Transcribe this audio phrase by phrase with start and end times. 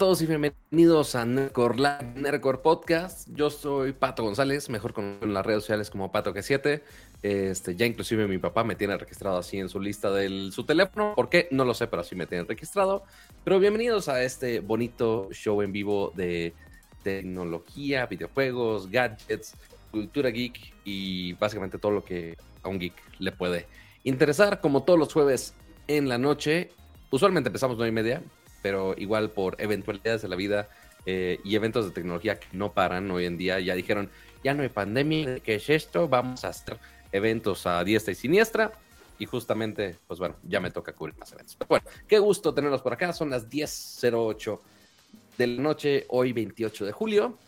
[0.00, 3.28] Todos y bienvenidos a Nerdcore, Podcast.
[3.34, 6.80] Yo soy Pato González, mejor conocido en las redes sociales como Pato G7.
[7.20, 11.12] Este, ya inclusive mi papá me tiene registrado así en su lista de su teléfono.
[11.14, 11.48] ¿Por qué?
[11.50, 13.04] No lo sé, pero así me tienen registrado.
[13.44, 16.54] Pero bienvenidos a este bonito show en vivo de
[17.02, 19.54] tecnología, videojuegos, gadgets,
[19.90, 23.66] cultura geek y básicamente todo lo que a un geek le puede
[24.04, 24.62] interesar.
[24.62, 25.52] Como todos los jueves
[25.88, 26.70] en la noche,
[27.10, 28.22] usualmente empezamos nueve y media,
[28.62, 30.68] pero igual por eventualidades de la vida
[31.06, 34.10] eh, y eventos de tecnología que no paran hoy en día, ya dijeron,
[34.42, 36.08] ya no hay pandemia, ¿qué es esto?
[36.08, 36.78] Vamos a hacer
[37.12, 38.72] eventos a diestra y siniestra.
[39.18, 41.54] Y justamente, pues bueno, ya me toca cubrir más eventos.
[41.54, 43.12] Pero bueno, qué gusto tenerlos por acá.
[43.12, 44.58] Son las 10.08
[45.36, 47.38] de la noche, hoy 28 de julio.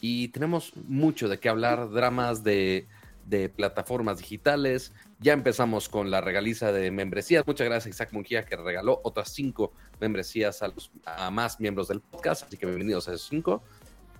[0.00, 2.86] Y tenemos mucho de qué hablar, dramas de,
[3.26, 7.46] de plataformas digitales, ya empezamos con la regaliza de membresías.
[7.46, 12.00] Muchas gracias Isaac Munguía que regaló otras cinco membresías a, los, a más miembros del
[12.00, 12.44] podcast.
[12.44, 13.62] Así que bienvenidos a esos cinco.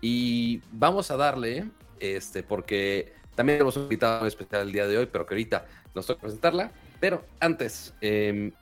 [0.01, 1.67] Y vamos a darle,
[2.01, 5.67] este, porque también hemos invitado a un especial el día de hoy, pero que ahorita
[5.95, 6.73] nos toca presentarla.
[6.99, 8.53] Pero antes, em,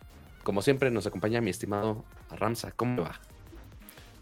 [0.43, 2.73] como siempre, nos acompaña mi estimado Ramsa.
[2.73, 3.21] ¿Cómo va?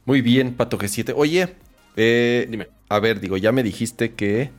[0.05, 1.15] Muy bien, Pato G7.
[1.17, 1.55] Oye,
[1.97, 2.69] eh, dime.
[2.89, 4.51] A ver, digo, ya me dijiste que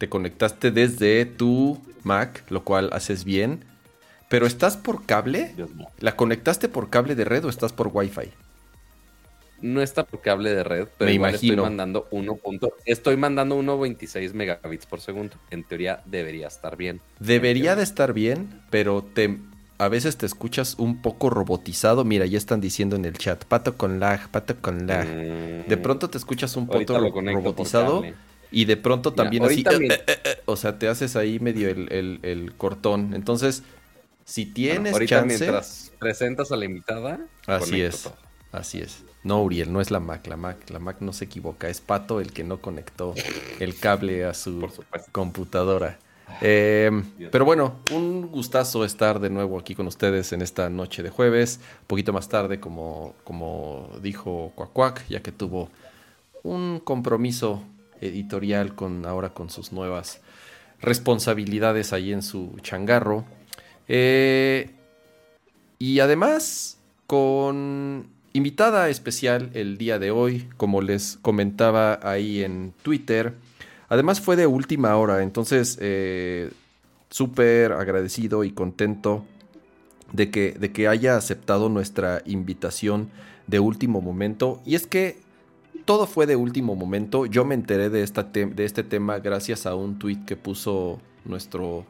[0.00, 3.66] te conectaste desde tu Mac, lo cual haces bien.
[4.30, 5.54] Pero ¿estás por cable?
[5.98, 8.30] ¿La conectaste por cable de red o estás por Wi-Fi?
[9.60, 11.52] No está por cable de red, pero Me imagino.
[11.52, 12.38] estoy mandando 1.
[12.86, 15.36] Estoy mandando 1.26 megabits por segundo.
[15.50, 17.02] En teoría debería estar bien.
[17.18, 19.36] Debería de estar bien, pero te
[19.76, 22.04] a veces te escuchas un poco robotizado.
[22.04, 25.06] Mira, ya están diciendo en el chat, pato con lag, pato con lag.
[25.06, 25.82] De mm.
[25.82, 28.02] pronto te escuchas un poco robotizado
[28.50, 32.52] y de pronto también así, eh, eh, eh, o sea, te haces ahí medio el,
[32.56, 33.14] cortón.
[33.14, 33.62] Entonces,
[34.24, 38.10] si tienes ahorita mientras presentas a la invitada, así es,
[38.52, 39.04] así es.
[39.22, 42.20] No, Uriel, no es la Mac, la Mac, la Mac no se equivoca, es Pato
[42.20, 43.14] el que no conectó
[43.58, 44.68] el cable a su
[45.12, 45.98] computadora.
[46.40, 51.10] Em, pero bueno, un gustazo estar de nuevo aquí con ustedes en esta noche de
[51.10, 55.70] jueves, un poquito más tarde, como, como dijo Cuacuac, ya que tuvo
[56.42, 57.62] un compromiso
[58.00, 60.20] editorial con ahora con sus nuevas
[60.80, 63.24] responsabilidades ahí en su changarro.
[63.88, 64.70] Eh,
[65.78, 73.34] y además con invitada especial el día de hoy, como les comentaba ahí en Twitter.
[73.88, 76.50] Además fue de última hora, entonces eh,
[77.10, 79.24] súper agradecido y contento
[80.12, 83.10] de que, de que haya aceptado nuestra invitación
[83.46, 84.60] de último momento.
[84.64, 85.18] Y es que
[85.90, 87.26] todo fue de último momento.
[87.26, 91.84] Yo me enteré de, esta de este tema gracias a un tweet que puso nuestro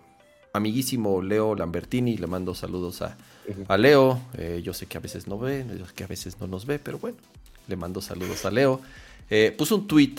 [0.55, 2.17] amiguísimo Leo Lambertini.
[2.17, 4.19] Le mando saludos a, Leo.
[4.39, 6.99] Eh, yo sé que a veces no ve, que a veces no nos ve, pero
[6.99, 7.19] bueno,
[7.69, 8.81] le mando saludos a Leo.
[9.29, 10.15] Eh, puso un tweet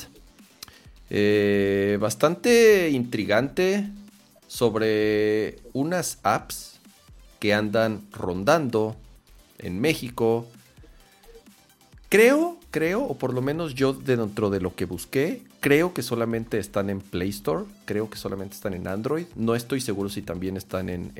[1.10, 3.90] eh, bastante intrigante
[4.46, 6.80] sobre unas apps
[7.40, 8.96] que andan rondando
[9.58, 10.46] en México.
[12.10, 16.58] Creo Creo, o por lo menos yo dentro de lo que busqué, creo que solamente
[16.58, 19.26] están en Play Store, creo que solamente están en Android.
[19.36, 21.12] No estoy seguro si también están en,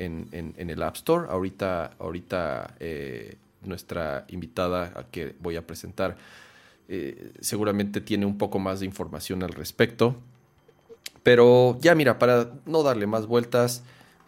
[0.56, 1.26] el App Store.
[1.28, 6.16] Ahorita, ahorita eh, nuestra invitada a que voy a presentar
[6.88, 10.16] eh, seguramente tiene un poco más de información al respecto.
[11.22, 13.82] Pero ya mira, para no darle más vueltas,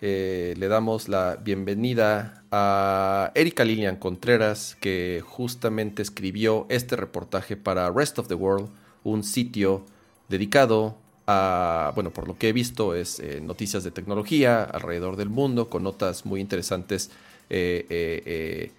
[0.07, 7.91] eh, le damos la bienvenida a Erika Lilian Contreras, que justamente escribió este reportaje para
[7.91, 8.69] Rest of the World,
[9.03, 9.87] un sitio
[10.29, 15.31] dedicado a, bueno, por lo que he visto, es eh, noticias de tecnología alrededor del
[15.31, 17.11] mundo, con notas muy interesantes
[17.49, 18.71] eh,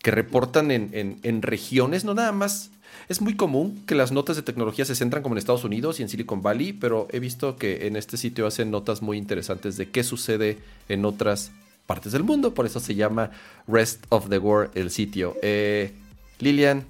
[0.00, 2.70] que reportan en regiones, no nada más
[3.08, 6.02] es muy común que las notas de tecnología se centran como en Estados Unidos y
[6.02, 9.90] en Silicon Valley, pero he visto que en este sitio hacen notas muy interesantes de
[9.90, 10.58] qué sucede
[10.88, 11.52] en otras
[11.86, 13.30] partes del mundo, por eso se llama
[13.66, 15.36] Rest of the World el sitio.
[15.42, 15.92] Eh,
[16.38, 16.84] Lilian,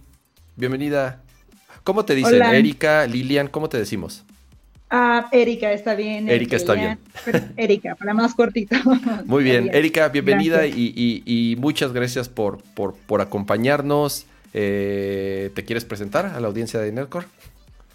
[0.56, 1.22] bienvenida.
[1.84, 2.42] ¿Cómo te dicen?
[2.42, 4.24] Erika, Lilian, ¿cómo te decimos?
[4.94, 6.28] Ah, Erika está bien.
[6.28, 6.98] Erika está bien.
[7.56, 8.76] Erika, para más cortito.
[9.24, 14.26] Muy bien, Erika, bienvenida y, muchas gracias por, por, por acompañarnos.
[14.54, 17.26] Eh, ¿Te quieres presentar a la audiencia de Nerdcore?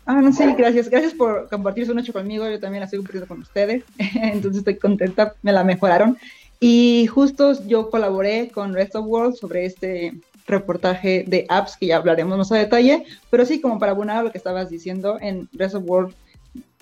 [0.06, 0.90] Ah, no sé, gracias.
[0.90, 2.50] Gracias por compartir su noche conmigo.
[2.50, 3.84] Yo también la estoy compartiendo con ustedes.
[4.16, 6.18] Entonces estoy contenta, me la mejoraron.
[6.60, 10.14] Y justo yo colaboré con Rest of World sobre este
[10.48, 13.04] reportaje de apps que ya hablaremos más a detalle.
[13.30, 16.16] Pero sí, como para abonar a lo que estabas diciendo, en Rest of World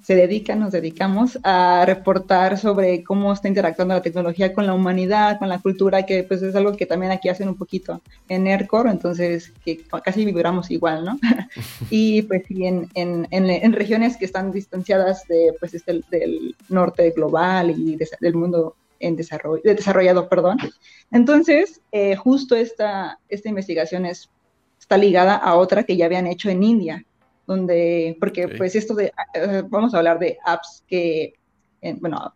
[0.05, 5.39] se dedican, nos dedicamos a reportar sobre cómo está interactuando la tecnología con la humanidad,
[5.39, 8.87] con la cultura, que pues es algo que también aquí hacen un poquito en ERCOR,
[8.87, 11.17] entonces que casi vibramos igual, ¿no?
[11.89, 17.09] y pues sí, en, en, en, regiones que están distanciadas de, pues, este, del norte
[17.09, 20.59] global y del mundo en desarrollo, desarrollado, perdón.
[21.11, 24.29] Entonces, eh, justo esta, esta investigación es,
[24.79, 27.03] está ligada a otra que ya habían hecho en India,
[27.47, 31.33] donde, porque pues esto de, eh, vamos a hablar de apps que,
[31.99, 32.33] bueno,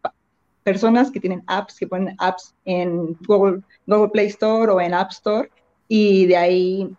[0.63, 5.11] personas que tienen apps, que ponen apps en Google, Google Play Store o en App
[5.11, 5.50] Store,
[5.88, 6.95] y de ahí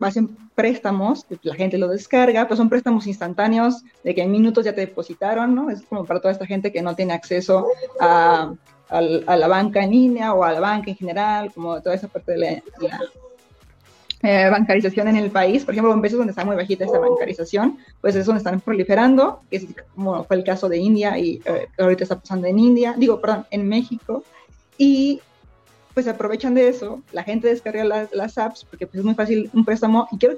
[0.00, 4.74] hacen préstamos, la gente lo descarga, pues son préstamos instantáneos, de que en minutos ya
[4.74, 5.70] te depositaron, ¿no?
[5.70, 7.66] Es como para toda esta gente que no tiene acceso
[7.98, 8.52] a,
[8.88, 12.32] a, la banca en línea o a la banca en general, como toda esa parte
[12.32, 13.00] de la,
[14.22, 15.64] eh, bancarización en el país.
[15.64, 19.40] Por ejemplo, en países donde está muy bajita esta bancarización, pues es donde están proliferando,
[19.50, 22.94] que es como fue el caso de India y eh, ahorita está pasando en India,
[22.96, 24.22] digo, perdón, en México.
[24.76, 25.20] Y
[25.94, 29.64] pues aprovechan de eso, la gente descarga las apps porque pues, es muy fácil un
[29.64, 30.36] préstamo y quiero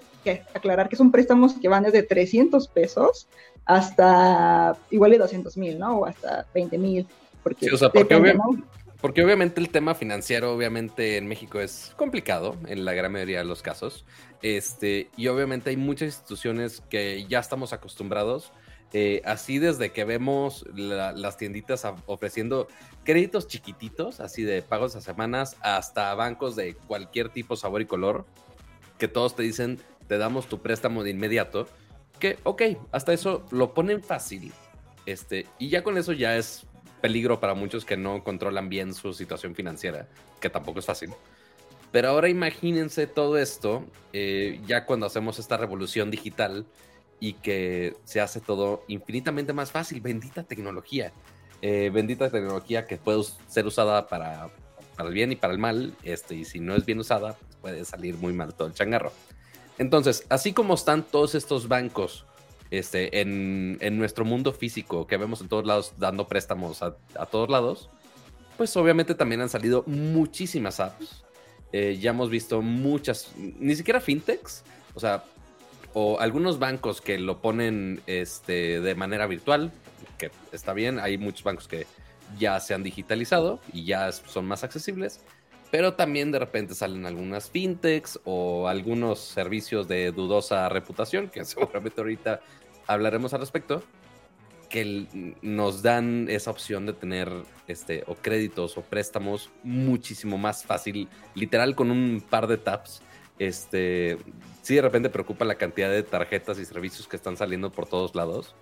[0.54, 3.26] aclarar que son préstamos que van desde 300 pesos
[3.64, 5.98] hasta igual de 200 mil, ¿no?
[5.98, 7.06] O hasta 20 mil.
[7.42, 8.34] Porque, porque,
[9.02, 13.60] obviamente el tema financiero, obviamente en México es complicado en la gran mayoría de los
[13.60, 14.04] casos.
[14.42, 18.52] Este, y obviamente hay muchas instituciones que ya estamos acostumbrados.
[18.94, 22.68] Eh, así desde que vemos las tienditas ofreciendo
[23.04, 28.26] créditos chiquititos, así de pagos a semanas, hasta bancos de cualquier tipo, sabor y color,
[28.98, 31.66] que todos te dicen, te damos tu préstamo de inmediato,
[32.18, 32.62] que, ok,
[32.92, 34.52] hasta eso lo ponen fácil,
[35.06, 36.66] este, y ya con eso ya es
[37.02, 40.08] peligro para muchos que no controlan bien su situación financiera,
[40.40, 41.10] que tampoco es fácil.
[41.90, 43.84] Pero ahora imagínense todo esto,
[44.14, 46.64] eh, ya cuando hacemos esta revolución digital
[47.20, 50.00] y que se hace todo infinitamente más fácil.
[50.00, 51.12] Bendita tecnología.
[51.60, 54.48] Eh, bendita tecnología que puede ser usada para,
[54.96, 55.94] para, el bien y para el mal.
[56.02, 59.12] Este, y si no es bien usada, pues puede salir muy mal todo el changarro.
[59.76, 62.24] Entonces, así como están todos estos bancos
[62.72, 66.96] este, en, nuestro mundo físico que vemos en todos lados dando préstamos a,
[67.26, 67.90] todos lados,
[68.56, 71.22] pues obviamente también han salido muchísimas apps.
[71.74, 74.64] Eh, ya hemos visto muchas, ni siquiera fintechs,
[74.94, 75.24] o sea,
[75.92, 79.70] o algunos bancos que lo ponen este, de manera virtual,
[80.16, 81.86] que está bien, hay muchos bancos que
[82.38, 85.20] ya se han digitalizado y ya son más accesibles,
[85.72, 91.98] pero también de repente salen algunas fintechs o algunos servicios de dudosa reputación, que seguramente
[91.98, 92.40] ahorita
[92.86, 93.82] hablaremos al respecto,
[94.68, 97.32] que nos dan esa opción de tener
[97.68, 103.00] este, o créditos o préstamos muchísimo más fácil, literal con un par de taps.
[103.38, 104.18] Este,
[104.60, 108.14] sí de repente preocupa la cantidad de tarjetas y servicios que están saliendo por todos
[108.14, 108.54] lados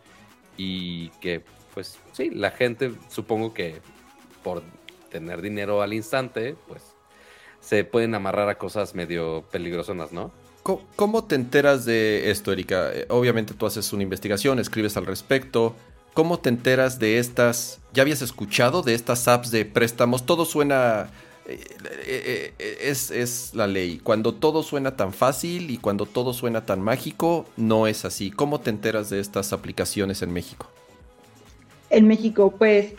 [0.57, 1.43] y que
[1.75, 3.81] pues sí, la gente supongo que
[4.45, 4.63] por
[5.11, 7.00] tener dinero al instante, pues
[7.61, 10.33] se pueden amarrar a cosas medio peligrosas, ¿no?
[10.63, 12.91] ¿Cómo te enteras de esto, Erika?
[12.93, 15.75] Eh, obviamente tú haces una investigación, escribes al respecto.
[16.13, 17.81] ¿Cómo te enteras de estas?
[17.95, 20.27] ¿Ya habías escuchado de estas apps de préstamos?
[20.27, 21.11] Todo suena...
[21.47, 23.99] Eh, eh, es, es, la ley.
[23.99, 28.31] Cuando todo suena tan fácil y cuando todo suena tan mágico, no es así.
[28.31, 30.71] ¿Cómo te enteras de estas aplicaciones en México?
[31.89, 32.93] En México, pues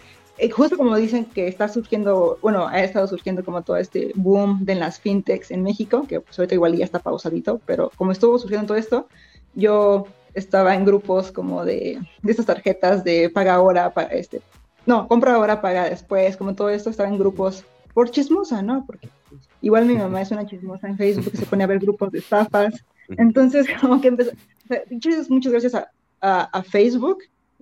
[0.50, 4.75] justo como dicen que está surgiendo, bueno, ha estado surgiendo como todo este boom de
[4.75, 8.67] las fintechs en México, que pues ahorita igual ya está pausadito, pero como estuvo surgiendo
[8.67, 9.07] todo esto,
[9.53, 14.41] yo estaba en grupos como de, de estas tarjetas de paga ahora, para este,
[14.86, 18.86] no, compra ahora, paga después, como todo esto estaba en grupos por chismosa, ¿no?
[18.86, 19.10] Porque
[19.62, 22.19] igual mi mamá es una chismosa en Facebook que se pone a ver grupos de
[22.19, 22.83] estafas.
[23.10, 24.31] Entonces, como que empezó,
[25.29, 27.19] muchas gracias a, a, a Facebook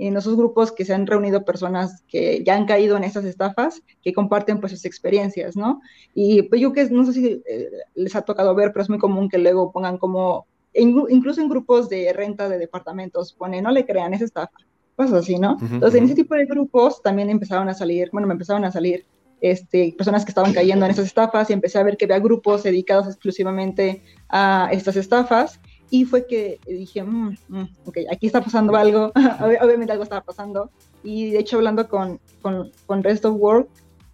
[0.08, 3.84] en esos grupos que se han reunido personas que ya han caído en esas estafas,
[4.02, 5.82] que comparten pues sus experiencias, ¿no?
[6.16, 8.98] Y pues yo que no sé si eh, les ha tocado ver, pero es muy
[8.98, 13.86] común que luego pongan como, incluso en grupos de renta de departamentos, pone, no le
[13.86, 14.58] crean, es estafa,
[14.96, 15.58] cosas así, ¿no?
[15.62, 19.06] Entonces en ese tipo de grupos también empezaron a salir, bueno, me empezaron a salir
[19.42, 22.64] este, personas que estaban cayendo en esas estafas y empecé a ver que había grupos
[22.64, 28.76] dedicados exclusivamente a estas estafas y fue que dije, mm, mm, ok, aquí está pasando
[28.76, 29.12] algo,
[29.62, 30.70] obviamente algo estaba pasando.
[31.04, 33.68] Y de hecho hablando con, con, con Rest of World,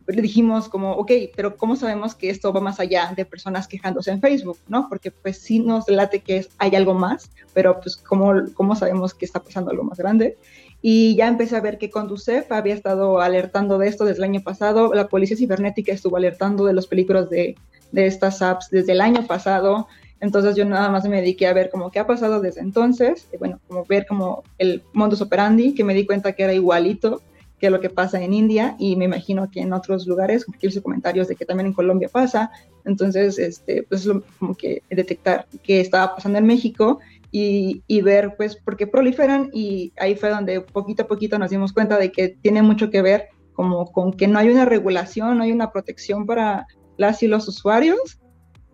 [0.08, 4.12] le dijimos como, ok, pero ¿cómo sabemos que esto va más allá de personas quejándose
[4.12, 4.88] en Facebook, no?
[4.88, 9.25] Porque pues sí nos late que hay algo más, pero pues ¿cómo, ¿cómo sabemos que
[9.25, 10.38] está pasando algo más grande?
[10.82, 14.44] Y ya empecé a ver que Conducef había estado alertando de esto desde el año
[14.44, 17.55] pasado, la Policía Cibernética estuvo alertando de los peligros de,
[17.91, 19.88] de estas apps desde el año pasado,
[20.19, 23.38] Entonces yo nada más me dediqué a ver como qué ha pasado desde entonces, y
[23.38, 27.22] bueno, como ver como el modus operandi, que me di cuenta que era igualito
[27.60, 30.67] que lo que pasa en India y me imagino que en otros lugares, como que
[30.67, 32.51] hice comentarios de que también en Colombia pasa,
[32.84, 34.07] entonces este, pues
[34.39, 37.00] como que detectar qué estaba pasando en México
[37.31, 41.50] y, y, ver pues por qué proliferan y ahí fue donde poquito a poquito nos
[41.50, 45.38] dimos cuenta de que tiene mucho que ver como con que no hay una regulación,
[45.38, 46.67] no hay una protección para
[46.98, 48.19] las y los usuarios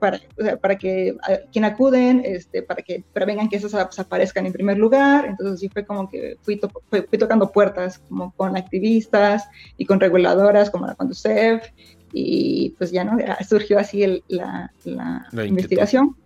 [0.01, 0.19] para,
[0.59, 1.15] para que
[1.53, 5.25] quien acuden, este, para que prevengan que esas apps aparezcan en primer lugar.
[5.25, 10.71] Entonces sí fue como que fui, fui, tocando puertas como con activistas y con reguladoras
[10.71, 11.67] como la Conducef
[12.11, 16.17] y pues ya no, surgió así la, la, investigación.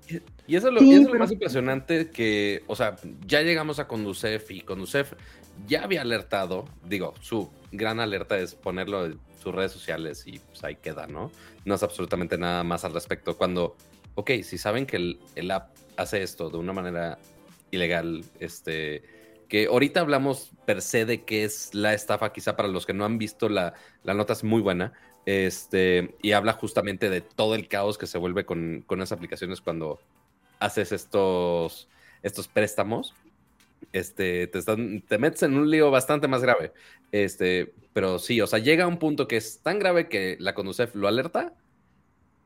[0.47, 2.95] Y eso es lo, es lo más impresionante que, o sea,
[3.27, 5.13] ya llegamos a Conducef y Conducef
[5.67, 9.09] ya había alertado, digo, su gran alerta es ponerlo
[9.45, 11.31] sus redes sociales y pues ahí queda, ¿no?
[11.65, 13.37] No es absolutamente nada más al respecto.
[13.37, 13.75] Cuando,
[14.15, 17.19] ok, si saben que el, el app hace esto de una manera
[17.69, 19.03] ilegal, este,
[19.47, 23.05] que ahorita hablamos per se de qué es la estafa, quizá para los que no
[23.05, 24.93] han visto la, la nota es muy buena,
[25.27, 29.61] este, y habla justamente de todo el caos que se vuelve con, con las aplicaciones
[29.61, 29.99] cuando
[30.59, 31.87] haces estos,
[32.23, 33.13] estos préstamos
[33.93, 36.71] este, te, están, te metes en un lío bastante más grave.
[37.11, 40.53] Este, pero sí, o sea, llega a un punto que es tan grave que la
[40.53, 41.53] Conducef lo alerta,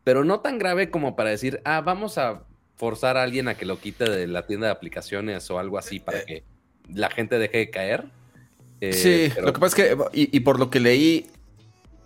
[0.04, 2.44] pero no tan grave como para decir, ah, vamos a
[2.76, 6.00] forzar a alguien a que lo quite de la tienda de aplicaciones o algo así
[6.00, 6.44] para que
[6.94, 8.06] la gente deje de caer.
[8.82, 11.28] Eh, sí, lo que pasa es que, y, y por lo que leí,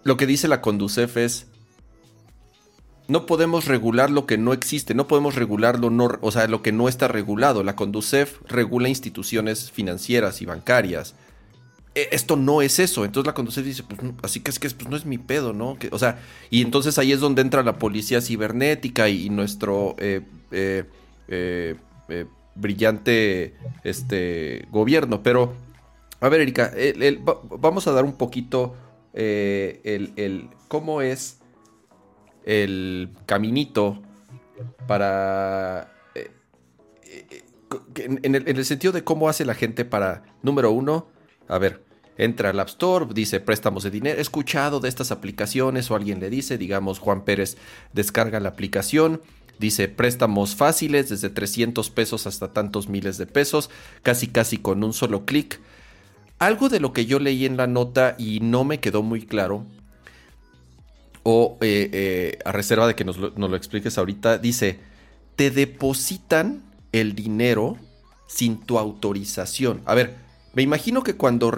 [0.03, 1.47] lo que dice la Conducef es,
[3.07, 6.61] no podemos regular lo que no existe, no podemos regular lo no, o sea, lo
[6.61, 7.63] que no está regulado.
[7.63, 11.15] La Conducef regula instituciones financieras y bancarias.
[11.95, 13.03] E, esto no es eso.
[13.03, 15.77] Entonces la Conducef dice, pues, así que es que pues, no es mi pedo, ¿no?
[15.91, 16.19] o sea,
[16.49, 20.85] y entonces ahí es donde entra la policía cibernética y, nuestro eh, eh,
[21.27, 25.21] eh, brillante este, gobierno.
[25.23, 25.53] Pero,
[26.21, 26.71] a ver, Erika,
[27.59, 28.75] vamos a dar un poquito
[29.13, 31.42] el, el cómo es
[32.45, 34.01] el caminito
[34.87, 35.91] para...
[36.15, 36.31] Eh,
[37.05, 37.43] eh,
[37.95, 41.07] en, el, sentido de cómo hace la gente para, número uno,
[41.47, 41.83] a ver,
[42.17, 46.19] entra al App Store, dice préstamos de dinero, he escuchado de estas aplicaciones o alguien
[46.19, 47.57] le dice, digamos Juan Pérez
[47.91, 49.21] descarga la aplicación,
[49.57, 53.71] dice préstamos fáciles desde 300 pesos hasta tantos miles de pesos,
[54.03, 55.59] casi casi con un solo clic.
[56.37, 59.65] Algo de lo que yo leí en la nota y no me quedó muy claro
[61.23, 64.79] o eh, eh, a reserva de que nos lo, expliques ahorita, dice,
[65.35, 67.77] te depositan el dinero
[68.27, 69.81] sin tu autorización.
[69.85, 70.15] A ver,
[70.53, 71.53] me imagino que cuando,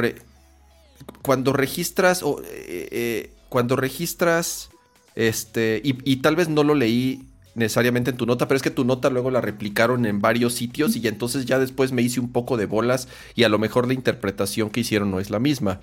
[1.23, 4.69] cuando registras, o, eh, cuando registras,
[5.15, 8.69] este, y, y, tal vez no lo leí necesariamente en tu nota, pero es que
[8.69, 12.31] tu nota luego la replicaron en varios sitios y entonces ya después me hice un
[12.31, 15.79] poco de bolas y a lo mejor la interpretación que hicieron no es la misma.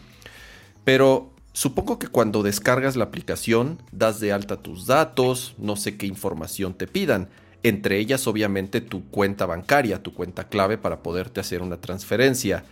[0.84, 6.06] Pero Supongo que cuando descargas la aplicación das de alta tus datos, no sé qué
[6.06, 7.28] información te pidan,
[7.62, 12.64] entre ellas obviamente tu cuenta bancaria, tu cuenta clave para poderte hacer una transferencia.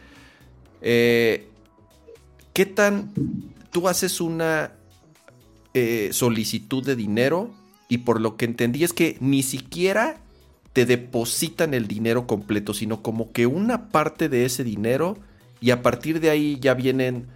[0.81, 1.49] Eh,
[2.53, 3.13] ¿Qué tan...
[3.71, 4.73] Tú haces una
[5.75, 7.51] eh, solicitud de dinero
[7.89, 10.19] y por lo que entendí es que ni siquiera
[10.73, 15.19] te depositan el dinero completo, sino como que una parte de ese dinero
[15.61, 17.29] y a partir de ahí ya vienen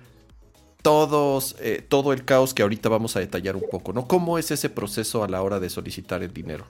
[0.84, 4.06] todos, eh, todo el caos que ahorita vamos a detallar un poco, ¿no?
[4.06, 6.66] ¿Cómo es ese proceso a la hora de solicitar el dinero?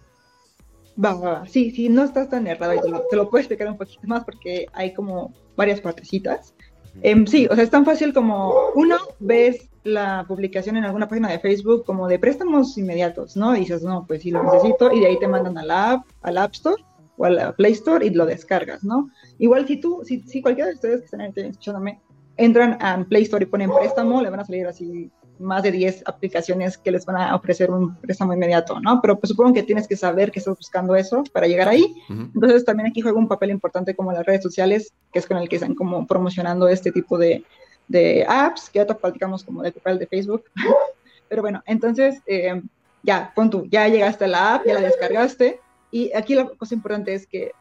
[1.05, 2.81] Va, va, sí, sí, no estás tan errado y
[3.11, 6.55] te lo, puedo explicar un poquito más porque hay como varias partecitas.
[7.03, 11.29] Em, sí, o sea, es tan fácil como uno, ves la publicación en alguna página
[11.29, 13.57] de Facebook como de préstamos inmediatos, ¿no?
[13.57, 16.07] Y dices, no, pues sí lo necesito y de ahí te mandan a la app,
[16.23, 16.81] al App Store
[17.17, 19.11] o a la Play Store y lo descargas, ¿no?
[19.41, 22.01] Igual si tú, si, si cualquiera de ustedes que están escuchándome
[22.37, 26.05] entran a Play Store y ponen préstamo, le van a salir así más de 10
[26.07, 29.01] aplicaciones que les van a ofrecer un préstamo inmediato, ¿no?
[29.01, 31.95] Pero pues supongo que tienes que saber que estás buscando eso para llegar ahí.
[32.09, 35.49] Entonces también aquí juega un papel importante como las redes sociales, que es con el
[35.49, 37.45] que están como promocionando este tipo de,
[37.89, 40.45] de apps, que ya te platicamos como del papel de Facebook.
[41.29, 42.63] Pero bueno, entonces eh,
[43.03, 45.61] ya, pon tú, ya llegaste a la app, ya la descargaste.
[45.91, 47.53] Y aquí la cosa importante es que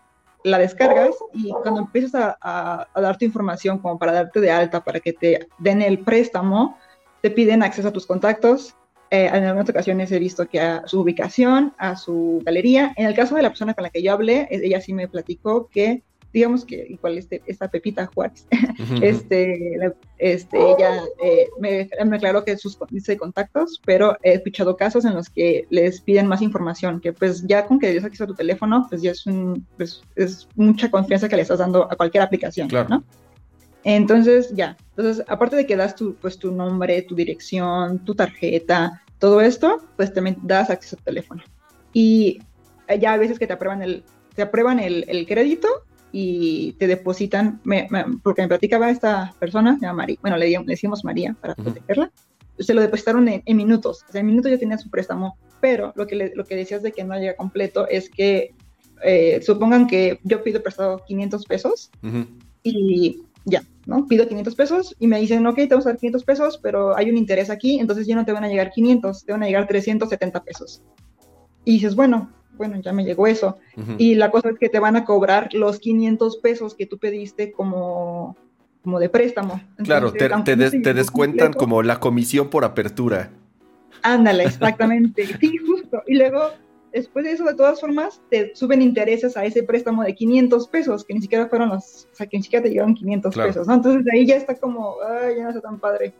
[0.43, 4.99] la descargas y cuando empiezas a, dar tu información como para darte de alta, para
[4.99, 6.77] que te den el préstamo,
[7.21, 8.75] te piden acceso a tus contactos.
[9.09, 12.93] Eh, en algunas ocasiones he visto que a su ubicación, a su galería.
[12.97, 15.67] En el caso de la persona con la que yo hablé, ella sí me platicó
[15.67, 18.47] que digamos que igual este, esta Pepita Juárez,
[19.01, 19.77] este,
[20.17, 25.13] este, ella eh, me, me, aclaró que sus dice contactos, pero he escuchado casos en
[25.13, 28.35] los que les piden más información, que pues ya con que des acceso a tu
[28.35, 32.23] teléfono, pues ya es, un, pues, es mucha confianza que le estás dando a cualquier
[32.23, 32.89] aplicación, claro.
[32.89, 33.03] ¿no?
[33.83, 39.03] Entonces, ya, entonces, aparte de que das tu, pues, tu nombre, tu dirección, tu tarjeta,
[39.19, 41.43] todo esto, pues también das acceso a tu teléfono.
[41.91, 42.39] Y
[42.99, 44.03] ya a veces que te aprueban el,
[44.35, 45.67] te aprueban el, el crédito
[46.13, 47.89] y te depositan, me,
[48.21, 52.11] porque me platicaba esta persona, se llama María, bueno, le, le decimos María para protegerla,
[52.59, 56.05] se lo depositaron en, minutos, o sea, en minutos ya tenía su préstamo, pero lo
[56.05, 58.53] que, lo que decías de que no llega completo es que
[59.03, 61.89] eh, supongan que yo pido prestado 500 pesos
[62.61, 64.07] y ya, ¿no?
[64.07, 67.09] Pido 500 pesos y me dicen, ok, te vamos a dar 500 pesos, pero hay
[67.09, 69.67] un interés aquí, entonces ya no te van a llegar 500, te van a llegar
[69.67, 70.81] 370 pesos.
[71.65, 73.57] Y dices, bueno, bueno, ya me llegó eso.
[73.97, 77.51] Y la cosa es que te van a cobrar los 500 pesos que tú pediste
[77.51, 78.35] como,
[78.83, 79.61] como de préstamo.
[79.83, 83.31] claro, te, te, descuentan como la comisión por apertura.
[84.01, 85.25] Ándale, exactamente.
[85.39, 86.03] sí, justo.
[86.07, 86.51] Y luego,
[86.91, 91.03] después de eso, de todas formas, te suben intereses a ese préstamo de 500 pesos,
[91.03, 93.73] que ni siquiera fueron los, o sea, que ni siquiera te llegaron 500 pesos, ¿no?
[93.75, 96.13] Entonces ahí ya está como, ay, ya no está tan padre.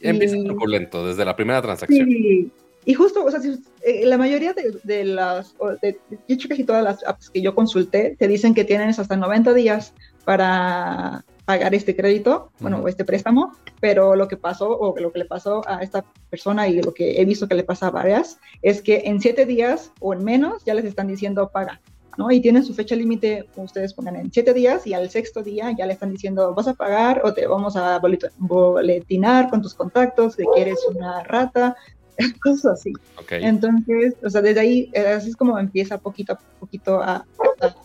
[0.00, 0.44] Empieza y...
[0.44, 2.06] truculento desde la primera transacción.
[2.06, 2.52] Sí,
[2.84, 3.40] y justo, o sea,
[3.82, 8.26] eh, la mayoría de, las, de, hecho casi todas las apps que yo consulté, te
[8.26, 9.92] dicen que tienes hasta 90 días
[10.24, 15.24] para pagar este crédito, bueno, este préstamo, pero lo que pasó, o lo que le
[15.24, 18.80] pasó a esta persona y lo que he visto que le pasa a varias, es
[18.80, 21.80] que en 7 días o en menos ya les están diciendo paga.
[22.18, 22.30] ¿no?
[22.30, 25.86] Y tienen su fecha límite, ustedes pongan en 7 días y al sexto día ya
[25.86, 28.00] le están diciendo vas a pagar o te vamos a
[28.38, 31.76] boletinar con tus contactos, que quieres una rata,
[32.42, 32.92] cosas así.
[33.30, 37.24] Entonces, o sea, desde ahí, eh, así es como empieza poquito a poquito a,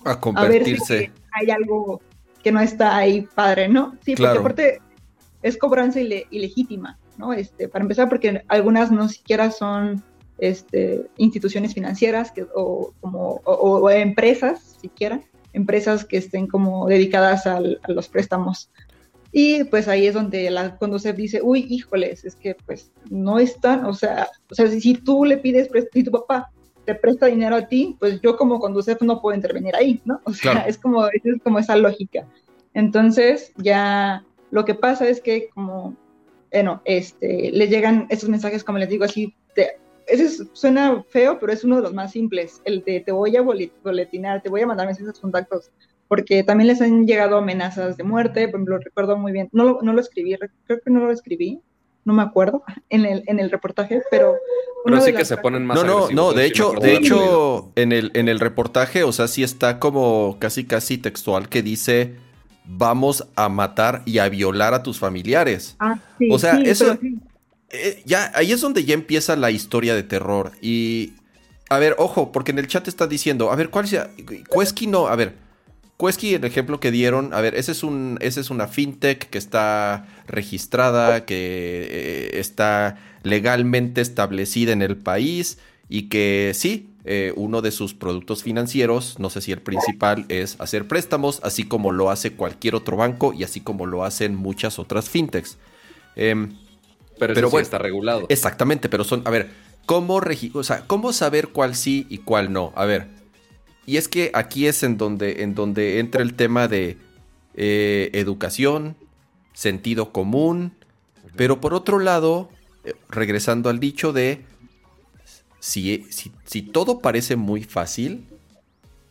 [0.03, 1.11] a, convertirse.
[1.31, 2.01] hay algo
[2.43, 3.95] que no está ahí padre, ¿no?
[4.03, 4.81] Sí, porque aparte
[5.41, 7.33] es cobranza ilegítima, ¿no?
[7.33, 10.03] Este, para empezar, porque algunas no siquiera son
[10.37, 15.21] este, instituciones financieras que, o, como, o, empresas, siquiera,
[15.53, 18.69] empresas que estén como dedicadas a los préstamos
[19.37, 23.85] y pues ahí es donde la se dice, uy, híjoles, es que pues no están,
[23.85, 26.49] o sea, o sea, si, tú le pides, si tu papá
[26.85, 30.21] te presta dinero a ti, pues yo como Conducef no puedo intervenir ahí, ¿no?
[30.23, 32.25] O sea, es, como, es como esa lógica.
[32.73, 35.97] Entonces, ya lo que pasa es que como,
[36.49, 39.35] bueno, este, le llegan esos mensajes, como les digo, así,
[40.07, 43.41] ese suena feo, pero es uno de los más simples, el de te voy a
[43.41, 45.71] boletinar, te voy a mandar mensajes contactos
[46.07, 49.79] porque también les han llegado amenazas de muerte, por ejemplo, recuerdo muy bien, no lo,
[49.81, 51.61] no lo escribí, creo que no lo escribí,
[52.03, 54.35] no me acuerdo en el, en el reportaje, pero...
[54.85, 58.11] Pero sí que se ponen más No, no, no, de hecho, de hecho, en el,
[58.13, 62.13] en el reportaje, o sea, sí está como casi, casi textual que dice,
[62.65, 65.75] vamos a matar y a violar a tus familiares.
[65.79, 66.99] Ah, sí, o sea, eso...
[67.71, 70.51] Eh, ya, ahí es donde ya empieza la historia de terror.
[70.61, 71.13] Y,
[71.69, 74.11] a ver, ojo, porque en el chat está diciendo, a ver, ¿cuál sea?
[74.47, 75.33] Cuesqui no, a ver,
[75.97, 79.37] Quesky, el ejemplo que dieron, a ver, ese es, un, ese es una fintech que
[79.37, 87.61] está registrada, que eh, está legalmente establecida en el país y que sí, eh, uno
[87.61, 92.09] de sus productos financieros, no sé si el principal, es hacer préstamos, así como lo
[92.09, 95.57] hace cualquier otro banco y así como lo hacen muchas otras fintechs.
[96.15, 96.57] Em,
[97.19, 98.25] pero, bueno, está regulado.
[98.27, 99.51] Exactamente, pero son, a ver,
[99.85, 100.21] ¿cómo,
[100.53, 102.73] o sea, ¿cómo saber cuál sí y cuál no?
[102.75, 103.07] A ver,
[103.85, 106.97] y es que aquí es en donde, en donde entra el tema de
[107.53, 108.95] eh, educación,
[109.53, 110.73] sentido común,
[111.35, 112.49] pero por otro lado,
[112.83, 114.43] eh, regresando al dicho de,
[115.59, 116.05] si,
[116.45, 118.25] si, todo parece muy fácil,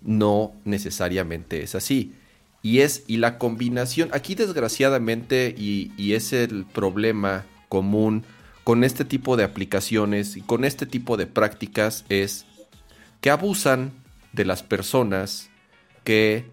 [0.03, 2.13] no necesariamente es así.
[2.63, 8.25] Y es, y la combinación, aquí desgraciadamente, y, y es el problema común
[8.65, 12.47] con este tipo de aplicaciones y con este tipo de prácticas, es
[13.21, 13.93] que abusan
[14.35, 15.51] de las personas
[16.05, 16.45] que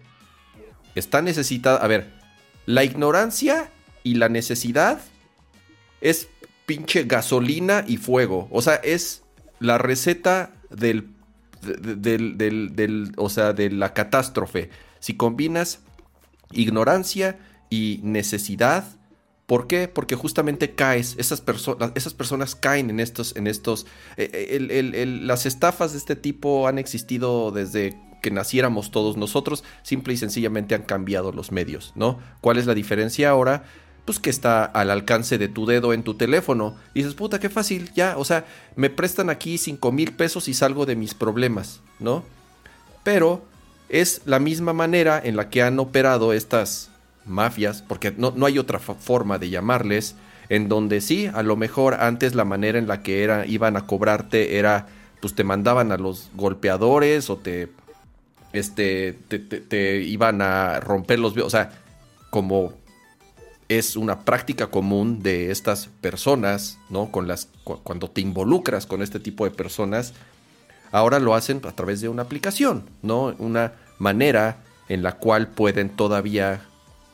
[0.94, 1.82] están necesitadas.
[1.82, 2.12] A ver,
[2.66, 3.70] la ignorancia
[4.02, 5.00] y la necesidad
[6.00, 6.28] es
[6.66, 8.48] pinche gasolina y fuego.
[8.50, 9.22] O sea, es
[9.60, 11.10] la receta del,
[11.62, 14.70] del, del, o sea, de la catástrofe.
[14.98, 15.80] Si combinas
[16.50, 17.38] ignorancia
[17.70, 18.84] y necesidad,
[19.46, 19.88] ¿Por qué?
[19.88, 25.98] Porque justamente caes, esas, personas caen en estos, en estos, eh, eh, las estafas de
[25.98, 31.50] este tipo han existido desde que naciéramos todos nosotros, simple y sencillamente han cambiado los
[31.50, 32.20] medios, ¿no?
[32.40, 33.64] ¿Cuál es la diferencia ahora?
[34.04, 36.76] Pues que está al alcance de tu dedo en tu teléfono.
[36.94, 40.54] Y dices, puta, qué fácil, ya, o sea, me prestan aquí 5 mil pesos y
[40.54, 42.24] salgo de mis problemas, ¿no?
[43.02, 43.44] Pero
[43.88, 46.91] es la misma manera en la que han operado estas
[47.24, 50.16] mafias, porque no, no hay otra forma de llamarles,
[50.48, 53.86] en donde sí, a lo mejor antes la manera en la que era, iban a
[53.86, 54.86] cobrarte era,
[55.20, 57.70] pues te mandaban a los golpeadores o te,
[58.52, 61.70] este, te, iban a romper los, o sea,
[62.30, 62.74] como
[63.68, 67.10] es una práctica común de estas personas, ¿no?
[67.10, 70.12] Con las, cuando te involucras con este tipo de personas,
[70.90, 73.34] ahora lo hacen a través de una aplicación, ¿no?
[73.38, 74.58] Una manera
[74.88, 76.60] en la cual pueden todavía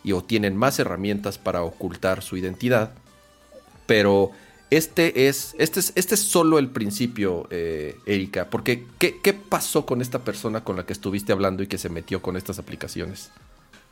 [0.05, 2.93] y o tienen más herramientas para ocultar su identidad.
[3.87, 4.33] Pero
[4.71, 9.87] este es, este es, este es solo el principio, eh, Erika, porque ¿qué, ¿qué pasó
[9.87, 13.31] con esta persona con la que estuviste hablando y que se metió con estas aplicaciones?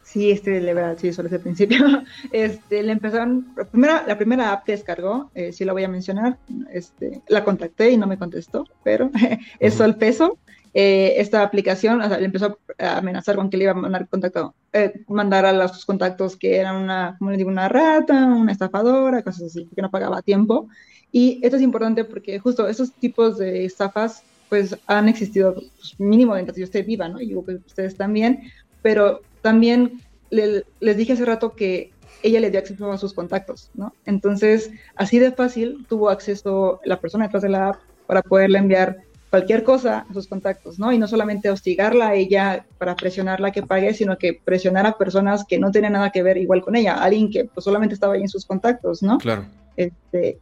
[0.07, 1.79] Sí, este, verdad, sí, solo es el principio.
[2.33, 5.89] Este, le empezaron, la primera, la primera app que descargó, eh, sí la voy a
[5.89, 6.39] mencionar,
[6.73, 9.11] este, la contacté y no me contestó, pero
[9.59, 10.39] es el peso.
[10.79, 14.07] Eh, esta aplicación, o sea, le empezó a amenazar con que le iba a mandar
[14.11, 18.53] contacto, eh, mandar a los contactos que eran una, como le digo, una rata, una
[18.53, 20.69] estafadora, cosas así, que no pagaba a tiempo.
[21.11, 26.35] Y esto es importante porque justo esos tipos de estafas, pues han existido pues, mínimo
[26.35, 27.23] mientras yo esté viva, ¿no?
[27.23, 28.43] Y yo, pues, ustedes también,
[28.83, 31.91] pero también les dije hace rato que
[32.23, 33.95] ella le dio acceso a sus contactos, ¿no?
[34.05, 39.07] Entonces, así de fácil tuvo acceso la persona detrás de la app para poderle enviar
[39.37, 40.93] cualquier cosa a sus contactos, ¿no?
[40.93, 45.45] Y no solamente hostigarla a ella para presionarla que pague, sino que presionar a personas
[45.47, 48.23] que no tienen nada que ver igual con ella, alguien que pues solamente estaba ahí
[48.23, 49.19] en sus contactos, ¿no?
[49.19, 49.45] Claro.
[49.77, 50.39] Este,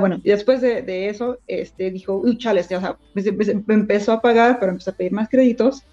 [0.00, 4.58] bueno, y después de, eso, este, dijo, uy, chales, o sea, me, empezó a pagar,
[4.58, 5.84] pero empezó a pedir más créditos,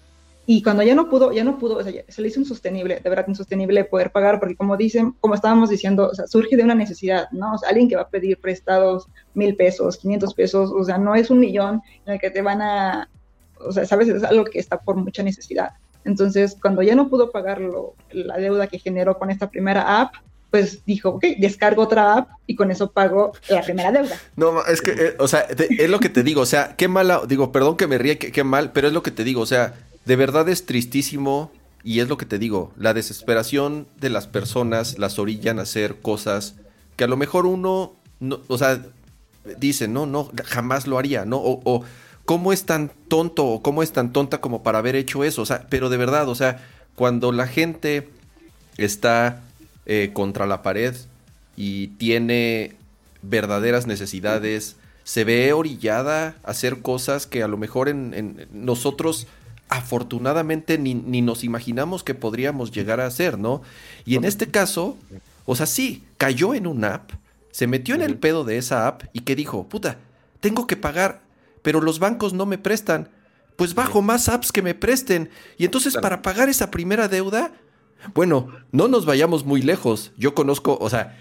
[0.46, 3.10] y cuando ya no pudo, ya no pudo, o sea, se le hizo insostenible, de
[3.10, 6.74] verdad insostenible poder pagar, porque como dicen, como estábamos diciendo, o sea, surge de una
[6.74, 7.54] necesidad, ¿no?
[7.54, 11.14] O sea, alguien que va a pedir prestados mil pesos, quinientos pesos, o sea, no
[11.14, 13.08] es un millón en el que te van a,
[13.58, 15.70] o sea, sabes, es algo que está por mucha necesidad.
[16.04, 17.62] Entonces, cuando ya no pudo pagar
[18.10, 20.14] la deuda que generó con esta primera app,
[20.50, 24.16] pues dijo, ok, descargo otra app y con eso pago la primera deuda.
[24.36, 27.22] No, es que, eh, o sea, es lo que te digo, o sea, qué mala,
[27.26, 29.74] digo, perdón que me ríe, qué mal, pero es lo que te digo, o sea,
[30.04, 31.50] de verdad es tristísimo
[31.82, 36.00] y es lo que te digo, la desesperación de las personas las orillan a hacer
[36.00, 36.54] cosas
[36.96, 38.82] que a lo mejor uno, no, o sea,
[39.58, 41.38] dice, no, no, jamás lo haría, ¿no?
[41.42, 41.84] O,
[42.24, 45.46] cómo es tan tonto o cómo es tan tonta como para haber hecho eso, o
[45.46, 48.08] sea, pero de verdad, o sea, cuando la gente
[48.78, 49.42] está
[49.84, 50.94] eh, contra la pared
[51.54, 52.76] y tiene
[53.20, 59.26] verdaderas necesidades, se ve orillada a hacer cosas que a lo mejor en nosotros
[59.76, 63.62] afortunadamente ni, nos imaginamos que podríamos llegar a hacer, ¿no?
[64.04, 64.96] Y en este caso,
[65.46, 67.10] o sea, sí, cayó en una app,
[67.50, 69.98] se metió en el pedo de esa app y que dijo, puta,
[70.38, 71.22] tengo que pagar,
[71.62, 73.08] pero los bancos no me prestan,
[73.56, 75.28] pues bajo más apps que me presten.
[75.58, 77.52] Y entonces para pagar esa primera deuda,
[78.14, 80.12] bueno, no nos vayamos muy lejos.
[80.16, 81.18] Yo conozco, o sea,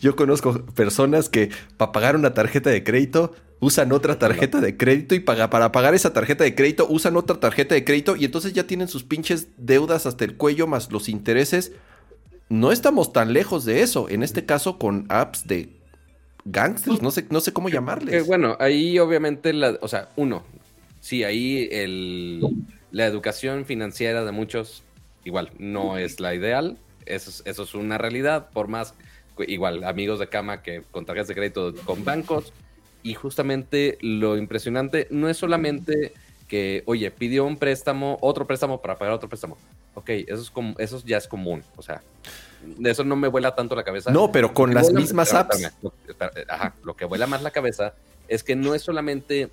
[0.00, 5.14] yo conozco personas que para pagar una tarjeta de crédito usan otra tarjeta de crédito
[5.14, 8.66] y para pagar esa tarjeta de crédito usan otra tarjeta de crédito y entonces ya
[8.66, 11.72] tienen sus pinches deudas hasta el cuello más los intereses.
[12.48, 15.68] No estamos tan lejos de eso, en este caso con apps de
[16.44, 18.26] gangsters, no sé, no sé cómo llamarles.
[18.26, 20.42] bueno, ahí obviamente, la, o sea, uno,
[21.00, 22.40] sí, ahí el,
[22.90, 24.82] la educación financiera de muchos
[25.24, 28.94] igual no es la ideal, eso eso es una realidad, por más,
[29.48, 32.52] igual, amigos de cama que con tarjetas de crédito con bancos,
[33.02, 36.12] y justamente lo impresionante no es solamente
[36.48, 39.56] que, oye, pidió un préstamo, otro préstamo para pagar otro préstamo.
[39.94, 41.62] Ok, eso, es como, eso ya es común.
[41.76, 42.02] O sea,
[42.62, 44.10] de eso no me vuela tanto la cabeza.
[44.10, 45.70] No, pero con las mismas apps.
[46.48, 47.94] ajá, lo que vuela más la cabeza
[48.28, 49.50] es que no es solamente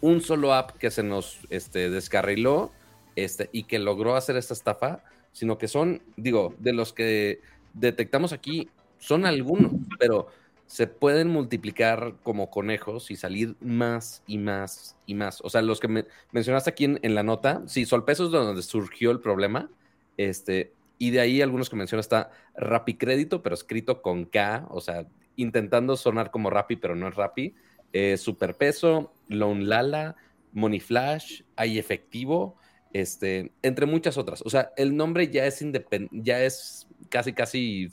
[0.00, 2.72] un solo app que se nos este, descarriló
[3.16, 5.00] este, y que logró hacer esta estafa,
[5.32, 7.40] sino que son, digo, de los que
[7.74, 8.68] detectamos aquí,
[9.04, 10.28] son algunos, pero
[10.66, 15.42] se pueden multiplicar como conejos y salir más y más y más.
[15.42, 19.20] O sea, los que mencionaste aquí en, la nota, sí, Solpeso es donde surgió el
[19.20, 19.70] problema.
[20.16, 24.80] Este, y de ahí algunos que menciona está Rappi Crédito, pero escrito con K, o
[24.80, 27.54] sea, intentando sonar como Rappi, pero no es Rappi.
[27.92, 30.16] Eh, Superpeso, Lala,
[30.52, 32.56] Money Flash, hay efectivo,
[32.94, 34.40] este, entre muchas otras.
[34.46, 35.62] O sea, el nombre ya es
[36.10, 37.90] ya es casi, casi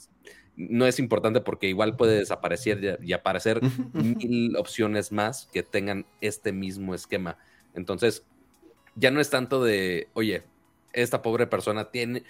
[0.56, 3.60] no es importante porque igual puede desaparecer y, aparecer
[3.92, 7.38] mil opciones más que tengan este mismo esquema.
[7.74, 8.24] Entonces,
[8.94, 10.42] ya no es tanto de, oye,
[10.92, 12.24] esta pobre persona tiene,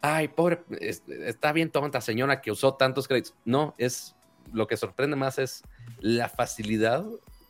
[0.00, 3.34] ay, pobre, está bien tonta señora que usó tantos créditos.
[3.44, 4.16] No, es
[4.52, 5.62] lo que sorprende más es
[6.00, 7.04] la facilidad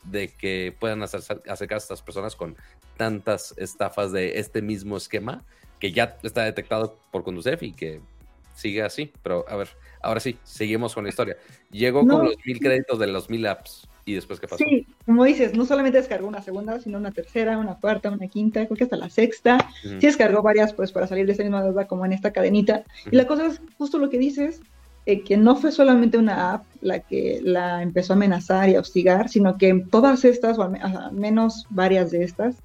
[0.04, 2.56] de que puedan acercarse a estas personas con
[2.96, 5.44] tantas estafas de este mismo esquema
[5.78, 8.00] que ya está detectado por Conducef y que
[8.60, 9.12] sigue así.
[9.22, 9.68] Pero a ver,
[10.02, 11.36] ahora sí, seguimos con la historia.
[11.70, 13.88] Llegó con los mil créditos de los mil apps.
[14.04, 14.64] ¿Y después qué pasó?
[14.64, 18.66] Sí, como dices, no solamente descargó una segunda, sino una tercera, una cuarta, una quinta,
[18.66, 19.58] creo que hasta la sexta.
[19.82, 22.84] Sí descargó varias, pues, para salir de esa misma deuda, como en esta cadenita.
[23.10, 24.62] Y la cosa es justo lo que dices,
[25.06, 28.80] eh, que no fue solamente una app la que la empezó a amenazar y a
[28.80, 32.56] hostigar, sino que todas estas, o al, menos varias de estas,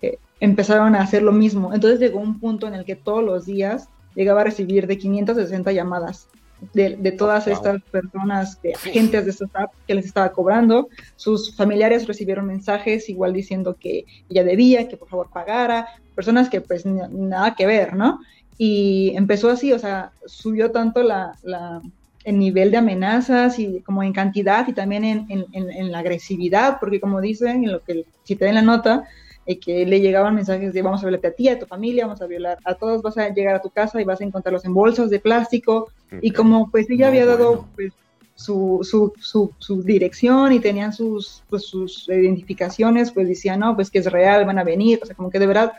[0.00, 1.72] eh, empezaron a hacer lo mismo.
[1.72, 5.72] Entonces llegó un punto en el que todos los días llegaba a recibir de 560
[5.72, 6.28] llamadas
[6.72, 10.88] de, de todas estas personas, de agentes de estas apps que les estaba cobrando.
[11.16, 16.60] Sus familiares recibieron mensajes igual diciendo que ella debía, que por favor pagara, personas que
[16.60, 18.20] pues nada que ver, ¿no?
[18.58, 21.82] Y empezó así, o sea, subió tanto la, la
[22.24, 26.78] el nivel de amenazas y como en cantidad y también en, en, en, la agresividad,
[26.78, 29.04] porque como dicen, en lo que si te den la nota,
[29.46, 32.22] eh, que le llegaban mensajes de vamos a violarte a ti, a tu familia, vamos
[32.22, 34.74] a violar a todos, vas a llegar a tu casa y vas a encontrarlos en
[34.74, 35.90] bolsas de plástico.
[36.20, 37.92] Y como pues ella había dado pues,
[38.34, 43.90] su, su, su, su, dirección y tenían sus, pues, sus identificaciones, pues decían, no, pues
[43.90, 45.72] que es real, van a venir, o sea, como que de verdad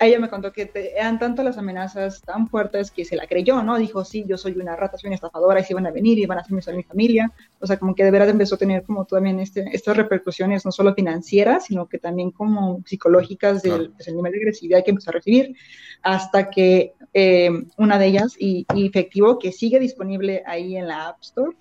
[0.00, 3.76] ella me contó que eran tanto las amenazas tan fuertes que se la creyó, ¿no?
[3.76, 6.26] Dijo, sí, yo soy una rata, soy una estafadora, y si van a venir y
[6.26, 7.30] van a hacerme mi familia.
[7.60, 10.72] O sea, como que de verdad empezó a tener como también este, estas repercusiones, no
[10.72, 15.14] solo financieras, sino que también como psicológicas del pues, nivel de agresividad que empezó a
[15.14, 15.54] recibir,
[16.02, 21.22] hasta que eh, una de ellas, y, efectivo, que sigue disponible ahí en la App
[21.22, 21.56] Store,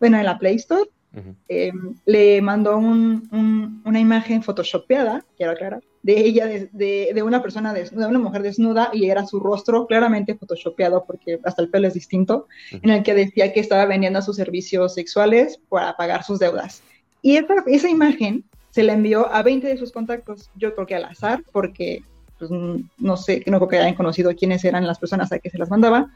[0.00, 0.90] bueno, en la Play Store,
[1.48, 1.72] eh,
[2.06, 6.68] le mandó un, una imagen photoshopeada, quiero aclarar, de ella, de,
[7.14, 11.62] de, una persona, de, una mujer desnuda, y era su rostro claramente photoshopeado, porque hasta
[11.62, 15.96] el pelo es distinto, en el que decía que estaba vendiendo sus servicios sexuales para
[15.96, 16.82] pagar sus deudas.
[17.22, 20.96] Y esa, esa imagen se la envió a 20 de sus contactos, yo creo que
[20.96, 22.02] al azar, porque
[22.38, 25.58] pues, no sé, no creo que hayan conocido quiénes eran las personas a que se
[25.58, 26.10] las mandaba.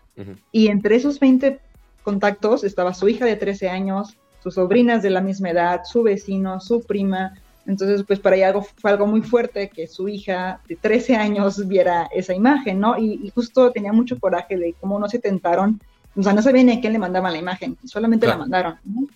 [0.50, 1.60] Y entre esos 20
[2.02, 6.60] contactos estaba su hija de 13 años, sus sobrinas de la misma edad, su vecino,
[6.60, 7.34] su prima,
[7.66, 11.66] entonces, pues para ella algo, fue algo muy fuerte que su hija de 13 años
[11.66, 12.96] viera esa imagen, ¿no?
[12.98, 15.80] Y, justo tenía mucho coraje de cómo no se tentaron,
[16.14, 18.76] o sea, no sabía ni a quién le mandaban la imagen, solamente la mandaron.
[18.84, 19.06] ¿no?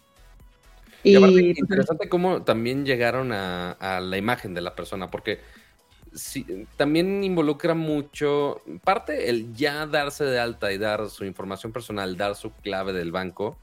[1.04, 5.38] Y, interesante cómo también llegaron a, la imagen de la persona, porque
[6.12, 12.16] sí, también involucra mucho, parte el ya darse de alta y dar su información personal,
[12.16, 13.56] dar su clave del banco,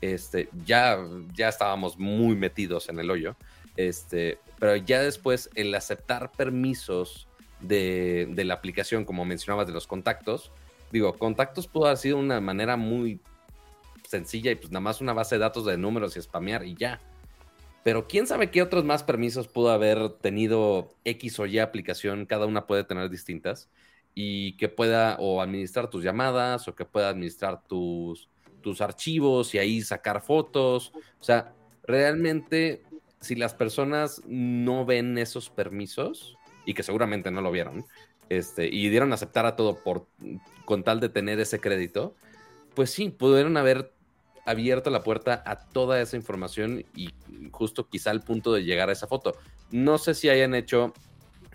[0.00, 0.98] este, ya,
[1.34, 3.36] ya estábamos muy metidos en el hoyo.
[3.88, 7.28] Este, pero ya después el aceptar permisos
[7.60, 10.52] de, la aplicación, como mencionabas, de los contactos,
[10.92, 13.20] digo, contactos pudo haber sido una manera muy
[14.08, 17.00] sencilla y pues nada más una base de datos de números y spamear y ya.
[17.82, 22.46] Pero quién sabe qué otros más permisos pudo haber tenido X o Y aplicación, cada
[22.46, 23.70] una puede tener distintas,
[24.14, 28.28] y que pueda o administrar tus llamadas o que pueda administrar tus,
[28.60, 30.92] tus archivos y ahí sacar fotos.
[31.20, 32.82] O sea, realmente
[33.20, 37.86] si las personas no ven esos permisos, y que seguramente no lo vieron,
[38.28, 40.06] este, y dieron a aceptar a todo por,
[40.64, 42.14] con tal de tener ese crédito,
[42.74, 43.92] pues sí, pudieron haber
[44.46, 47.10] abierto la puerta a toda esa información y
[47.50, 49.36] justo quizá al punto de llegar a esa foto.
[49.70, 50.92] No sé si hayan hecho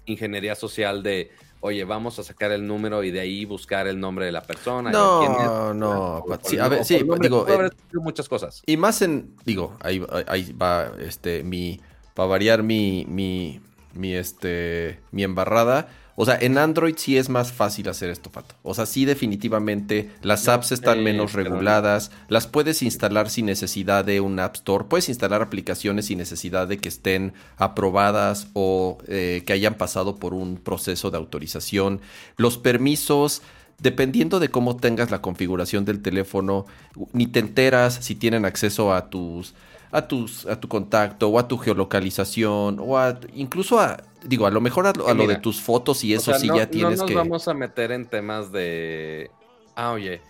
[0.06, 1.32] ingeniería social de
[1.66, 4.92] oye, vamos a sacar el número y de ahí buscar el nombre de la persona.
[4.92, 8.62] No, no, sí, a ver, sí, digo, eh, muchas cosas.
[8.68, 11.82] Y más en, digo, ahí, ahí va, este, mi,
[12.14, 13.62] para variar mi, mi,
[13.94, 18.56] mi, este, mi embarrada o sea, en Android sí es más fácil hacer esto, Pato.
[18.64, 24.22] O sea, sí definitivamente las apps están menos reguladas, las puedes instalar sin necesidad de
[24.22, 29.54] un App Store, puedes instalar aplicaciones sin necesidad de que estén aprobadas o eh, que
[29.54, 32.00] hayan pasado por un proceso de autorización.
[32.38, 33.42] Los permisos
[33.80, 36.66] dependiendo de cómo tengas la configuración del teléfono,
[37.12, 39.54] ni te enteras si tienen acceso a tus
[39.92, 44.52] a tus a tu contacto o a tu geolocalización o a incluso a digo, a
[44.52, 47.14] lo mejor a, lo de tus fotos y eso sí ya tienes que.
[47.14, 49.30] No nos vamos a meter en temas de.
[49.76, 50.22] Ah, oye.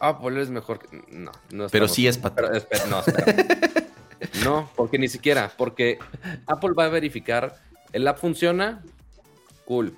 [0.00, 0.80] Apple es mejor.
[1.10, 2.50] No, no Pero sí es para.
[2.88, 3.02] No,
[4.44, 5.52] no, porque ni siquiera.
[5.56, 5.98] Porque
[6.46, 7.56] Apple va a verificar.
[7.92, 8.82] El app funciona.
[9.64, 9.96] Cool.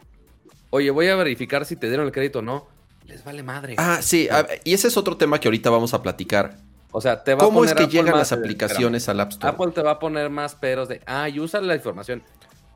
[0.71, 2.69] Oye, voy a verificar si te dieron el crédito o no.
[3.07, 3.75] Les vale madre.
[3.79, 4.29] Ah, sí.
[4.65, 6.59] y ese es otro tema que ahorita vamos a platicar.
[6.93, 9.55] O sea, te va ¿Cómo a poner es que llegan las aplicaciones al App Store?
[9.55, 12.23] Apple te va a poner más peros de, ah, y usa la información.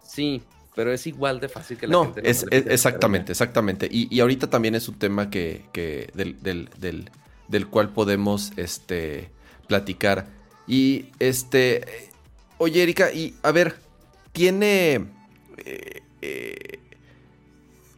[0.02, 0.42] Sí,
[0.74, 2.22] pero es igual de fácil que la no, gente.
[2.22, 3.88] No, es, exactamente, exactamente.
[3.90, 7.10] Y, ahorita también es un tema que, que del, del, del,
[7.48, 9.30] del, cual podemos este,
[9.66, 10.26] platicar.
[10.66, 12.10] Y este,
[12.58, 13.76] Oye, Erika, y a ver,
[14.32, 15.06] tiene...
[15.56, 16.69] Eh, eh,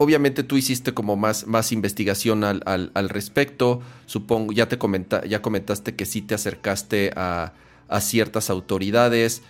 [0.03, 3.81] obviamente tú hiciste como más, más investigación al, al, respecto.
[4.07, 7.53] Supongo, ya te comenta, ya comentaste que sí te acercaste a,
[7.89, 9.43] a, ciertas autoridades.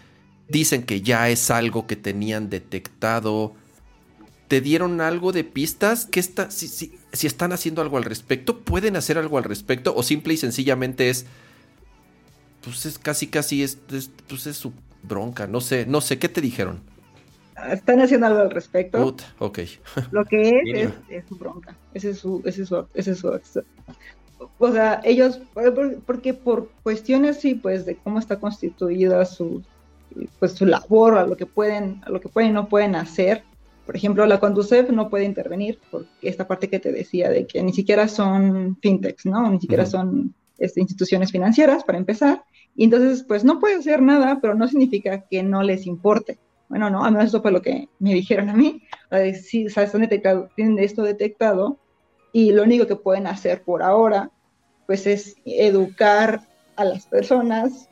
[0.49, 3.55] Dicen que ya es algo que tenían detectado.
[4.49, 6.07] ¿Te dieron algo de pistas?
[6.07, 8.61] ¿Qué está, si, si, si están haciendo algo al respecto?
[8.61, 9.95] ¿Pueden hacer algo al respecto?
[9.97, 11.27] ¿O simple y sencillamente es
[12.63, 13.79] pues es casi, casi, es,
[14.29, 16.81] pues es su bronca, no sé, no sé, ¿qué te dijeron?
[17.71, 19.15] Están haciendo algo al respecto.
[19.39, 19.59] ok.
[20.11, 23.41] Lo que es, es, su bronca, ese es su, ese es su, ese es su,
[24.59, 25.41] o sea, ellos,
[26.07, 29.63] porque por cuestiones, sí, pues, de cómo está constituida su,
[30.39, 33.45] pues, su labor, a lo que pueden, a lo que pueden y no pueden hacer,
[33.87, 37.63] por ejemplo, la Conducef no puede intervenir por esta parte que te decía de que
[37.63, 39.51] ni siquiera son fintechs, ¿no?
[39.51, 42.45] Ni siquiera son este, instituciones financieras, para empezar.
[42.77, 46.39] Y entonces, pues no puede hacer nada, pero no significa que no les importe.
[46.73, 48.83] Bueno, no, a menos eso fue lo que me dijeron a mí.
[49.35, 51.79] Si están detectado, tienen esto detectado
[52.33, 54.31] y lo único que pueden hacer por ahora,
[54.87, 57.91] pues es educar a las personas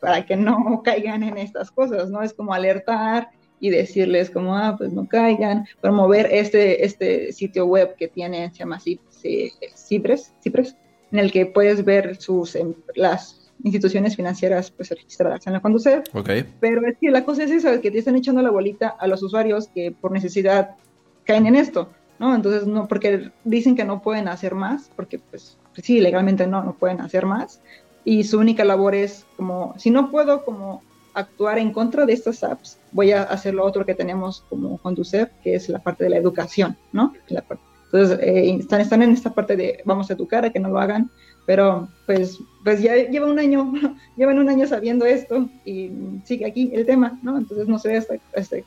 [0.00, 2.20] para que no caigan en estas cosas, ¿no?
[2.20, 3.30] Es como alertar
[3.60, 8.56] y decirles como, ah, pues no caigan, promover este, este sitio web que tiene, se
[8.56, 10.76] llama Cipres, Cipres,
[11.12, 16.04] en el que puedes ver sus, em, las instituciones financieras pues registradas en la Conducef.
[16.14, 16.44] Okay.
[16.60, 19.22] Pero es que la cosa es esa, que te están echando la bolita a los
[19.22, 20.76] usuarios que por necesidad
[21.24, 21.88] caen en esto,
[22.18, 22.34] ¿no?
[22.34, 26.62] Entonces, no, porque dicen que no pueden hacer más, porque pues, pues, sí, legalmente no,
[26.62, 27.60] no pueden hacer más.
[28.04, 30.82] Y su única labor es como, si no puedo como
[31.14, 35.30] actuar en contra de estas apps, voy a hacer lo otro que tenemos como Conducef,
[35.42, 37.14] que es la parte de la educación, ¿no?
[37.28, 40.80] entonces, eh, están, están en esta parte de vamos a educar a que no lo
[40.80, 41.10] hagan,
[41.46, 43.72] pero pues, pues ya lleva un año,
[44.16, 45.90] llevan un año sabiendo esto y
[46.24, 47.36] sigue aquí el tema, ¿no?
[47.36, 48.16] Entonces no sé hasta,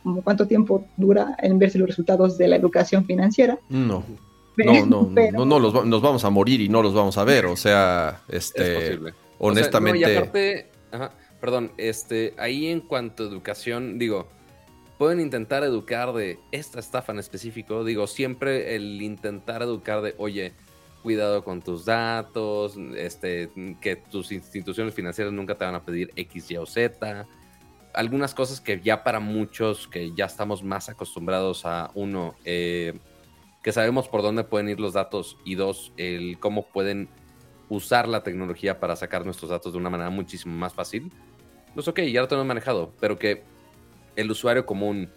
[0.03, 3.57] como cuánto tiempo dura en verse los resultados de la educación financiera.
[3.69, 4.03] No.
[4.57, 7.45] no, no, no, no, los, nos vamos a morir y no los vamos a ver,
[7.45, 8.99] o sea, este,
[9.39, 9.99] honestamente.
[9.99, 10.67] y aparte,
[11.41, 14.27] perdón, este, ahí en cuanto a educación, digo,
[14.97, 20.53] pueden intentar educar de esta estafa en específico, digo, siempre el intentar educar de, oye,
[21.07, 26.51] cuidado con tus datos, este, que tus instituciones financieras nunca te van a pedir X,
[26.51, 27.25] Y o Z.
[27.93, 32.99] Algunas cosas que ya para muchos que ya estamos más acostumbrados a uno, eh,
[33.63, 37.07] que sabemos por dónde pueden ir los datos y dos, el cómo pueden
[37.69, 41.09] usar la tecnología para sacar nuestros datos de una manera muchísimo más fácil.
[41.73, 43.43] Pues ok, ya lo tenemos manejado, pero que
[44.17, 45.09] el usuario común,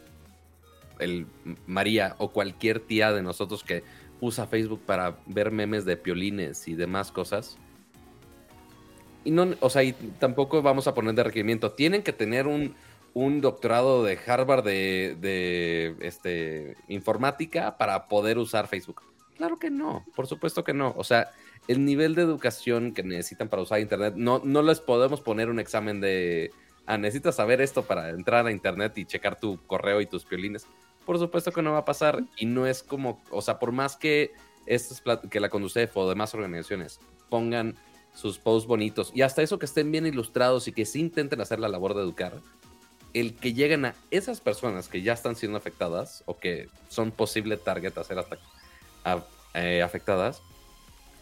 [1.01, 1.27] el
[1.67, 3.83] María o cualquier tía de nosotros que
[4.21, 7.59] usa Facebook para ver memes de piolines y demás cosas.
[9.25, 11.73] Y no, o sea, y tampoco vamos a poner de requerimiento.
[11.73, 12.75] Tienen que tener un,
[13.15, 19.03] un doctorado de Harvard de, de este, informática para poder usar Facebook.
[19.37, 20.95] Claro que no, por supuesto que no.
[20.97, 21.31] O sea,
[21.69, 25.59] el nivel de educación que necesitan para usar Internet, no, no les podemos poner un
[25.59, 26.53] examen de,
[26.87, 30.67] ah, necesitas saber esto para entrar a Internet y checar tu correo y tus piolines
[31.05, 33.97] por supuesto que no va a pasar y no es como, o sea, por más
[33.97, 34.33] que
[34.67, 37.77] estas que la Conducef o demás organizaciones pongan
[38.15, 41.61] sus posts bonitos y hasta eso que estén bien ilustrados y que sí intenten hacer
[41.61, 42.41] la labor de educar,
[43.15, 47.57] el que lleguen a esas personas que ya están siendo afectadas o que son posible
[47.57, 48.19] target a ser
[49.55, 50.43] eh, afectadas,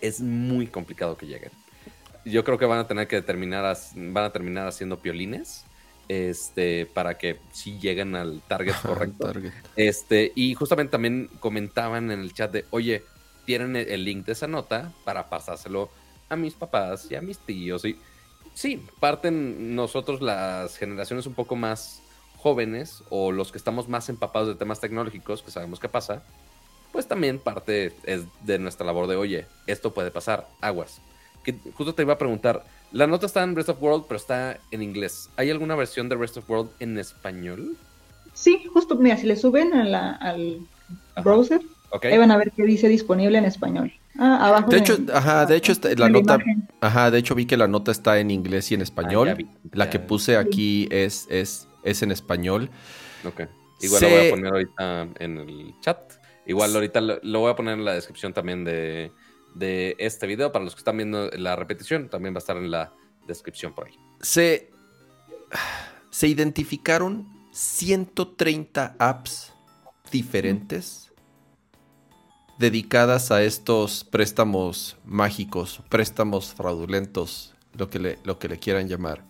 [0.01, 1.51] es muy complicado que lleguen.
[2.25, 5.65] Yo creo que van a tener que determinar, van a terminar haciendo piolines
[6.09, 9.33] este, para que sí lleguen al target correcto.
[9.77, 13.05] Este, y justamente también comentaban en el chat de, oye,
[13.45, 15.91] tienen el link de esa nota para pasárselo
[16.29, 17.85] a mis papás y a mis tíos.
[17.85, 17.99] Y
[18.55, 22.03] sí, parten nosotros las generaciones un poco más
[22.37, 26.23] jóvenes o los que estamos más empapados de temas tecnológicos, que sabemos qué pasa,
[26.93, 31.01] pues también parte es de nuestra labor de, oye, esto puede pasar, aguas.
[31.45, 34.59] Que justo te iba a preguntar, la nota está en Rest of World, pero está
[34.71, 35.31] en inglés.
[35.37, 37.77] ¿Hay alguna versión de Rest of World en español?
[38.33, 40.61] Sí, justo, mira, si le suben al
[41.23, 41.61] browser,
[42.03, 43.93] ahí van a ver que dice disponible en español.
[44.19, 44.71] Ah, abajo.
[44.71, 46.39] De hecho, ajá, de hecho la nota,
[46.81, 49.37] ajá, de hecho vi que la nota está en inglés y en español.
[49.39, 52.71] Ah, la que puse aquí es, es, es en español.
[53.25, 53.43] Ok.
[53.81, 55.99] Igual lo voy a poner ahorita en el chat.
[56.47, 59.13] Igual ahorita lo voy a poner en la descripción también de,
[59.59, 60.53] de este video.
[60.53, 62.93] Para los que están viendo la repetición, también va a estar en la
[63.27, 63.95] descripción por ahí.
[64.21, 64.71] Se,
[66.11, 69.53] se identificaron 130 apps
[70.11, 71.13] diferentes
[72.59, 79.25] dedicadas a estos préstamos mágicos, préstamos fraudulentos, lo que le, lo que le quieran llamar.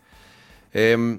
[0.72, 1.18] Em,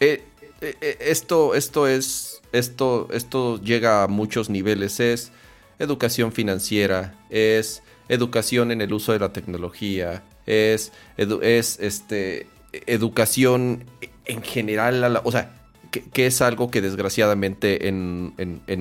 [0.00, 0.24] eh,
[0.60, 5.00] eh, esto, esto es, esto, esto llega a muchos niveles.
[5.00, 5.32] Es
[5.78, 13.84] educación financiera, es educación en el uso de la tecnología, es, es este, educación
[14.24, 15.54] en general, o sea,
[15.90, 18.34] que, es algo que desgraciadamente en,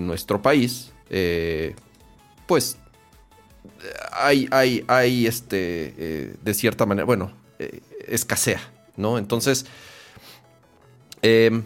[0.07, 1.75] nuestro país, eh,
[2.47, 2.77] pues
[4.11, 8.61] hay, hay, hay este, eh, de cierta manera, bueno, eh, escasea,
[8.95, 9.17] ¿no?
[9.17, 9.65] Entonces,
[11.21, 11.63] em,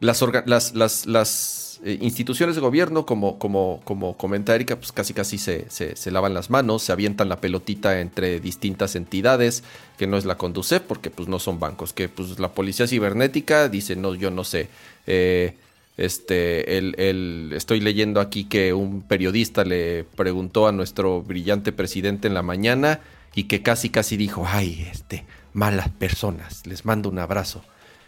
[0.00, 5.38] las, las, las eh, instituciones de gobierno, como, como, como comenta Erika, pues casi casi
[5.38, 9.64] se, se, lavan las manos, se avientan la pelotita entre distintas entidades,
[9.98, 13.68] que no es la Conducef, porque pues no son bancos, que pues la policía cibernética
[13.68, 14.68] dice, no, yo no sé.
[15.06, 15.56] Eh,
[15.96, 22.28] este, el, el, estoy leyendo aquí que un periodista le preguntó a nuestro brillante presidente
[22.28, 23.00] en la mañana
[23.34, 27.64] y que casi casi dijo, ay, este, malas personas, les mando un abrazo.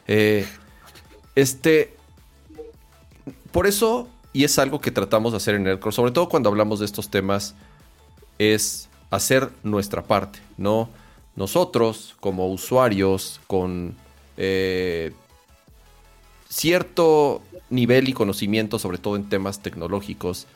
[0.06, 0.46] Eh,
[1.34, 1.96] este,
[3.54, 6.80] por eso, y es algo que tratamos de hacer en Nerdcore, sobre todo cuando hablamos
[6.80, 7.54] de estos temas,
[8.40, 10.88] es hacer nuestra parte, ¿no?
[11.36, 13.94] Nosotros, como usuarios, con
[14.36, 15.12] eh,
[16.48, 20.48] cierto nivel y conocimiento, sobre todo en temas tecnológicos,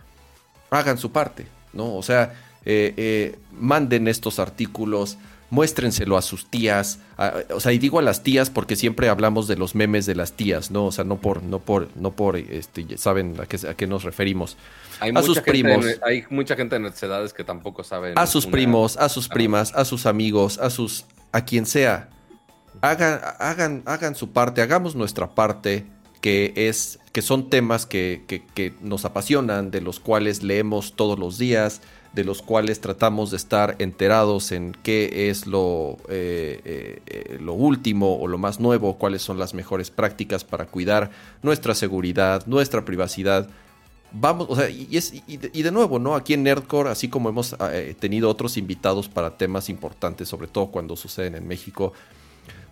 [0.71, 1.95] hagan su parte, ¿no?
[1.95, 2.35] O sea,
[2.65, 5.19] eh, eh, manden estos artículos,
[5.51, 6.99] muéstrenselo a sus tías,
[7.51, 10.33] o sea, y digo a las tías porque siempre hablamos de los memes de las
[10.33, 10.87] tías, ¿no?
[10.87, 14.05] O sea, no por, no por, no por, este, saben a qué, a qué nos
[14.05, 14.57] referimos.
[15.01, 15.87] Hay a sus primos.
[16.03, 18.19] hay mucha gente en edades que tampoco saben.
[18.19, 22.11] A sus primos, a sus primas, a sus amigos, a sus, a quien sea.
[22.81, 25.87] Hagan, hagan, hagan su parte, hagamos nuestra parte,
[26.21, 31.19] que es, que son temas que, que, que nos apasionan, de los cuales leemos todos
[31.19, 31.81] los días,
[32.13, 37.53] de los cuales tratamos de estar enterados en qué es lo, eh, eh, eh, lo
[37.53, 41.11] último o lo más nuevo, cuáles son las mejores prácticas para cuidar
[41.43, 43.49] nuestra seguridad, nuestra privacidad.
[44.11, 46.15] Vamos, o sea, y, es, y, de, nuevo, ¿no?
[46.15, 47.55] Aquí en Nerdcore, así como hemos
[48.01, 51.93] tenido otros invitados para temas importantes, sobre todo cuando suceden en México,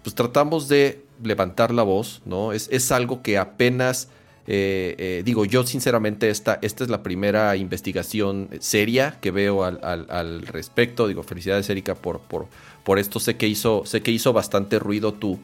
[0.02, 2.52] pues tratamos de levantar la voz, ¿no?
[2.52, 4.08] Es, es algo que apenas
[4.48, 10.42] eh, eh, digo, yo sinceramente esta, esta es la primera investigación seria que veo al,
[10.46, 11.08] respecto.
[11.08, 12.46] Digo, felicidades Erika por, por,
[12.84, 13.18] por, esto.
[13.18, 15.40] Sé que hizo, sé que hizo bastante ruido tu,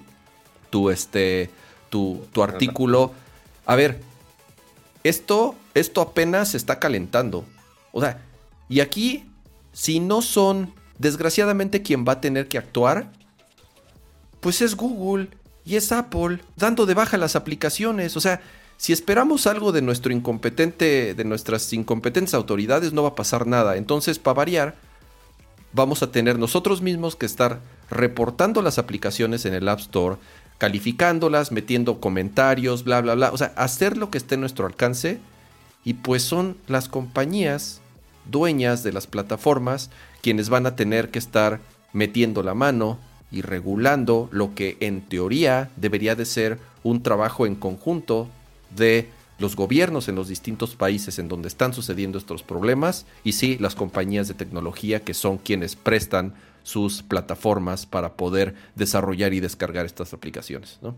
[0.71, 1.51] tu, este,
[1.91, 3.13] tu, tu artículo.
[3.67, 4.01] A ver,
[5.03, 7.45] esto, esto apenas se está calentando.
[7.91, 8.23] O sea,
[8.69, 9.25] y aquí,
[9.73, 13.11] si no son, desgraciadamente, quien va a tener que actuar,
[14.41, 15.29] pues es Google
[15.65, 18.17] y es Apple dando de baja las aplicaciones.
[18.17, 18.41] O sea,
[18.83, 23.77] si esperamos algo de nuestro incompetente, de nuestras incompetentes autoridades, no va a pasar nada.
[23.77, 24.75] Entonces, para variar,
[25.73, 27.61] vamos a tener nosotros mismos que estar
[27.91, 30.17] reportando las aplicaciones en el App Store,
[30.59, 33.31] calificándolas, metiendo comentarios, bla, bla, bla.
[33.31, 35.21] O sea, hacer lo que esté en nuestro alcance.
[35.85, 37.83] Y pues son las compañías
[38.29, 39.91] dueñas de las plataformas
[40.23, 41.61] quienes van a tener que estar
[41.93, 42.99] metiendo la mano
[43.31, 48.29] y regulando lo que en teoría debería de ser un trabajo en conjunto
[48.77, 49.09] de
[49.39, 53.75] los gobiernos en los distintos países en donde están sucediendo estos problemas y sí las
[53.75, 60.15] compañías de tecnología que son quienes prestan sus plataformas para poder desarrollar y descargar estas
[60.15, 60.79] aplicaciones.
[60.81, 60.97] ¿no?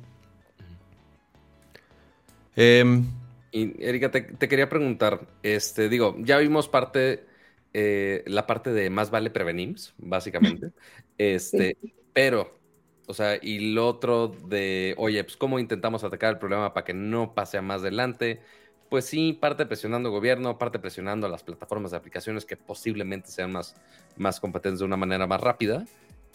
[2.54, 3.06] Em,
[3.50, 7.24] y Erika, te, quería preguntar, este, digo, ya vimos parte,
[7.72, 10.70] eh, la parte de más vale prevenir, básicamente,
[11.18, 11.78] este,
[12.12, 12.58] pero
[13.06, 16.94] o sea, y lo otro de, oye, pues cómo intentamos atacar el problema para que
[16.94, 18.40] no pase a más adelante.
[18.88, 23.52] Pues sí, parte presionando gobierno, parte presionando a las plataformas de aplicaciones que posiblemente sean
[23.52, 23.76] más,
[24.16, 25.84] más competentes de una manera más rápida.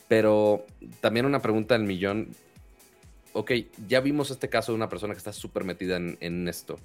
[0.07, 0.65] Pero
[1.01, 2.29] también una pregunta del millón.
[3.33, 3.51] Ok,
[3.87, 6.77] ya vimos este caso de una persona que está súper metida en, en esto.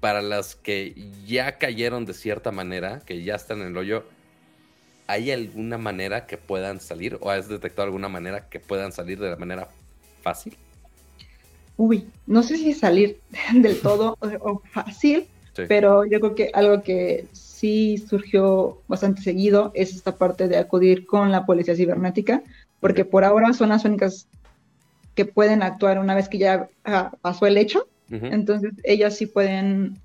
[0.00, 0.94] Para las que
[1.24, 4.04] ya cayeron de cierta manera, que ya están en el hoyo,
[5.06, 9.30] ¿hay alguna manera que puedan salir o has detectado alguna manera que puedan salir de
[9.30, 9.68] la manera
[10.22, 10.56] fácil?
[11.76, 13.20] Uy, no sé si salir
[13.54, 15.26] del todo o, fácil,
[15.68, 21.06] pero yo creo que algo que sí surgió bastante seguido es esta parte de acudir
[21.06, 22.42] con la policía cibernética,
[22.80, 24.28] porque por ahora son las únicas
[25.14, 27.88] que pueden actuar una vez que ya ah, pasó el hecho.
[28.08, 29.98] Entonces, ellas sí pueden,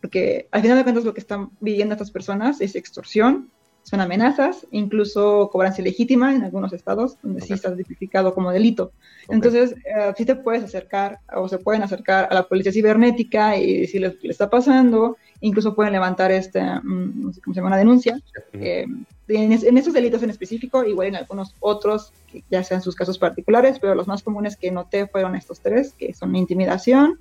[0.00, 3.50] porque al final de cuentas lo que están viviendo estas personas es extorsión,
[3.82, 8.92] son amenazas, incluso cobranza ilegítima en algunos estados, donde sí está tipificado como delito.
[9.28, 13.80] Entonces, eh, sí te puedes acercar o se pueden acercar a la policía cibernética y
[13.80, 17.68] decirles que le está pasando, incluso pueden levantar este, mm, no sé cómo se llama,
[17.68, 18.20] una denuncia,
[18.52, 18.86] eh,
[19.28, 23.78] en, esos delitos en específico, igual en algunos otros, que ya sean sus casos particulares,
[23.78, 27.18] pero los más comunes que noté fueron estos tres, que son intimidación,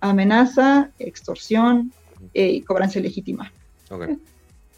[0.00, 1.92] amenaza, extorsión
[2.34, 3.52] eh, y cobranza ilegítima.
[3.90, 4.18] Okay.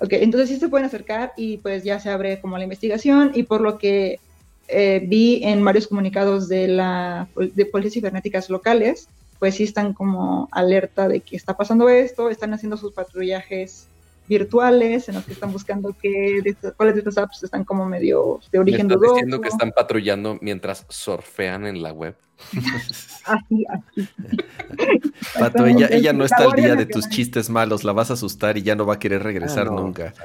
[0.04, 3.44] ok, entonces sí se pueden acercar y pues ya se abre como la investigación y
[3.44, 4.20] por lo que
[4.68, 10.48] eh, vi en varios comunicados de la de policías cibernéticas locales, pues sí están como
[10.52, 13.88] alerta de que está pasando esto, están haciendo sus patrullajes
[14.26, 18.58] virtuales en los que están buscando qué, cuáles de estas apps están como medio de
[18.58, 22.16] origen ¿Me estás diciendo que están patrullando mientras surfean en la web.
[23.24, 24.08] así, así.
[25.38, 28.56] Pato, ella, ella no está al día de tus chistes malos, la vas a asustar
[28.56, 30.14] y ya no va a querer regresar ah, nunca.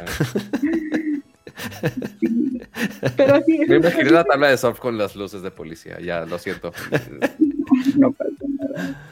[3.17, 6.39] Pero sí, Me imaginé la tabla de surf con las luces de policía, ya lo
[6.39, 6.71] siento.
[7.97, 9.11] no pasa nada.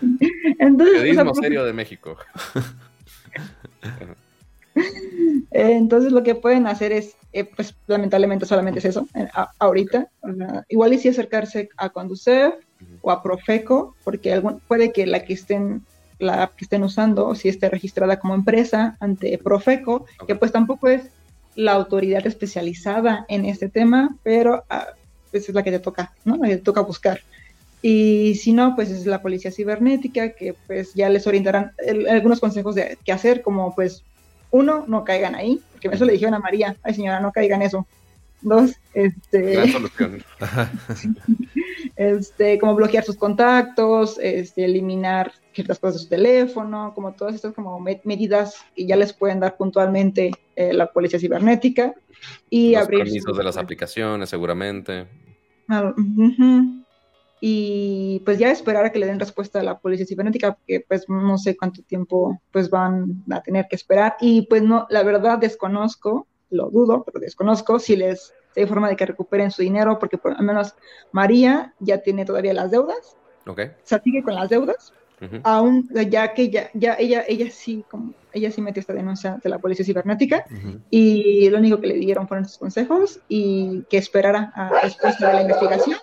[0.60, 2.18] Entonces, Periodismo serio de México.
[5.52, 9.28] Entonces lo que pueden hacer es, eh, pues lamentablemente solamente es eso, eh,
[9.60, 10.10] ahorita.
[10.70, 12.56] igual y si acercarse a Conducef
[13.02, 15.84] o a Profeco, porque algún, puede que la que estén
[16.20, 20.88] la app que estén usando, si esté registrada como empresa ante Profeco, que pues tampoco
[20.88, 21.04] es
[21.56, 24.64] la autoridad especializada en este tema, pero
[25.32, 26.38] pues es la que te toca, ¿no?
[26.38, 27.20] La que te toca buscar.
[27.82, 31.74] Y si no, pues es la policía cibernética que pues ya les orientarán
[32.10, 34.04] algunos consejos de qué hacer, como pues
[34.52, 37.86] uno, no caigan ahí, porque eso le dijeron a María, ay señora, no caigan eso.
[38.42, 39.64] Dos, este,
[41.96, 47.54] este, como bloquear sus contactos, este, eliminar ciertas cosas de su teléfono, como todas estas
[47.54, 51.96] como medidas que ya les pueden dar puntualmente eh, la policía cibernética
[52.50, 55.08] y Los abrir permisos de las aplicaciones, seguramente.
[55.68, 55.94] Ah,
[57.40, 61.08] y pues ya esperar a que le den respuesta a la policía cibernética, porque pues
[61.08, 64.16] no sé cuánto tiempo pues van a tener que esperar.
[64.20, 68.96] Y pues no, la verdad desconozco, lo dudo, pero desconozco si les hay forma de
[68.96, 70.74] que recuperen su dinero, porque por lo menos
[71.12, 73.16] María ya tiene todavía las deudas,
[73.46, 73.68] okay.
[73.68, 74.94] o sea, sigue con las deudas,
[75.44, 79.50] aún ya que ya, ya ella, ella sí, como ella sí metió esta denuncia de
[79.50, 80.46] la policía cibernética
[80.90, 85.34] y lo único que le dieron fueron sus consejos y que esperara a respuesta de
[85.34, 85.98] la investigación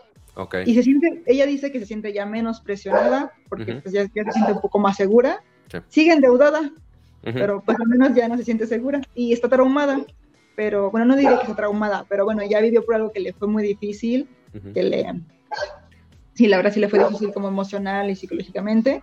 [0.66, 4.10] y se siente, ella dice que se siente ya menos presionada porque pues, ya, se
[4.32, 5.42] siente un poco más segura.
[5.88, 6.70] Sigue endeudada,
[7.22, 10.04] pero pues al menos ya no se siente segura y está traumada.
[10.56, 13.32] Pero bueno, no diré que está traumada, pero bueno, ya vivió por algo que le
[13.32, 14.28] fue muy difícil,
[14.72, 15.20] que le...
[16.34, 19.02] Sí, la verdad sí le fue difícil como emocional y psicológicamente.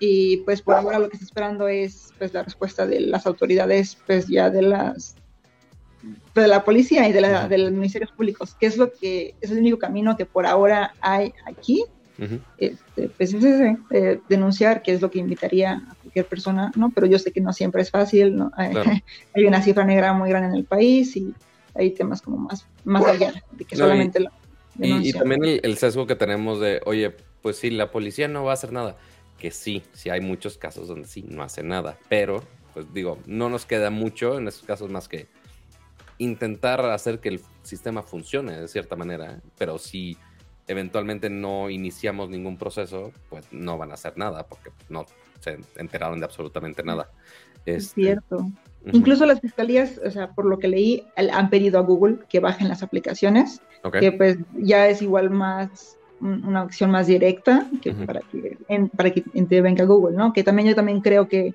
[0.00, 3.98] Y pues por ahora lo que está esperando es pues la respuesta de las autoridades
[4.06, 5.16] pues ya de las
[6.34, 9.50] de la policía y de, la, de los ministerios públicos, que es lo que es
[9.50, 11.84] el único camino que por ahora hay aquí.
[12.58, 16.90] este, pues es ese, eh, denunciar, que es lo que invitaría a cualquier persona, ¿no?
[16.90, 18.50] Pero yo sé que no siempre es fácil, ¿no?
[19.34, 21.32] hay una cifra negra muy grande en el país y
[21.74, 24.20] hay temas como más, más allá de que solamente
[24.80, 28.44] y, y, también el, el, sesgo que tenemos de, oye, pues sí, la policía no
[28.44, 28.96] va a hacer nada.
[29.38, 31.98] Que sí, sí hay muchos casos donde sí, no hace nada.
[32.08, 32.42] Pero,
[32.74, 35.26] pues digo, no nos queda mucho en esos casos más que
[36.18, 40.16] intentar hacer que el sistema funcione de cierta manera, pero si
[40.66, 45.06] eventualmente no iniciamos ningún proceso, pues no van a hacer nada porque no
[45.40, 47.10] se enteraron de absolutamente nada.
[47.64, 48.46] Es este, cierto.
[48.92, 52.68] Incluso las fiscalías, o sea, por lo que leí, han pedido a Google que bajen
[52.68, 53.60] las aplicaciones,
[53.98, 58.56] que pues ya es igual más una acción más directa que para que
[58.96, 60.32] para que intervenga Google, ¿no?
[60.32, 61.54] Que también yo también creo que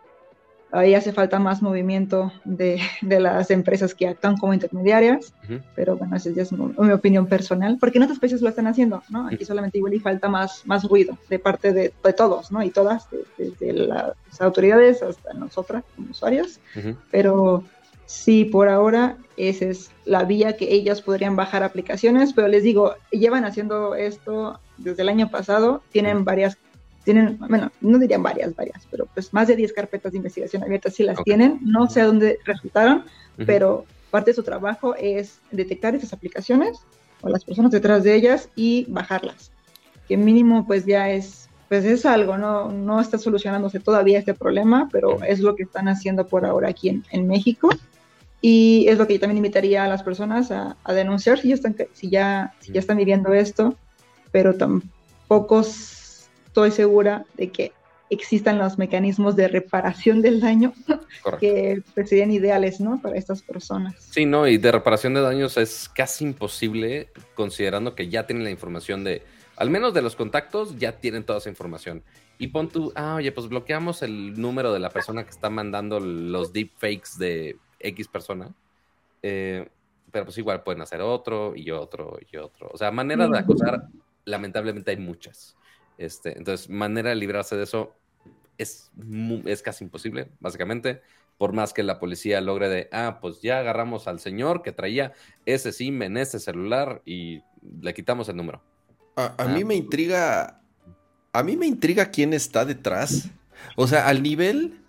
[0.73, 5.33] ahí hace falta más movimiento de, de, las empresas que actúan como intermediarias,
[5.75, 9.03] pero bueno, esa ya es mi, opinión personal, porque en otros países lo están haciendo,
[9.09, 9.27] ¿no?
[9.27, 12.63] Aquí solamente igual y falta más, más ruido de parte de, de todos, ¿no?
[12.63, 13.07] Y todas,
[13.37, 16.59] desde las autoridades hasta nosotras como usuarios,
[17.11, 17.63] pero
[18.07, 22.95] sí, por ahora esa es la vía que ellas podrían bajar aplicaciones, pero les digo,
[23.11, 26.57] llevan haciendo esto desde el año pasado, tienen varias
[27.03, 30.93] tienen, bueno, no dirían varias, varias, pero pues más de 10 carpetas de investigación abiertas
[30.95, 33.05] sí las tienen, no sé a dónde resultaron,
[33.45, 36.79] pero parte de su trabajo es detectar esas aplicaciones
[37.21, 39.51] o las personas detrás de ellas y bajarlas,
[40.07, 44.89] que mínimo pues ya es, pues es algo, no, no está solucionándose todavía este problema,
[44.91, 47.69] pero es lo que están haciendo por ahora aquí en, en México.
[48.45, 51.55] Y es lo que yo también invitaría a las personas a, a denunciar si ya,
[51.55, 53.77] están, si, ya, si ya están viviendo esto,
[54.33, 55.63] pero tampoco
[56.53, 57.71] estoy segura de que
[58.11, 60.71] existan los mecanismos de reparación del daño
[61.39, 63.01] que pues, serían ideales, ¿no?
[63.01, 63.95] Para estas personas.
[63.97, 68.51] Sí, no, y de reparación de daños es casi imposible considerando que ya tienen la
[68.51, 69.23] información de,
[69.55, 72.03] al menos de los contactos, ya tienen toda esa información.
[72.37, 75.99] Y pon tú, ah, oye, pues bloqueamos el número de la persona que está mandando
[75.99, 78.53] los deepfakes de X persona.
[79.23, 79.67] eh,
[80.11, 82.69] pero pues igual pueden hacer otro y otro y otro.
[82.71, 83.87] O sea, maneras de acosar,
[84.25, 85.57] lamentablemente hay muchas.
[85.97, 87.93] Este, entonces, manera de librarse de eso
[88.57, 88.91] es,
[89.45, 91.01] es casi imposible, básicamente.
[91.37, 95.13] Por más que la policía logre de, ah, pues ya agarramos al señor que traía
[95.45, 97.41] ese SIM en ese celular y
[97.81, 98.61] le quitamos el número.
[99.15, 99.65] A, a mí ah.
[99.65, 100.61] me intriga,
[101.33, 103.29] a mí me intriga quién está detrás.
[103.75, 104.83] O sea, al nivel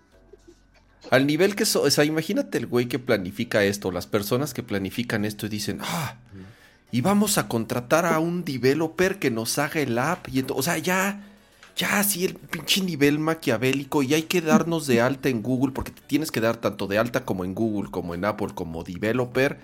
[1.11, 5.25] al nivel que, o sea, imagínate el güey que planifica esto, las personas que planifican
[5.25, 6.17] esto y dicen, ah,
[6.91, 10.27] y vamos a contratar a un developer que nos haga el app.
[10.29, 11.23] Y o sea, ya,
[11.75, 15.91] ya así el pinche nivel maquiavélico y hay que darnos de alta en Google porque
[15.91, 19.59] te tienes que dar tanto de alta como en Google, como en Apple, como developer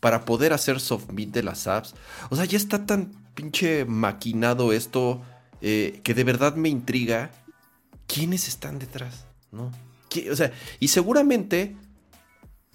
[0.00, 1.94] para poder hacer submit de las apps.
[2.30, 5.22] O sea, ya está tan pinche maquinado esto
[5.60, 7.30] eh, que de verdad me intriga
[8.06, 9.72] quiénes están detrás, ¿no?
[10.30, 11.76] O sea, y seguramente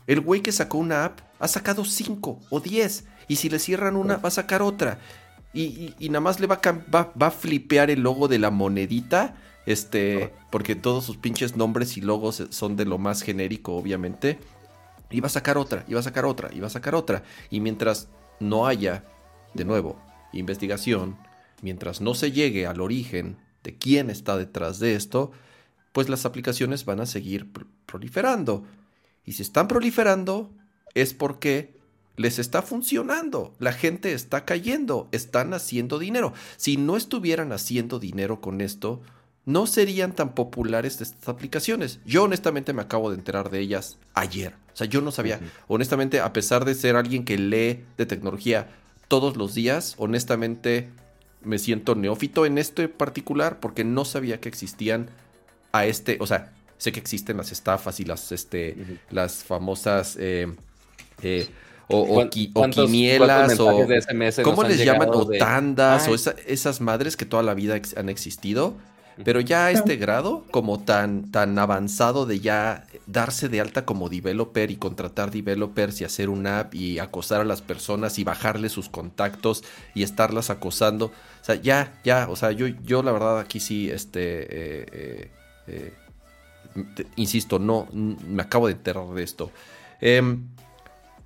[0.08, 3.06] el güey que sacó una app ha sacado 5 o 10.
[3.32, 5.00] Y si le cierran una, va a sacar otra.
[5.54, 9.38] Y, nada más le va a, va, a, flipear el logo de la monedita.
[9.66, 14.38] Este, porque todos sus pinches nombres y logos son de lo más genérico, obviamente.
[15.10, 17.24] Y va a sacar otra, y va a sacar otra, y va a sacar otra.
[17.50, 18.10] Y mientras
[18.42, 19.06] no haya,
[19.54, 19.98] de nuevo,
[20.34, 21.16] investigación,
[21.62, 25.32] mientras no se llegue al origen de quién está detrás de esto,
[25.94, 27.50] pues las aplicaciones van a seguir
[27.86, 28.66] proliferando.
[29.24, 30.52] Y si están proliferando
[30.96, 31.80] es porque
[32.18, 36.34] les está funcionando, la gente está cayendo, están haciendo dinero.
[36.57, 39.01] Si no estuvieran haciendo dinero con esto,
[39.45, 41.99] no serían tan populares estas aplicaciones.
[42.05, 44.53] Yo honestamente me acabo de enterar de ellas ayer.
[44.74, 45.39] O sea, yo no sabía.
[45.68, 48.70] Honestamente, a pesar de ser alguien que lee de tecnología
[49.07, 50.89] todos los días, honestamente
[51.43, 55.09] me siento neófito en este particular porque no sabía que existían
[55.72, 60.53] a este, o sea, sé que existen las estafas y las, este, las famosas eh,
[61.24, 61.47] eh,
[61.88, 63.86] o, quinielas o
[64.44, 65.10] ¿cómo les llaman?
[65.12, 68.76] O tandas o esas madres que toda la vida han existido.
[69.24, 74.10] Pero ya a este grado, como tan, tan avanzado de ya darse de alta como
[74.10, 78.70] developer y contratar developers y hacer una app y acosar a las personas y bajarle
[78.70, 79.64] sus contactos
[79.94, 81.08] y estarlas acosando.
[81.08, 85.32] O sea, ya, ya, o sea, yo, yo la verdad aquí sí, este, eh,
[85.68, 85.94] eh,
[87.16, 89.52] insisto, no, me acabo de enterar de esto.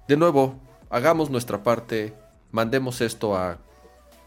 [0.07, 2.13] De nuevo, hagamos nuestra parte,
[2.51, 3.57] mandemos esto a,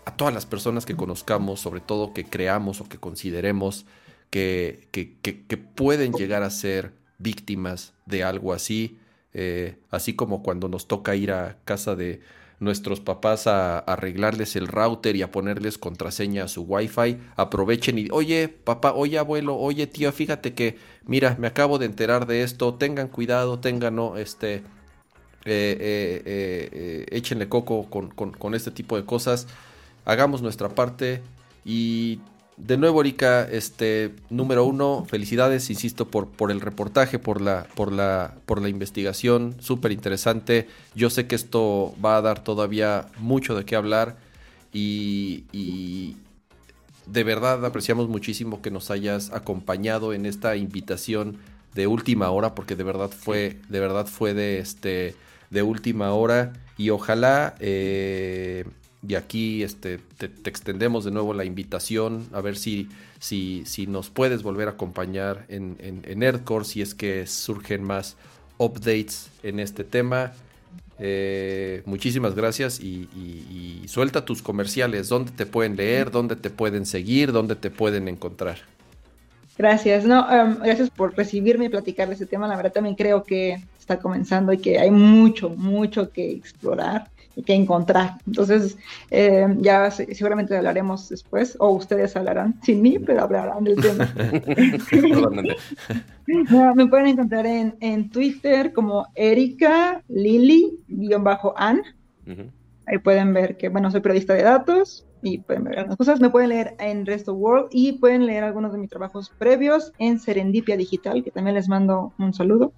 [0.05, 3.87] a, todas las personas que conozcamos, sobre todo que creamos o que consideremos
[4.31, 8.99] que, que, pueden llegar a ser víctimas de algo así,
[9.33, 12.21] eh, así como cuando nos toca ir a casa de
[12.59, 18.09] nuestros papás a, arreglarles el router y a ponerles contraseña a su wifi, aprovechen y,
[18.11, 22.75] oye papá, oye abuelo, oye tío, fíjate que, mira, me acabo de enterar de esto,
[22.75, 24.65] tengan cuidado, tengan, no, este,
[25.51, 29.47] eh, eh, eh, échenle coco con, este tipo de cosas,
[30.05, 31.23] hagamos nuestra parte
[31.65, 32.21] y
[32.57, 37.93] de nuevo, Erika, este, número uno, felicidades, insisto, por, por el reportaje, por la, por
[37.93, 40.67] la, por la investigación, súper interesante.
[40.97, 44.17] Yo sé que esto va a dar todavía mucho de qué hablar
[44.73, 46.17] y, y,
[47.07, 51.39] de verdad apreciamos muchísimo que nos hayas acompañado en esta invitación
[51.75, 55.15] de última hora, porque de verdad fue, de verdad fue de este,
[55.51, 58.65] de última hora y ojalá eh,
[59.07, 62.89] y aquí este, te, extendemos de nuevo la invitación a ver si,
[63.21, 68.17] si, si nos puedes volver a acompañar en, en, Nerdcore, si es que surgen más
[68.59, 70.33] updates en este tema.
[70.99, 77.33] Eh, muchísimas gracias y, suelta tus comerciales, dónde te pueden leer, dónde te pueden seguir,
[77.33, 78.59] dónde te pueden encontrar.
[79.57, 82.47] Gracias, no, um, gracias por recibirme y platicar de este tema.
[82.47, 87.11] La verdad también creo que está comenzando y que hay mucho, mucho que explorar
[87.45, 88.19] que encontrar.
[88.27, 88.77] Entonces,
[89.11, 94.13] eh, ya seguramente hablaremos después, o ustedes hablarán sin mí, pero hablarán del tema.
[96.75, 101.83] me pueden encontrar en, en Twitter como Erika Lili-An.
[102.87, 106.21] Ahí pueden ver que, bueno, soy periodista de datos, y pueden ver algunas cosas.
[106.21, 110.19] Me pueden leer en Resto World y pueden leer algunos de mis trabajos previos en
[110.19, 112.73] Serendipia Digital, que también les mando un saludo.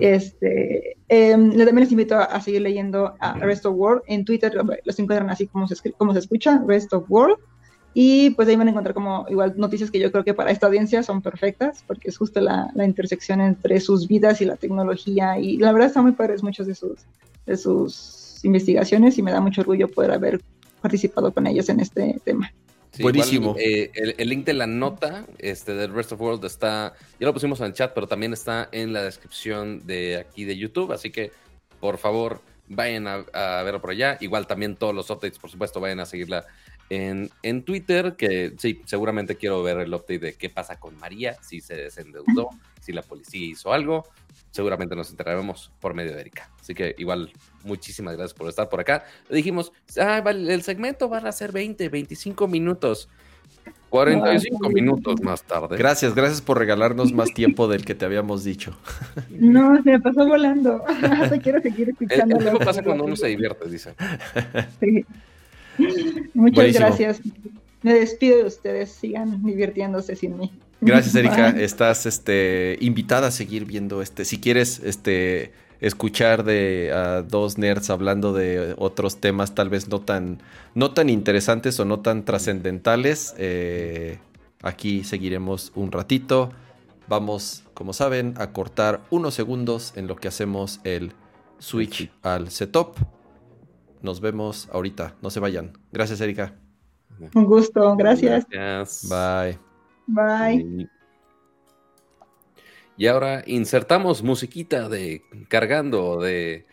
[0.00, 4.02] este, em, también les invito a, seguir leyendo a Resto World.
[4.06, 4.54] En Twitter
[4.84, 7.38] los encuentran así como se, como se escucha, Rest of World.
[7.96, 10.66] Y pues ahí van a encontrar como igual noticias que yo creo que para esta
[10.66, 15.38] audiencia son perfectas, porque es justo la, la intersección entre sus vidas y la tecnología.
[15.38, 17.06] Y la verdad están muy padres muchos de sus,
[17.46, 20.40] de sus investigaciones y me da mucho orgullo poder haber
[20.84, 22.52] participado con ellos en este tema.
[23.00, 23.56] Buenísimo.
[23.58, 27.58] Eh, el, link de la nota este, del Rest of World está, ya lo pusimos
[27.60, 31.32] en el chat, pero también está en la descripción de aquí de YouTube, así que
[31.80, 34.16] por favor, vayan a, a verlo por allá.
[34.20, 36.46] Igual también todos los updates, por supuesto, vayan a seguirla
[36.90, 41.36] en, en, Twitter, que sí, seguramente quiero ver el update de qué pasa con María,
[41.42, 44.04] si se desendeudó, si la policía hizo algo.
[44.54, 46.48] Seguramente nos enteraremos por medio de Erika.
[46.60, 47.32] Así que igual,
[47.64, 49.02] muchísimas gracias por estar por acá.
[49.28, 53.08] Dijimos, ah, el segmento va a ser 20, 25 minutos.
[53.90, 55.76] 45 minutos más tarde.
[55.76, 58.78] Gracias, gracias por regalarnos más tiempo del que te habíamos dicho.
[59.30, 60.84] No, se me pasó volando.
[61.42, 62.38] quiero seguir escuchando.
[62.38, 63.96] El, pasa cuando uno se divierte, dice.
[64.78, 65.04] Sí.
[66.32, 67.20] Muchas gracias.
[67.82, 68.92] Me despido de ustedes.
[68.92, 70.52] Sigan divirtiéndose sin mí.
[70.84, 71.48] Gracias, Erika.
[71.50, 74.24] Estás este, invitada a seguir viendo este.
[74.24, 80.00] Si quieres este, escuchar de a dos nerds hablando de otros temas, tal vez no
[80.00, 80.40] tan,
[80.74, 84.18] no tan interesantes o no tan trascendentales, eh,
[84.62, 86.50] aquí seguiremos un ratito.
[87.06, 91.12] Vamos, como saben, a cortar unos segundos en lo que hacemos el
[91.58, 92.96] switch al setup.
[94.00, 95.14] Nos vemos ahorita.
[95.22, 95.72] No se vayan.
[95.92, 96.54] Gracias, Erika.
[97.34, 97.94] Un gusto.
[97.96, 98.46] Gracias.
[99.08, 99.73] Bye.
[100.06, 100.88] Bye.
[102.96, 106.66] Y ahora insertamos musiquita de cargando de,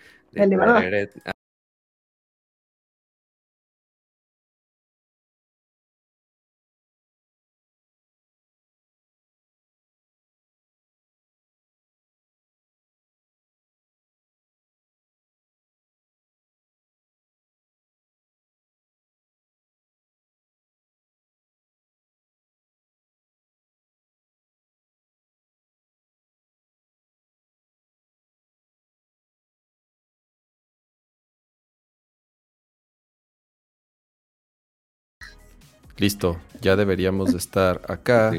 [36.02, 38.32] Listo, ya deberíamos de estar acá.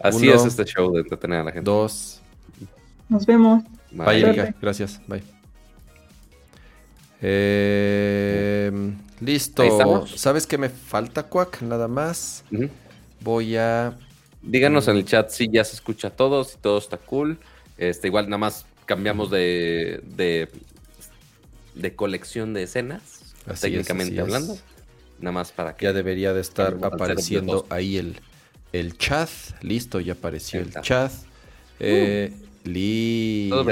[0.00, 1.70] Así es este show de entretener a la gente.
[1.70, 2.22] Dos.
[3.10, 3.62] Nos vemos.
[3.90, 4.54] Bye, Erika.
[4.58, 4.98] Gracias.
[5.06, 5.22] Bye.
[7.20, 10.06] Em, listo.
[10.16, 11.60] ¿Sabes qué me falta, Quack?
[11.60, 12.42] Nada más.
[13.20, 13.94] Voy a.
[14.40, 17.38] Díganos en el chat si ya se escucha a todos, si todo está cool.
[17.76, 20.48] Este, igual nada más cambiamos de, de,
[21.74, 24.56] de colección de escenas, técnicamente hablando.
[25.22, 25.84] Nada más para que.
[25.86, 28.20] Ya debería de estar apareciendo ahí el,
[28.72, 29.30] el chat.
[29.62, 31.12] Listo, ya apareció el chat.
[31.80, 32.32] Eh,
[32.64, 33.64] listo.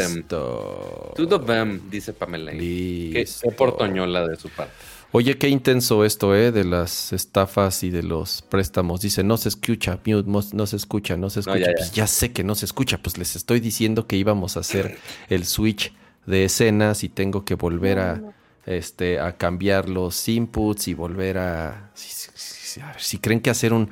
[1.17, 2.53] Todo bam, dice Pamela.
[2.53, 3.49] Listo.
[3.49, 4.73] Qué portoñola de su parte.
[5.13, 6.53] Oye, qué intenso esto, ¿eh?
[6.53, 9.01] De las estafas y de los préstamos.
[9.01, 11.59] Dice, no se escucha, no se escucha, no se escucha.
[11.59, 14.61] ya, Pues ya sé que no se escucha, pues les estoy diciendo que íbamos a
[14.61, 14.99] hacer
[15.29, 15.93] el switch
[16.27, 18.23] de escenas y tengo que volver a
[18.67, 23.91] este, a cambiar los inputs y volver a, si, creen que hacer un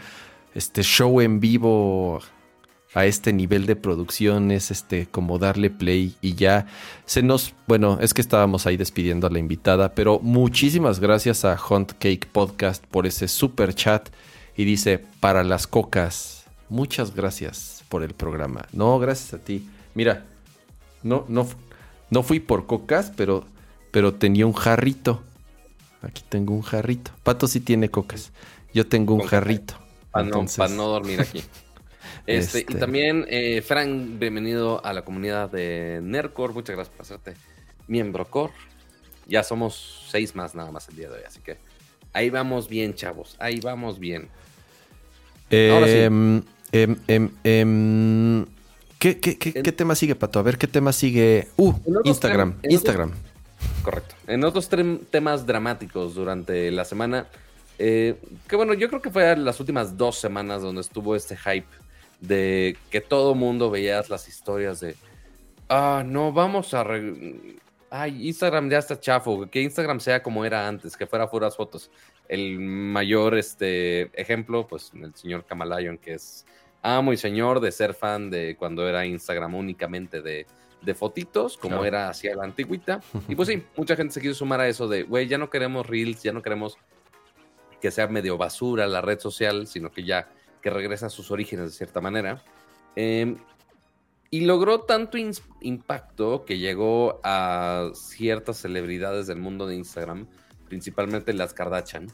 [0.55, 2.21] este, show en vivo
[2.95, 6.67] a este nivel de producción es este, como darle play y ya
[7.05, 11.59] se nos, bueno, es que estábamos ahí despidiendo a la invitada, pero muchísimas gracias a
[11.69, 14.09] Hunt Cake Podcast por ese super chat
[14.57, 18.67] y dice, para las cocas, muchas gracias por el programa.
[18.73, 19.69] No, gracias a ti.
[19.95, 20.25] Mira,
[21.03, 21.47] no, no,
[22.11, 23.45] no fui por cocas, pero
[23.91, 25.23] pero tenía un jarrito.
[26.03, 27.11] Aquí tengo un jarrito.
[27.23, 28.33] Pato sí tiene cocas.
[28.73, 29.75] Yo tengo un jarrito.
[30.11, 31.43] Para no, dormir aquí.
[32.27, 32.75] Este, Y este.
[32.75, 36.53] también, eh, Frank, bienvenido a la comunidad de Nerdcore.
[36.53, 37.35] Muchas gracias por hacerte
[37.87, 38.53] miembro core.
[39.27, 41.57] Ya somos seis más nada más el día de hoy, así que
[42.13, 43.35] ahí vamos bien, chavos.
[43.39, 44.29] Ahí vamos bien.
[45.51, 46.43] Ahora sí.
[46.73, 46.99] Em,
[47.45, 48.47] em,
[48.99, 50.39] ¿Qué, qué, qué, tema sigue, Pato?
[50.39, 51.49] A ver, ¿qué tema sigue?
[51.57, 51.73] Uh,
[52.05, 52.59] Instagram.
[52.63, 53.13] Instagram.
[53.83, 54.15] Correcto.
[54.27, 54.69] En otros
[55.11, 57.27] temas dramáticos durante la semana,
[57.79, 58.17] eh,
[58.49, 61.69] que bueno, yo creo que fue las últimas dos semanas donde estuvo este hype
[62.21, 64.97] de que todo mundo veías las historias de,
[65.69, 66.85] ah, no, vamos a...
[67.91, 71.91] Ay, Instagram ya está chafo, que Instagram sea como era antes, que fuera puras fotos.
[72.29, 76.45] El mayor este, ejemplo, pues el señor Kamalayon, que es
[76.83, 80.47] amo y señor de ser fan de cuando era Instagram únicamente de
[80.83, 83.01] de fotitos, como era hacia la antigüita.
[83.29, 85.87] Y pues sí, mucha gente se quiso sumar a eso de, güey, ya no queremos
[85.87, 86.79] reels, ya no queremos
[87.81, 90.29] que sea medio basura la red social, sino que ya
[90.63, 92.43] que regresa a sus orígenes de cierta manera.
[92.97, 93.39] Em,
[94.31, 95.17] y logró tanto
[95.61, 100.27] impacto que llegó a ciertas celebridades del mundo de Instagram,
[100.69, 102.09] principalmente las Kardashian,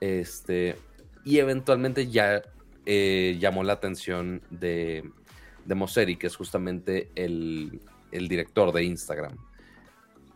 [0.00, 0.76] este,
[1.24, 2.42] y eventualmente ya
[2.84, 5.10] eh, llamó la atención de,
[5.64, 7.80] de Moseri, que es justamente el,
[8.14, 9.36] el director de Instagram.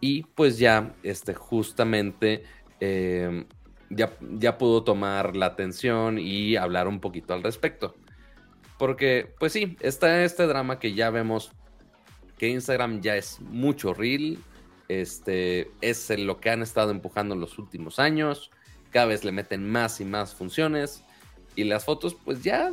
[0.01, 2.45] Y pues ya, este, justamente,
[2.81, 3.47] em,
[3.91, 7.97] ya, ya pudo tomar la atención y hablar un poquito al respecto.
[8.79, 11.53] Porque, pues sí, está este drama que ya vemos
[12.39, 14.39] que Instagram ya es mucho reel,
[14.87, 18.51] Este es lo que han estado empujando en los últimos años.
[18.91, 21.05] Cada vez le meten más y más funciones.
[21.57, 22.73] Y las fotos, pues ya,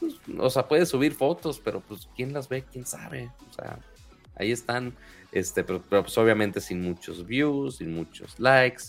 [0.00, 3.30] pues, o sea, puedes subir fotos, pero pues quién las ve, quién sabe.
[3.48, 3.78] O sea,
[4.36, 4.94] ahí están,
[5.32, 8.84] este, pero, pues obviamente sin muchos views, sin muchos likes.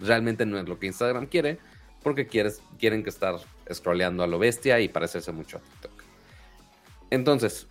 [0.00, 1.58] Realmente no es lo que Instagram quiere,
[2.02, 3.36] porque quieren que estar
[3.72, 6.02] scrolleando a lo bestia y parecerse mucho a TikTok.
[7.10, 7.68] Entonces,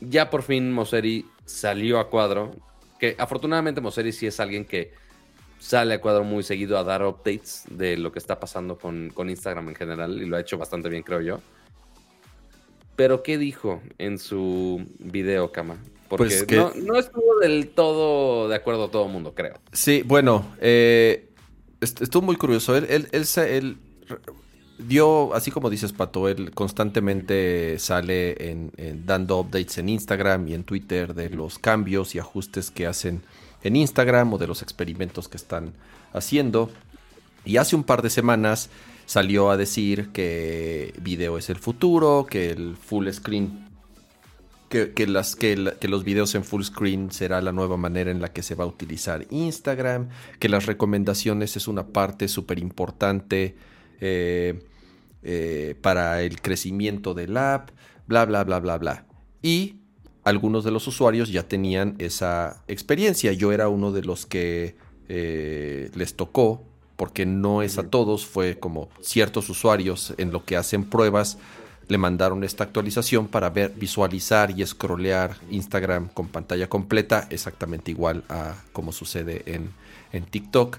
[0.00, 2.56] ya por fin Moseri salió a cuadro,
[2.98, 4.92] que afortunadamente Moseri sí es alguien que
[5.58, 9.68] sale a cuadro muy seguido a dar updates de lo que está pasando con, Instagram
[9.68, 11.40] en general y lo ha hecho bastante bien, creo yo.
[12.96, 15.78] Pero, ¿qué dijo en su video, Kama?
[16.10, 19.54] Porque pues no, no, estuvo del todo de acuerdo a todo el mundo, creo.
[19.72, 21.30] Sí, bueno, eh,
[21.80, 22.76] estuvo muy curioso.
[22.76, 23.78] Él, él, él,
[24.76, 28.72] dio, así como dices, Pato, él constantemente sale en,
[29.06, 33.22] dando updates en Instagram y en Twitter de los cambios y ajustes que hacen
[33.62, 35.74] en Instagram o de los experimentos que están
[36.12, 36.72] haciendo.
[37.44, 38.68] Y hace un par de semanas
[39.06, 43.69] salió a decir que video es el futuro, que el full screen,
[44.70, 48.42] que, las, que, los videos en full screen será la nueva manera en la que
[48.42, 50.08] se va a utilizar Instagram,
[50.38, 53.56] que las recomendaciones es una parte súper importante
[54.00, 54.62] eh,
[55.24, 57.70] eh, para el crecimiento del app,
[58.06, 59.06] bla, bla, bla, bla, bla.
[59.42, 59.80] Y
[60.22, 63.32] algunos de los usuarios ya tenían esa experiencia.
[63.32, 64.76] Yo era uno de los que
[65.08, 66.62] eh, les tocó,
[66.94, 71.38] porque no es a todos, fue como ciertos usuarios en lo que hacen pruebas
[71.90, 78.22] le mandaron esta actualización para ver, visualizar y scrollear Instagram con pantalla completa, exactamente igual
[78.28, 79.70] a como sucede en,
[80.12, 80.78] en TikTok.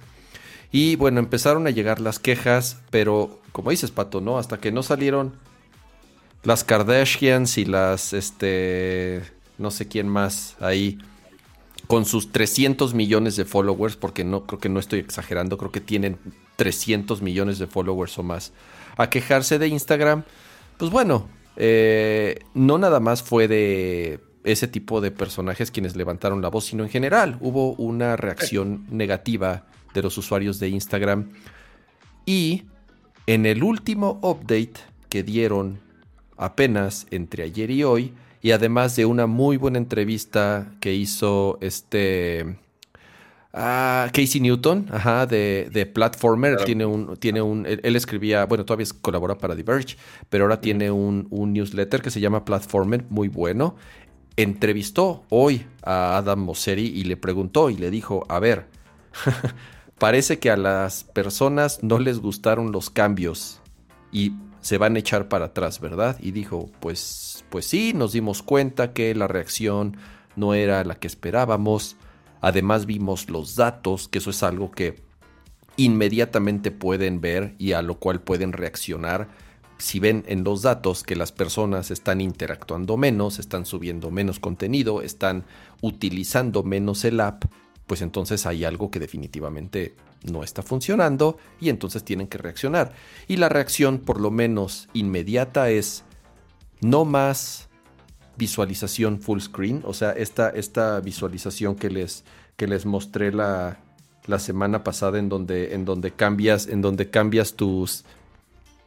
[0.72, 4.38] Y bueno, empezaron a llegar las quejas, pero como dices, Pato, ¿no?
[4.38, 5.34] Hasta que no salieron
[6.43, 9.22] las Kardashians y las, este,
[9.57, 10.97] no sé quién más ahí,
[11.88, 15.82] con sus 300 millones de followers, porque no creo que no estoy exagerando, creo que
[15.82, 16.18] tienen
[16.55, 18.53] 300 millones de followers o más,
[18.95, 20.24] a quejarse de Instagram,
[20.78, 26.49] pues bueno, eh, no nada más fue de ese tipo de personajes quienes levantaron la
[26.49, 31.30] voz, sino en general hubo una reacción negativa de los usuarios de Instagram.
[32.26, 32.63] Y
[33.28, 34.74] en el último update
[35.09, 35.80] que dieron
[36.38, 42.57] apenas entre ayer y hoy, y además de una muy buena entrevista que hizo este
[43.54, 46.64] ah, Casey Newton, ajá, de, Platformer.
[46.64, 49.97] Tiene un, tiene un, él, escribía, bueno, todavía colabora para Diverge,
[50.30, 53.76] pero ahora tiene un, un, newsletter que se llama Platformer, muy bueno.
[54.38, 58.66] Entrevistó hoy a Adam Mosseri y le preguntó y le dijo, a ver,
[59.97, 63.62] parece que a las personas no les gustaron los cambios
[64.12, 66.18] y se van a echar para atrás, ¿verdad?
[66.20, 69.97] Y dijo, pues, pues sí, nos dimos cuenta que la reacción
[70.36, 71.97] no era la que esperábamos.
[72.42, 74.96] Además vimos los datos, que eso es algo que
[75.78, 79.30] inmediatamente pueden ver y a lo cual pueden reaccionar.
[79.78, 85.02] Si ven en los datos que las personas están interactuando menos, están subiendo menos contenido,
[85.02, 85.46] están
[85.82, 87.46] utilizando menos el app,
[87.88, 92.94] pues entonces hay algo que definitivamente no está funcionando y entonces tienen que reaccionar.
[93.28, 96.04] Y la reacción, por lo menos inmediata, es
[96.82, 97.70] no más
[98.38, 102.24] visualización full screen, o sea, esta, esta visualización que les,
[102.56, 103.80] que les mostré la,
[104.26, 108.04] la semana pasada en donde, en donde cambias, en donde cambias tus,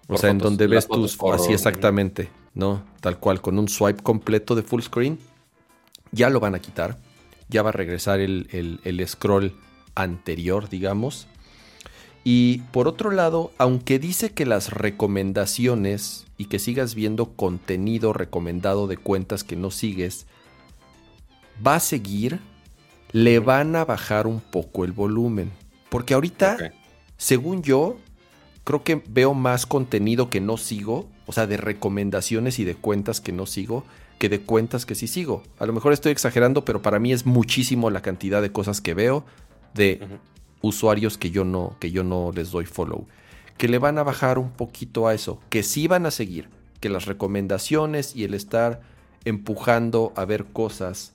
[0.09, 2.85] o sea, en donde ves tus, así exactamente, ¿no?
[3.01, 5.19] Tal cual, con un swipe completo de full screen,
[6.13, 6.97] ya lo van a quitar,
[7.49, 9.55] ya va a regresar el, el, el scroll
[9.95, 11.27] anterior, digamos.
[12.25, 18.87] Y por otro lado, aunque dice que las recomendaciones y que sigas viendo contenido recomendado
[18.87, 20.27] de cuentas que no sigues,
[21.65, 22.41] va a seguir,
[23.13, 25.53] le van a bajar un poco el volumen.
[25.91, 26.73] Porque ahorita,
[27.19, 27.99] según yo,
[28.65, 33.21] creo que veo más contenido que no sigo, o sea, de recomendaciones y de cuentas
[33.21, 33.85] que no sigo,
[34.19, 35.43] que de cuentas que sí sigo.
[35.59, 38.95] A lo mejor estoy exagerando, pero para mí es muchísimo la cantidad de cosas que
[38.95, 39.27] veo
[39.75, 40.01] de
[40.67, 43.07] usuarios que yo no que yo no les doy follow,
[43.59, 46.49] que le van a bajar un poquito a eso, que sí van a seguir,
[46.81, 48.81] que las recomendaciones y el estar
[49.25, 51.13] empujando a ver cosas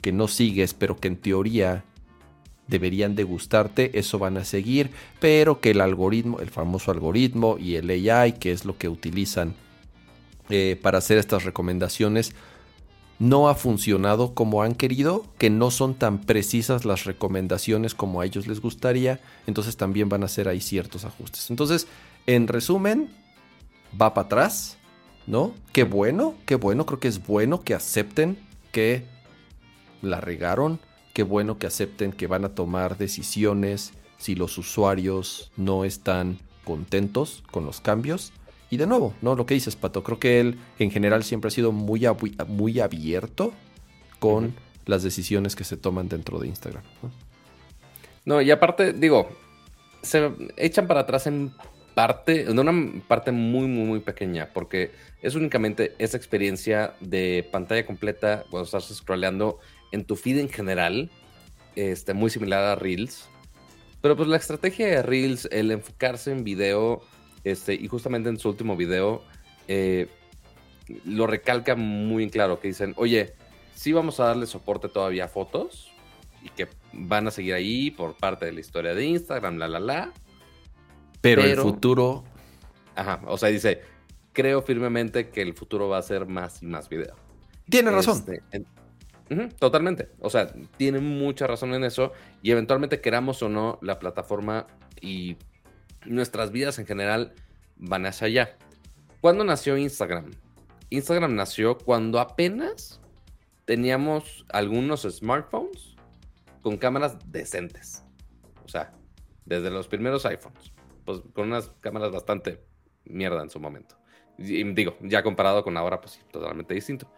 [0.00, 1.84] que no sigues, pero que en teoría
[2.68, 4.90] deberían de gustarte, eso van a seguir,
[5.20, 9.54] pero que el algoritmo, el famoso algoritmo y el AI, que es lo que utilizan
[10.48, 12.34] eh, para hacer estas recomendaciones,
[13.18, 18.26] no ha funcionado como han querido, que no son tan precisas las recomendaciones como a
[18.26, 21.50] ellos les gustaría, entonces también van a hacer ahí ciertos ajustes.
[21.50, 21.86] Entonces,
[22.26, 23.10] en resumen,
[24.00, 24.76] va para atrás,
[25.26, 25.54] ¿no?
[25.72, 28.38] Qué bueno, qué bueno, creo que es bueno que acepten
[28.72, 29.04] que
[30.02, 30.78] la regaron,
[31.14, 37.42] qué bueno que acepten que van a tomar decisiones si los usuarios no están contentos
[37.50, 38.32] con los cambios.
[38.70, 39.34] Y de nuevo, ¿no?
[39.36, 42.06] Lo que dices, Pato, creo que él en general siempre ha sido muy,
[42.48, 43.52] muy abierto
[44.18, 44.54] con
[44.86, 46.82] las decisiones que se toman dentro de Instagram.
[48.24, 48.40] ¿no?
[48.42, 49.28] y aparte, digo,
[50.02, 51.52] se echan para atrás en
[51.94, 54.90] parte, en una parte muy, muy, muy pequeña, porque
[55.22, 59.60] es únicamente esa experiencia de pantalla completa cuando estás scrolleando
[59.92, 61.10] en tu feed en general,
[61.74, 63.28] este, muy similar a Reels.
[64.02, 67.02] Pero pues la estrategia de Reels, el enfocarse en video,
[67.46, 69.22] este, y justamente en su último video,
[69.68, 70.08] eh,
[71.04, 73.34] lo recalca muy en claro, que dicen, oye,
[73.72, 75.92] sí vamos a darle soporte todavía a fotos,
[76.42, 79.78] y que van a seguir ahí por parte de la historia de Instagram, la, la,
[79.78, 80.12] la.
[81.20, 82.24] Pero, el futuro...
[82.96, 83.82] Ajá, o sea, dice,
[84.32, 87.14] creo firmemente que el futuro va a ser más y más video.
[87.70, 88.24] Tiene razón.
[88.50, 90.08] Este, totalmente.
[90.18, 92.12] O sea, tiene mucha razón en eso.
[92.42, 94.66] Y eventualmente, queramos o no, la plataforma
[95.00, 95.36] y
[96.06, 97.34] nuestras vidas en general
[97.76, 98.56] van hacia allá.
[99.20, 100.32] ¿Cuándo nació Instagram?
[100.90, 103.00] Instagram nació cuando apenas
[103.64, 105.96] teníamos algunos smartphones
[106.62, 108.04] con cámaras decentes.
[108.64, 108.92] O sea,
[109.44, 110.72] desde los primeros iPhones.
[111.04, 112.62] Pues con unas cámaras bastante
[113.04, 113.96] mierda en su momento.
[114.38, 117.10] Y, digo, ya comparado con ahora, pues totalmente distinto.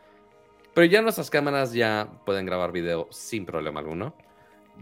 [0.74, 4.14] Pero ya nuestras cámaras ya pueden grabar video sin problema alguno.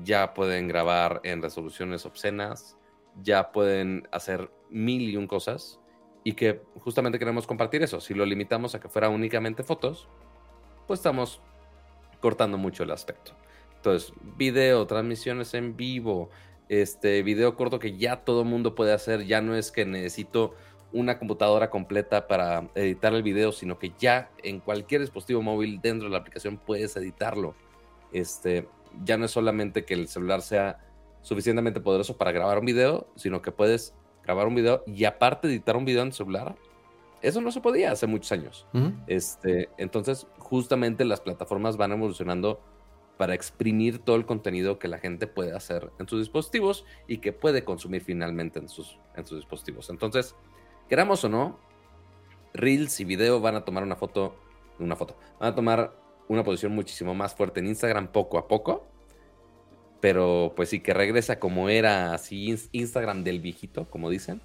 [0.03, 2.77] Ya pueden grabar en resoluciones obscenas.
[3.23, 5.81] Ya pueden hacer mil y un cosas.
[6.25, 8.01] Y que justamente queremos compartir eso.
[8.01, 10.09] Si lo limitamos a que fuera únicamente fotos,
[10.87, 11.41] pues estamos
[12.21, 13.33] cortando mucho el aspecto.
[13.77, 16.31] Entonces, video, transmisiones en vivo,
[16.69, 19.25] este video corto que ya todo mundo puede hacer.
[19.25, 20.55] Ya no es que necesito
[20.93, 26.09] una computadora completa para editar el video, sino que ya en cualquier dispositivo móvil dentro
[26.09, 27.55] de la aplicación puedes editarlo.
[28.13, 28.69] Este,
[29.05, 30.86] ya no es solamente que el celular sea
[31.27, 35.77] suficientemente poderoso para grabar un video, sino que puedes grabar un video y aparte editar
[35.77, 36.57] un video en celular.
[37.21, 38.67] Eso no se podía hace muchos años.
[39.07, 42.61] este, entonces, justamente las plataformas van evolucionando
[43.17, 47.33] para exprimir todo el contenido que la gente puede hacer en sus dispositivos y que
[47.33, 49.89] puede consumir finalmente en sus, en sus dispositivos.
[49.91, 50.37] Entonces,
[50.89, 51.59] Queramos o no,
[52.55, 54.37] Reels y video van a tomar una foto,
[54.79, 55.93] una foto, van a tomar
[56.29, 58.87] una posición muchísimo más fuerte en Instagram poco a poco.
[60.01, 64.41] Pero pues sí, que regresa como era así Instagram del viejito, como dicen.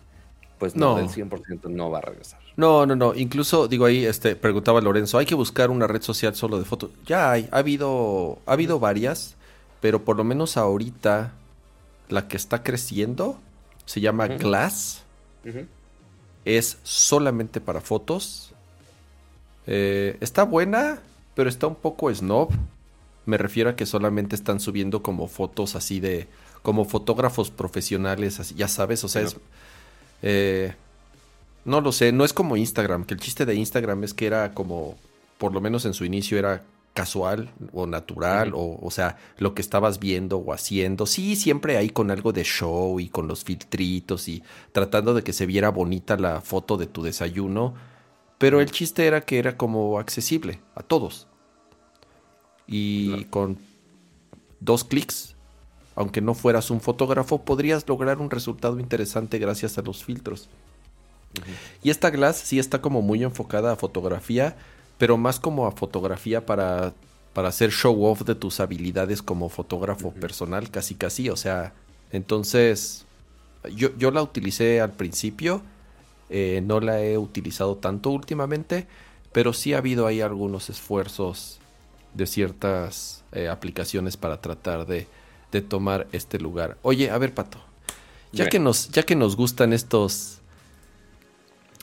[0.58, 2.39] Pues no, del 100% no va a regresar.
[2.56, 3.16] No, no, no.
[3.16, 6.91] Incluso, digo ahí, este, preguntaba Lorenzo, ¿hay que buscar una red social solo de fotos?
[7.04, 9.36] Ya hay, ha habido, ha habido varias,
[9.80, 11.34] pero por lo menos ahorita
[12.10, 13.39] la que está creciendo
[13.86, 15.04] se llama Glass
[16.45, 18.54] es solamente para fotos.
[19.68, 20.99] Eh, está buena,
[21.36, 22.49] pero está un poco snob.
[23.32, 26.28] Me refiero a que solamente están subiendo como fotos así de.
[26.64, 29.38] como fotógrafos profesionales, así, ya sabes, o sea, es.
[30.22, 30.74] Eh,
[31.64, 34.54] no lo sé, no es como Instagram, que el chiste de Instagram es que era
[34.54, 34.98] como,
[35.38, 39.62] por lo menos en su inicio era casual o natural, o, o sea, lo que
[39.62, 41.06] estabas viendo o haciendo.
[41.06, 45.32] Sí, siempre ahí con algo de show y con los filtritos y tratando de que
[45.32, 47.76] se viera bonita la foto de tu desayuno.
[48.38, 51.30] Pero el chiste era que era como accesible a todos.
[52.74, 53.57] Y con
[54.61, 55.36] dos clics,
[55.95, 60.47] aunque no fueras un fotógrafo, podrías lograr un resultado interesante gracias a los filtros.
[61.84, 64.55] Y esta Glass sí está como muy enfocada a fotografía
[65.01, 66.93] pero más como a fotografía para,
[67.34, 71.28] para hacer show off de tus habilidades como fotógrafo personal, casi casi.
[71.32, 71.74] O sea,
[72.11, 73.07] entonces
[73.76, 75.63] yo, yo la utilicé al principio,
[76.30, 78.86] eh, no la he utilizado tanto últimamente,
[79.32, 81.59] pero sí ha habido ahí algunos esfuerzos
[82.14, 85.07] de ciertas eh, aplicaciones para tratar de,
[85.51, 86.78] de, tomar este lugar.
[86.82, 87.59] Oye, a ver, Pato,
[88.32, 90.41] ya que, nos, ya que nos gustan estos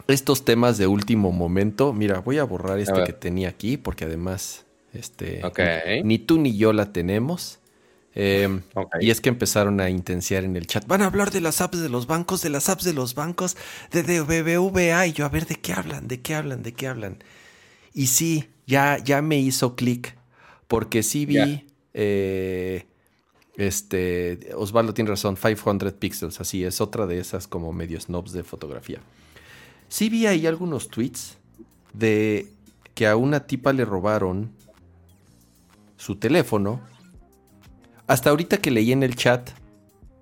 [0.07, 4.65] estos temas de último momento, mira, voy a borrar este que tenía aquí porque además
[4.95, 5.43] este,
[6.03, 7.59] ni, tú ni yo la tenemos.
[8.15, 8.63] Em,
[9.01, 10.85] y es que empezaron a intenciar en el chat.
[10.87, 13.57] Van a hablar de las apps de los bancos, de las apps de los bancos,
[13.93, 15.07] de, de BBVA.
[15.07, 16.09] Y yo, a ver, ¿de qué hablan?
[16.09, 16.63] ¿De qué hablan?
[16.63, 17.23] ¿De qué hablan?
[17.95, 20.18] Y sí, ya, ya me hizo clic.
[20.69, 21.67] Porque sí vi.
[21.95, 22.87] Eh,
[23.57, 24.51] este.
[24.55, 26.41] Osvaldo tiene razón, 500 pixels.
[26.41, 29.01] Así es, otra de esas como medio snobs de fotografía.
[29.89, 31.39] Sí vi ahí algunos tweets
[31.93, 32.47] de
[32.95, 34.53] que a una tipa le robaron
[35.97, 36.81] su teléfono.
[38.07, 39.51] Hasta ahorita que leí en el chat,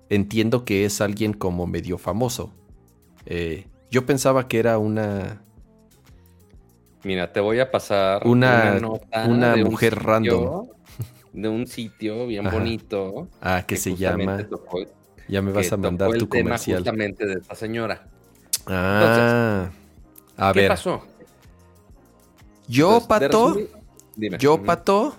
[0.09, 2.51] entiendo que es alguien como medio famoso.
[3.25, 5.41] Eh, yo pensaba que era una...
[7.07, 8.77] Mira, te voy a pasar una,
[9.29, 10.67] una, mujer random.
[11.31, 13.29] de un sitio bien bonito.
[13.39, 14.45] Ah, que, se llama.
[15.29, 16.79] ya me vas a mandar tu comercial.
[16.79, 18.09] justamente de esta señora.
[18.65, 19.69] Ah.
[20.35, 20.67] a ¿qué ver.
[20.67, 21.07] pasó?
[22.67, 23.55] Yo, Pato,
[24.17, 25.15] yo, Pato,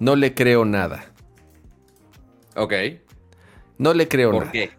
[0.00, 1.04] no le creo nada.
[2.56, 2.72] Ok.
[3.78, 4.42] No le creo nada.
[4.42, 4.70] ¿Por qué?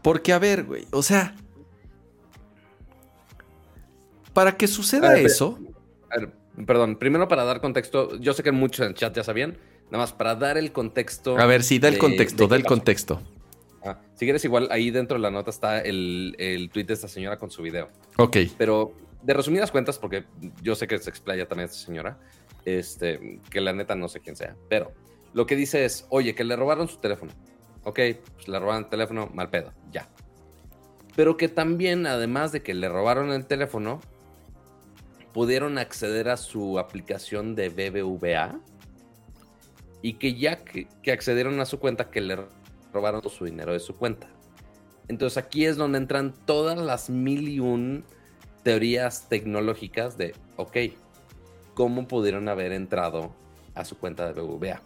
[0.00, 1.34] Porque, a ver, güey, o sea,
[4.40, 5.58] para que suceda eso.
[6.66, 9.58] perdón, primero para dar contexto, yo sé que muchos en el chat ya sabían,
[9.90, 11.38] nada más para dar el contexto.
[11.38, 13.20] A ver, sí, da el contexto, da el contexto.
[13.84, 17.06] Ah, si quieres, igual ahí dentro de la nota está el, el tweet de esta
[17.06, 17.90] señora con su video.
[18.16, 18.38] Ok.
[18.56, 20.24] Pero de resumidas cuentas, porque
[20.62, 22.18] yo sé que se explaya también esta señora,
[22.64, 24.92] este, que la neta no sé quién sea, pero
[25.34, 27.32] lo que dice es, oye, que le robaron su teléfono.
[27.84, 28.00] Ok,
[28.36, 30.08] pues le robaron el teléfono, mal pedo, ya.
[31.14, 34.00] Pero que también, además de que le robaron el teléfono,
[35.32, 38.60] pudieron acceder a su aplicación de BBVA
[40.02, 42.38] y que ya que, accedieron a su cuenta, que le
[42.92, 44.28] robaron su dinero de su cuenta.
[45.08, 48.04] Entonces aquí es donde entran todas las mil y un
[48.62, 50.76] teorías tecnológicas de, ok,
[51.74, 53.34] ¿cómo pudieron haber entrado
[53.74, 54.82] a su cuenta de BBVA?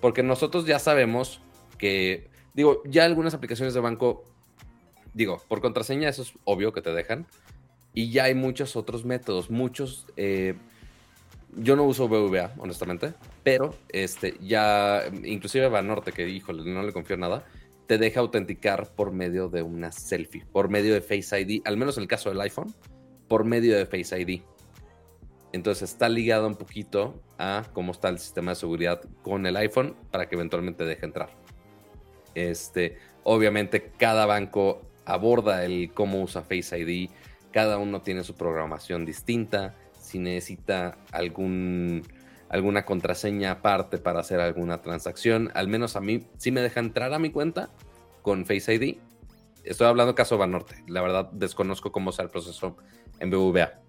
[0.00, 1.40] Porque nosotros ya sabemos
[1.78, 4.24] que, digo, ya algunas aplicaciones de banco,
[5.14, 7.26] digo, por contraseña eso es obvio que te dejan,
[7.96, 10.06] y ya hay muchos otros métodos, muchos...
[10.16, 10.54] Eh,
[11.56, 17.16] yo no uso BBVA, honestamente, pero este, ya, inclusive Banorte, que híjole, no le confío
[17.16, 17.46] nada,
[17.86, 21.96] te deja autenticar por medio de una selfie, por medio de Face ID, al menos
[21.96, 22.74] en el caso del iPhone,
[23.28, 24.42] por medio de Face ID.
[25.52, 29.96] Entonces está ligado un poquito a cómo está el sistema de seguridad con el iPhone
[30.10, 31.30] para que eventualmente deje entrar.
[32.34, 37.08] Este, obviamente cada banco aborda el cómo usa Face ID,
[37.56, 42.02] cada uno tiene su programación distinta, si necesita algún,
[42.50, 47.14] alguna contraseña aparte para hacer alguna transacción, al menos a mí sí me deja entrar
[47.14, 47.70] a mi cuenta
[48.20, 48.98] con Face ID.
[49.64, 52.76] Estoy hablando caso Banorte, la verdad desconozco cómo sea el proceso
[53.20, 53.80] en BBVA.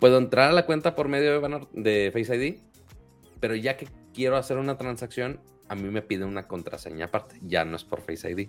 [0.00, 2.56] Puedo entrar a la cuenta por medio de, de Face ID,
[3.38, 5.38] pero ya que quiero hacer una transacción,
[5.68, 8.48] a mí me pide una contraseña aparte, ya no es por Face ID.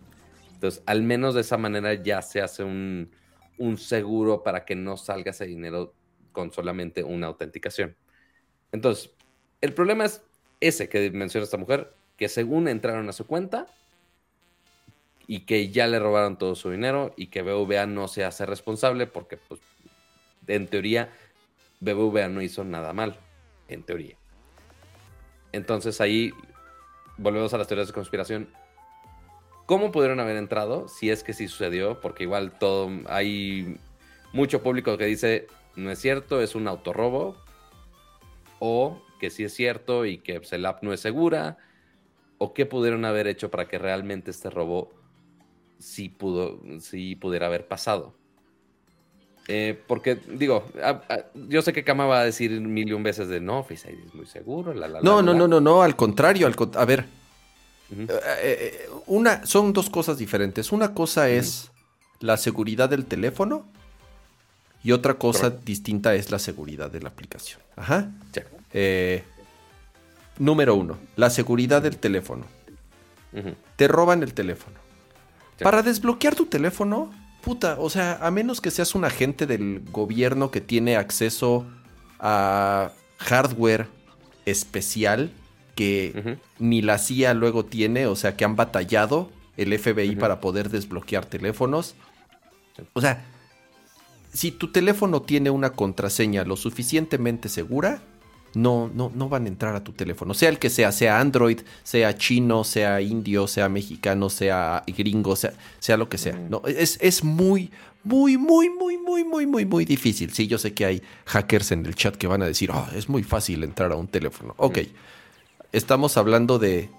[0.56, 3.12] Entonces, al menos de esa manera ya se hace un,
[3.58, 5.94] un seguro para que no salga ese dinero
[6.32, 7.96] con solamente una autenticación.
[8.72, 9.12] Entonces,
[9.62, 10.22] el problema es
[10.60, 13.68] ese que menciona esta mujer, que según entraron a su cuenta
[15.28, 19.08] y que ya le robaron todo su dinero y que BBVA no se hace responsable
[19.08, 19.60] porque, pues,
[20.48, 21.12] en teoría,
[21.80, 23.20] BBVA no hizo nada mal,
[23.68, 24.18] en teoría.
[25.52, 26.32] Entonces ahí
[27.18, 28.50] volvemos a las teorías de conspiración.
[29.68, 30.88] ¿Cómo pudieron haber entrado?
[30.88, 33.78] Si es que sí sucedió, porque igual todo hay
[34.32, 37.36] mucho público que dice no es cierto, es un autorrobo,
[38.60, 41.58] o que sí es cierto y que pues, el app no es segura,
[42.38, 44.92] o qué pudieron haber hecho para que realmente este robo
[45.80, 48.16] sí pudo, sí pudiera haber pasado.
[49.50, 50.66] Eh, porque, digo,
[51.36, 54.08] yo sé que Kama va a decir mil y un veces de no, Face ID
[54.08, 54.74] es muy seguro.
[54.74, 56.48] La, la, no, no, no, no, no, al contrario.
[56.48, 57.06] Al, a ver,
[57.92, 60.72] eh, eh, una, son dos cosas diferentes.
[60.72, 61.72] Una cosa es
[62.20, 63.66] la seguridad del teléfono
[64.84, 67.62] y otra cosa distinta es la seguridad de la aplicación.
[67.76, 68.12] Ajá.
[70.40, 72.46] número uno, la seguridad del teléfono.
[73.76, 74.78] Te roban el teléfono.
[75.60, 77.12] Para desbloquear tu teléfono,
[77.42, 81.66] puta, o sea, a menos que seas un agente del gobierno que tiene acceso
[82.20, 83.88] a hardware
[84.46, 85.32] especial
[85.78, 90.70] que ni la CIA luego tiene, o sea, que han batallado el FBI para poder
[90.70, 91.96] desbloquear teléfonos.
[92.94, 93.24] O sea,
[94.34, 98.02] si tu teléfono tiene una contraseña lo suficientemente segura,
[98.54, 100.34] no, no, no van a entrar a tu teléfono.
[100.34, 105.54] Sea el que sea, sea Android, sea chino, sea indio, sea mexicano, sea gringo, sea,
[105.80, 106.38] sea lo que sea.
[106.50, 107.72] No, es, es muy,
[108.04, 110.34] muy, muy, muy, muy, muy, muy, muy difícil.
[110.34, 113.10] Sí, yo sé que hay hackers en el chat que van a decir, oh, es
[113.10, 114.54] muy fácil entrar a un teléfono.
[114.58, 114.80] Ok,
[115.78, 116.90] estamos hablando de,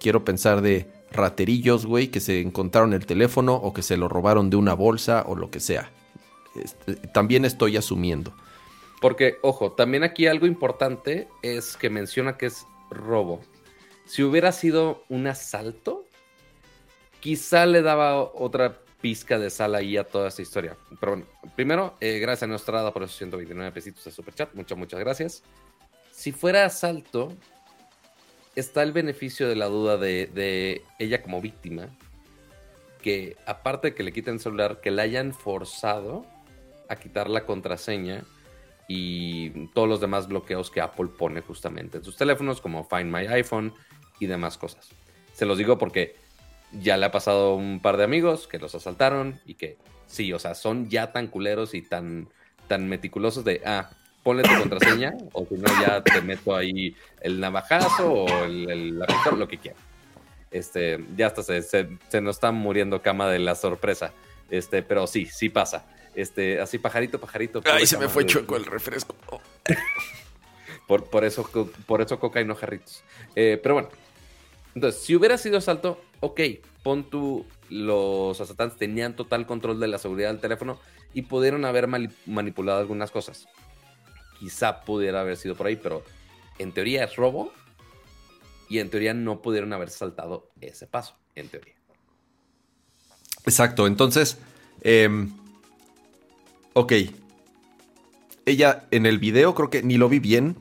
[0.00, 4.50] quiero pensar de raterillos, güey, que se encontraron el teléfono o que se lo robaron
[4.50, 5.90] de una bolsa o lo que sea.
[6.54, 8.32] Este, también estoy asumiendo.
[9.00, 13.40] Porque, ojo, también aquí algo importante es que menciona que es robo.
[14.06, 16.04] Si hubiera sido un asalto,
[17.20, 20.76] quizá le daba otra pizca de sal ahí a toda esta historia.
[21.00, 24.54] Pero bueno, primero, eh, gracias a Nostrada por esos 129 pesitos de Superchat.
[24.54, 25.42] Muchas, muchas gracias.
[26.10, 27.32] Si fuera asalto,
[28.56, 31.88] está el beneficio de la duda de, ella como víctima,
[33.02, 36.24] que aparte de que le quiten el celular, que la hayan forzado
[36.88, 38.24] a quitar la contraseña
[38.88, 43.26] y todos los demás bloqueos que Apple pone justamente en sus teléfonos, como Find My
[43.26, 43.74] iPhone
[44.20, 44.90] y demás cosas.
[45.32, 46.16] Se los digo porque
[46.72, 50.38] ya le ha pasado un par de amigos que los asaltaron y que sí, o
[50.38, 52.28] sea, son ya tan culeros y tan,
[52.68, 53.90] tan meticulosos de, ah,
[54.24, 59.06] ponle tu contraseña o si no ya te meto ahí el navajazo o el, la
[59.36, 59.80] lo que quieras.
[60.50, 64.12] Este, ya hasta se, se, nos está muriendo cama de la sorpresa.
[64.50, 65.86] Este, pero sí, sí pasa.
[66.14, 67.60] Este, así pajarito, pajarito.
[67.64, 69.14] Ay, se me fue chueco el refresco.
[70.86, 71.48] por, por, eso,
[71.86, 73.04] por eso coca y no jarritos.
[73.36, 73.88] Eh, pero bueno,
[74.74, 76.40] entonces, si hubiera sido asalto, ok,
[76.82, 80.78] pon tú, los asaltantes tenían total control de la seguridad del teléfono
[81.12, 81.88] y pudieron haber
[82.26, 83.48] manipulado algunas cosas.
[84.44, 86.04] Quizá pudiera haber sido por ahí, pero
[86.58, 87.50] en teoría es robo
[88.68, 91.72] y en teoría no pudieron haber saltado ese paso, en teoría.
[93.46, 94.36] Exacto, entonces,
[94.82, 95.32] em,
[96.74, 96.92] ok,
[98.44, 100.58] ella en el video creo que ni lo vi bien,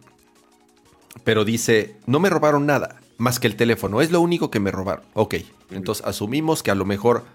[1.26, 4.00] pero dice, no me robaron nada más que el teléfono.
[4.00, 5.04] Es lo único que me robaron.
[5.14, 5.36] Ok,
[5.72, 7.26] entonces asumimos que a lo mejor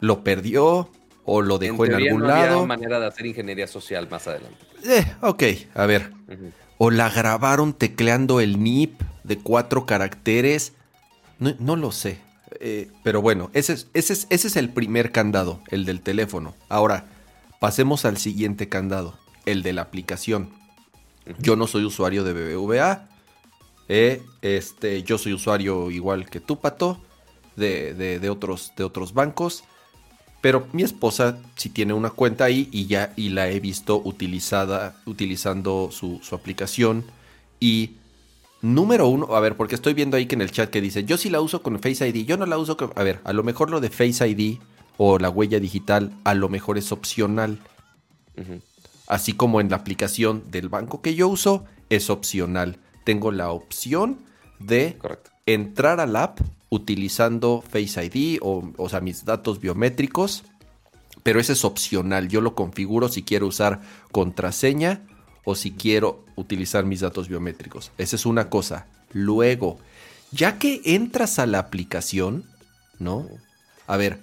[0.00, 0.88] lo perdió
[1.30, 2.66] o lo dejó en, algún no lado.
[2.66, 4.56] manera de hacer ingeniería social más adelante.
[4.86, 5.42] Eh, ok,
[5.74, 6.10] a ver.
[6.78, 10.72] O la grabaron tecleando el NIP de cuatro caracteres.
[11.38, 12.18] No, lo sé.
[12.60, 16.54] Eh, pero bueno, ese es, ese, es, ese es el primer candado, el del teléfono.
[16.70, 17.04] Ahora,
[17.60, 20.48] pasemos al siguiente candado, el de la aplicación.
[21.38, 23.06] Yo no soy usuario de BBVA,
[23.88, 27.02] eh, este, yo soy usuario igual que tú, Pato,
[27.56, 29.64] de, otros, de otros bancos.
[30.40, 34.96] Pero mi esposa sí tiene una cuenta ahí y ya y la he visto utilizada,
[35.06, 37.04] utilizando su, aplicación.
[37.58, 37.96] Y
[38.62, 41.16] número uno, a ver, porque estoy viendo ahí que en el chat que dice, yo
[41.16, 42.92] sí la uso con Face ID, yo no la uso con...
[42.94, 44.58] A ver, a lo mejor lo de Face ID
[44.96, 47.58] o la huella digital, a lo mejor es opcional.
[49.08, 52.78] Así como en la aplicación del banco que yo uso, es opcional
[53.08, 54.18] tengo la opción
[54.58, 54.98] de
[55.46, 56.40] entrar al app
[56.70, 60.44] utilizando Face ID o, o sea, mis datos biométricos,
[61.22, 62.28] pero ese es opcional.
[62.28, 63.80] Yo lo configuro si quiero usar
[64.12, 65.02] contraseña
[65.44, 67.92] o si quiero utilizar mis datos biométricos.
[67.98, 68.86] Esa es una cosa.
[69.12, 69.78] Luego,
[70.30, 72.44] ya que entras a la aplicación,
[72.98, 73.26] ¿no?
[73.86, 74.20] A ver,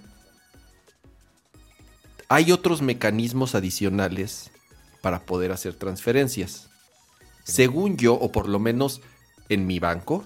[2.29, 4.51] hay otros mecanismos adicionales
[5.01, 6.69] para poder hacer transferencias.
[7.43, 9.01] Según yo, o por lo menos
[9.49, 10.23] en mi banco,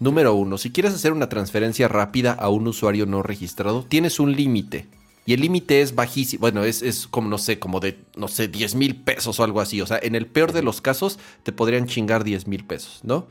[0.00, 4.34] número uno, si quieres hacer una transferencia rápida a un usuario no registrado, tienes un
[4.34, 4.88] límite.
[5.26, 6.40] Y el límite es bajísimo.
[6.40, 9.80] Bueno, es, como, no sé, como de, no sé, 10 mil pesos o algo así.
[9.80, 13.28] O sea, en el peor de los casos, te podrían chingar 10 mil pesos, ¿no?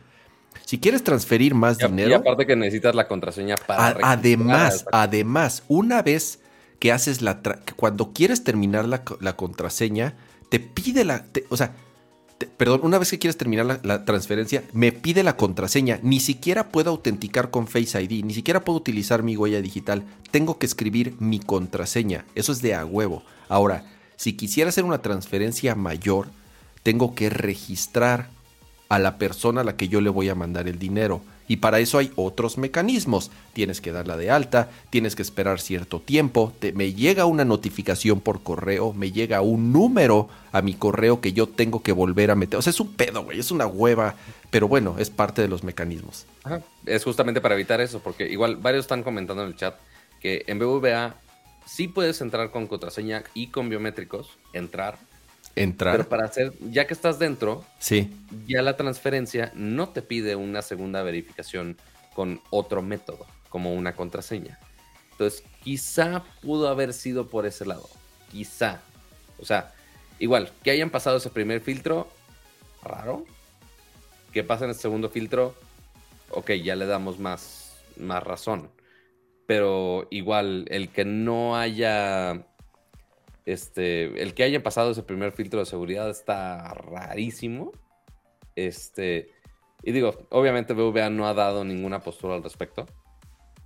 [0.65, 2.11] Si quieres transferir más dinero.
[2.11, 3.97] Y aparte que necesitas la contraseña para.
[4.03, 6.39] además, además, una vez
[6.79, 7.41] que haces la.
[7.75, 10.15] cuando quieres terminar la, contraseña,
[10.49, 11.25] te pide la.
[11.49, 11.73] o sea,
[12.45, 15.99] perdón, una vez que quieres terminar la, transferencia, me pide la contraseña.
[16.03, 20.03] Ni siquiera puedo autenticar con Face ID, ni siquiera puedo utilizar mi huella digital.
[20.31, 22.25] Tengo que escribir mi contraseña.
[22.35, 23.23] Eso es de a huevo.
[23.47, 23.85] Ahora,
[24.15, 26.27] si quisiera hacer una transferencia mayor,
[26.83, 28.29] tengo que registrar
[28.89, 31.21] a la persona a la que yo le voy a mandar el dinero.
[31.49, 33.31] Y para eso hay otros mecanismos.
[33.53, 38.43] Tienes que darla de alta, tienes que esperar cierto tiempo, me llega una notificación por
[38.43, 42.59] correo, me llega un número a mi correo que yo tengo que volver a meter.
[42.59, 44.13] O sea, es un pedo, güey, es una hueva,
[44.51, 46.27] pero bueno, es parte de los mecanismos.
[46.85, 49.75] Es justamente para evitar eso, porque igual varios están comentando en el chat
[50.21, 51.15] que en BBVA
[51.65, 54.99] sí puedes entrar con contraseña y con biométricos, entrar,
[55.55, 55.95] entrar.
[55.95, 58.11] Pero para hacer, ya que estás dentro, sí.
[58.45, 61.77] ya la transferencia no te pide una segunda verificación
[62.13, 64.59] con otro método, como una contraseña.
[65.11, 67.89] Entonces, quizá pudo haber sido por ese lado.
[68.31, 68.81] Quizá.
[69.37, 69.73] O sea,
[70.17, 72.09] igual, que hayan pasado ese primer filtro,
[72.83, 73.25] raro.
[74.31, 75.55] Que pasen el segundo filtro,
[76.31, 78.69] ok, ya le damos más, más razón.
[79.45, 82.45] Pero igual, el que no haya
[83.45, 87.71] este, el que haya pasado ese primer filtro de seguridad está rarísimo.
[88.55, 89.31] Este,
[89.83, 92.85] y digo, obviamente BVA no ha dado ninguna postura al respecto.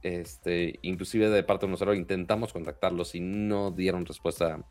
[0.01, 4.65] Este, inclusive de parte de nosotros intentamos contactarlos y no dieron respuesta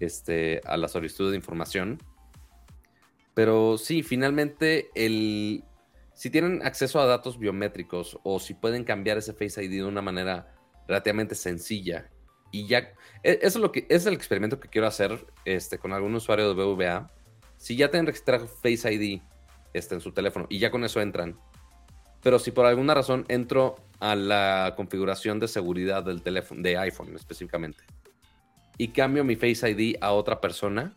[0.00, 1.98] este, a la solicitud de información.
[3.34, 5.64] Pero sí, finalmente, el,
[6.14, 10.02] si tienen acceso a datos biométricos o si pueden cambiar ese Face ID de una
[10.02, 10.54] manera
[10.88, 12.10] relativamente sencilla
[12.50, 12.92] y ya,
[13.22, 16.54] e, eso es lo que es el experimento que quiero hacer este, con algún usuario
[16.54, 17.10] de BVA.
[17.56, 19.20] Si ya tienen registrado Face ID
[19.72, 21.38] este, en su teléfono y ya con eso entran,
[22.22, 27.14] pero si por alguna razón entro a la configuración de seguridad del teléfono, de iPhone
[27.14, 27.84] específicamente,
[28.76, 30.94] y cambio mi Face ID a otra persona,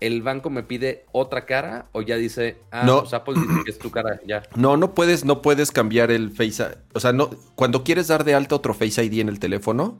[0.00, 3.00] ¿el banco me pide otra cara o ya dice, ah, no.
[3.00, 4.42] pues Apple dice que es tu cara ya?
[4.56, 8.34] No, no puedes, no puedes cambiar el Face O sea, no, cuando quieres dar de
[8.34, 9.98] alta otro Face ID en el teléfono,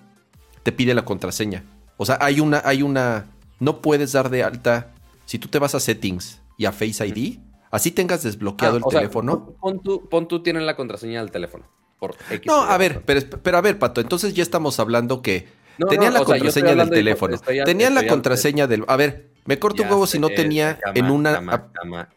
[0.66, 1.62] te pide la contraseña.
[1.97, 3.26] O sea, hay una, hay una.
[3.60, 4.93] No puedes dar de alta.
[5.24, 7.38] Si tú te vas a settings y a Face ID,
[7.70, 9.55] así tengas desbloqueado ah, el teléfono.
[9.60, 11.66] pon, tú, pon tú tienes la contraseña del teléfono.
[12.01, 15.47] Por no, a ver, pero, pero a ver, Pato, entonces ya estamos hablando que
[15.88, 17.38] tenían la contraseña del teléfono.
[17.64, 18.84] tenían la contraseña del.
[18.88, 21.70] A ver, me corto un huevo si no tenía en una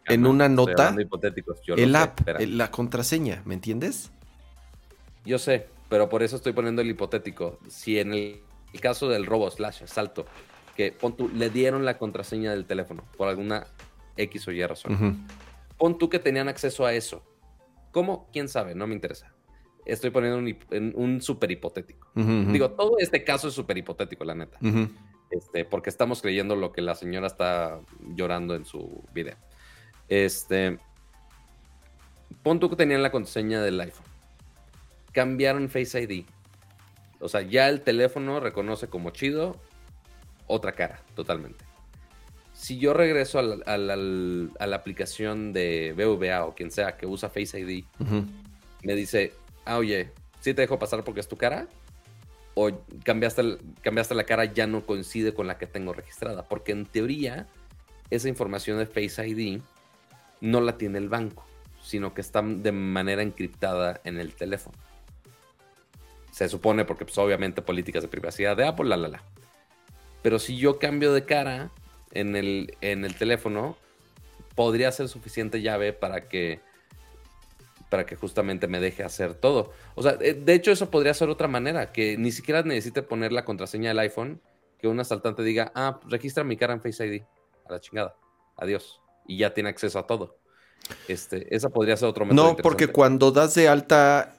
[0.08, 0.96] en una nota
[1.78, 4.10] el app, la contraseña, ¿me entiendes?
[5.24, 7.60] Yo sé, pero por eso estoy poniendo el hipotético.
[7.68, 8.42] Si en el,
[8.82, 10.26] caso del robo slash asalto,
[10.76, 13.68] que pon tú, le dieron la contraseña del teléfono por alguna
[14.16, 15.28] X o Y razón.
[15.78, 17.24] Pon tú que tenían acceso a eso.
[17.92, 18.30] ¿Cómo?
[18.32, 18.76] ¿Quién sabe?
[18.76, 19.34] No me interesa
[19.92, 22.10] estoy poniendo un, un súper hipotético.
[22.16, 24.58] Digo, todo este caso es súper hipotético, la neta.
[25.32, 27.80] este, porque estamos creyendo lo que la señora está
[28.16, 29.36] llorando en su video.
[30.08, 30.80] Este,
[32.44, 34.09] pon tú que tenían la contraseña del iPhone.
[35.20, 36.24] Cambiaron Face ID.
[37.20, 39.60] O sea, ya el teléfono reconoce como chido
[40.48, 41.66] otra cara, totalmente.
[42.54, 47.84] Si yo regreso a la, aplicación de BVA o quien sea que usa Face ID,
[48.82, 49.34] me dice,
[49.66, 51.68] ah, oye, ¿sí te dejo pasar porque es tu cara?
[52.54, 52.72] O
[53.04, 56.44] cambiaste, cambiaste la cara ya no coincide con la que tengo registrada.
[56.48, 57.46] Porque en teoría,
[58.10, 59.60] esa información de Face ID
[60.40, 61.46] no la tiene el banco,
[61.84, 64.78] sino que está de manera encriptada en el teléfono.
[66.40, 69.24] Se supone porque pues obviamente políticas de privacidad de Apple, la, la, la.
[70.22, 71.70] Pero si yo cambio de cara
[72.14, 73.76] en el, en el teléfono,
[74.56, 76.62] podría ser suficiente llave para que
[77.90, 79.74] para que justamente me deje hacer todo.
[79.96, 83.34] O sea, eh, de hecho eso podría ser otra manera, que ni siquiera necesite poner
[83.34, 84.40] la contraseña del iPhone,
[84.78, 87.24] que un asaltante diga, ah, registra mi cara en Face ID,
[87.68, 88.16] a la chingada,
[88.56, 90.38] adiós, y ya tiene acceso a todo.
[91.10, 92.52] Este, esa podría ser otro método.
[92.52, 94.39] No, porque cuando das de alta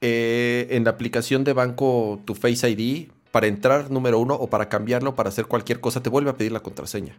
[0.00, 4.68] eh, en la aplicación de banco tu Face ID, para entrar número uno o para
[4.68, 7.18] cambiarlo, para hacer cualquier cosa, te vuelve a pedir la contraseña.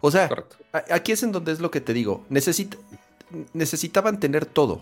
[0.00, 0.30] O sea,
[0.90, 2.24] aquí es en donde es lo que te digo.
[2.30, 2.78] Necesita,
[3.52, 4.80] necesitaban tener todo.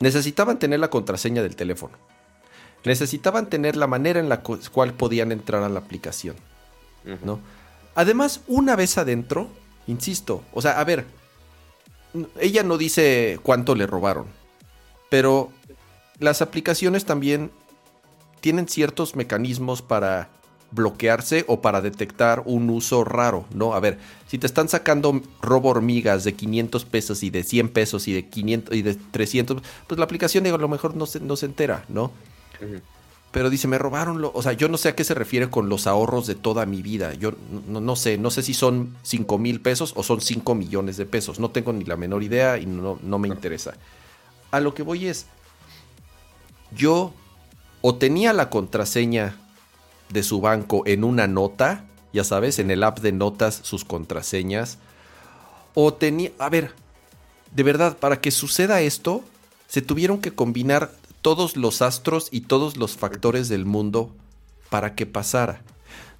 [0.00, 1.98] Necesitaban tener la contraseña del teléfono.
[2.84, 6.36] Necesitaban tener la manera en la cual podían entrar a la aplicación.
[7.24, 7.40] ¿no?
[7.94, 9.48] Además, una vez adentro,
[9.86, 11.04] insisto, o sea, a ver,
[12.40, 14.26] ella no dice cuánto le robaron,
[15.08, 15.50] pero
[16.18, 17.50] las aplicaciones también
[18.40, 20.30] tienen ciertos mecanismos para
[20.70, 23.72] bloquearse o para detectar un uso raro, ¿no?
[23.74, 28.06] A ver, si te están sacando robo hormigas de 500 pesos y de 100 pesos
[28.06, 31.20] y de 500 y de 300, pues la aplicación digo, a lo mejor no se,
[31.20, 32.12] no se entera, ¿no?
[33.30, 35.68] Pero dice, me robaron, lo, o sea, yo no sé a qué se refiere con
[35.68, 37.14] los ahorros de toda mi vida.
[37.14, 37.32] Yo
[37.66, 41.06] no, no sé, no sé si son 5 mil pesos o son 5 millones de
[41.06, 41.38] pesos.
[41.38, 43.74] No tengo ni la menor idea y no, no me interesa.
[44.50, 45.26] A lo que voy es,
[46.70, 47.12] yo
[47.80, 49.36] o tenía la contraseña
[50.10, 54.78] de su banco en una nota, ya sabes, en el app de notas sus contraseñas.
[55.74, 56.72] O tenía, a ver,
[57.54, 59.22] de verdad, para que suceda esto,
[59.68, 64.10] se tuvieron que combinar todos los astros y todos los factores del mundo
[64.70, 65.60] para que pasara.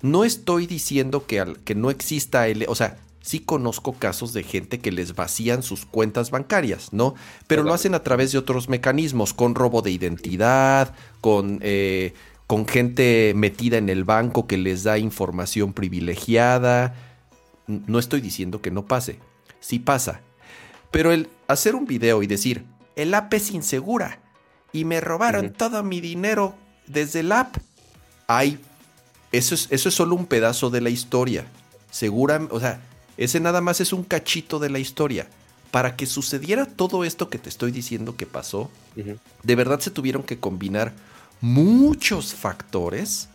[0.03, 4.79] No estoy diciendo que, que no exista el, o sea, sí conozco casos de gente
[4.79, 7.15] que les vacían sus cuentas bancarias, ¿no?
[7.47, 12.15] Pero lo hacen a través de otros mecanismos, con robo de identidad, con eh,
[12.49, 16.95] con gente metida en el banco que les da información privilegiada.
[17.67, 19.19] No estoy diciendo que no pase,
[19.61, 20.23] sí pasa.
[20.91, 22.65] Pero el hacer un video y decir,
[22.97, 24.21] el app es insegura
[24.73, 26.55] y me robaron todo mi dinero
[26.87, 27.59] desde el app,
[28.27, 28.59] ay,
[29.31, 31.45] eso es, eso es solo un pedazo de la historia.
[31.91, 32.81] Segura, o sea,
[33.19, 35.29] ese nada más es un cachito de la historia.
[35.71, 38.71] Para que sucediera todo esto que te estoy diciendo que pasó,
[39.43, 40.95] de verdad se tuvieron que combinar
[41.43, 43.29] muchos factores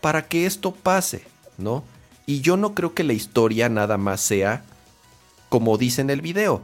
[0.00, 1.24] para que esto pase,
[1.58, 1.84] ¿no?
[2.24, 4.64] Y yo no creo que la historia nada más sea
[5.48, 6.62] como dice en el video.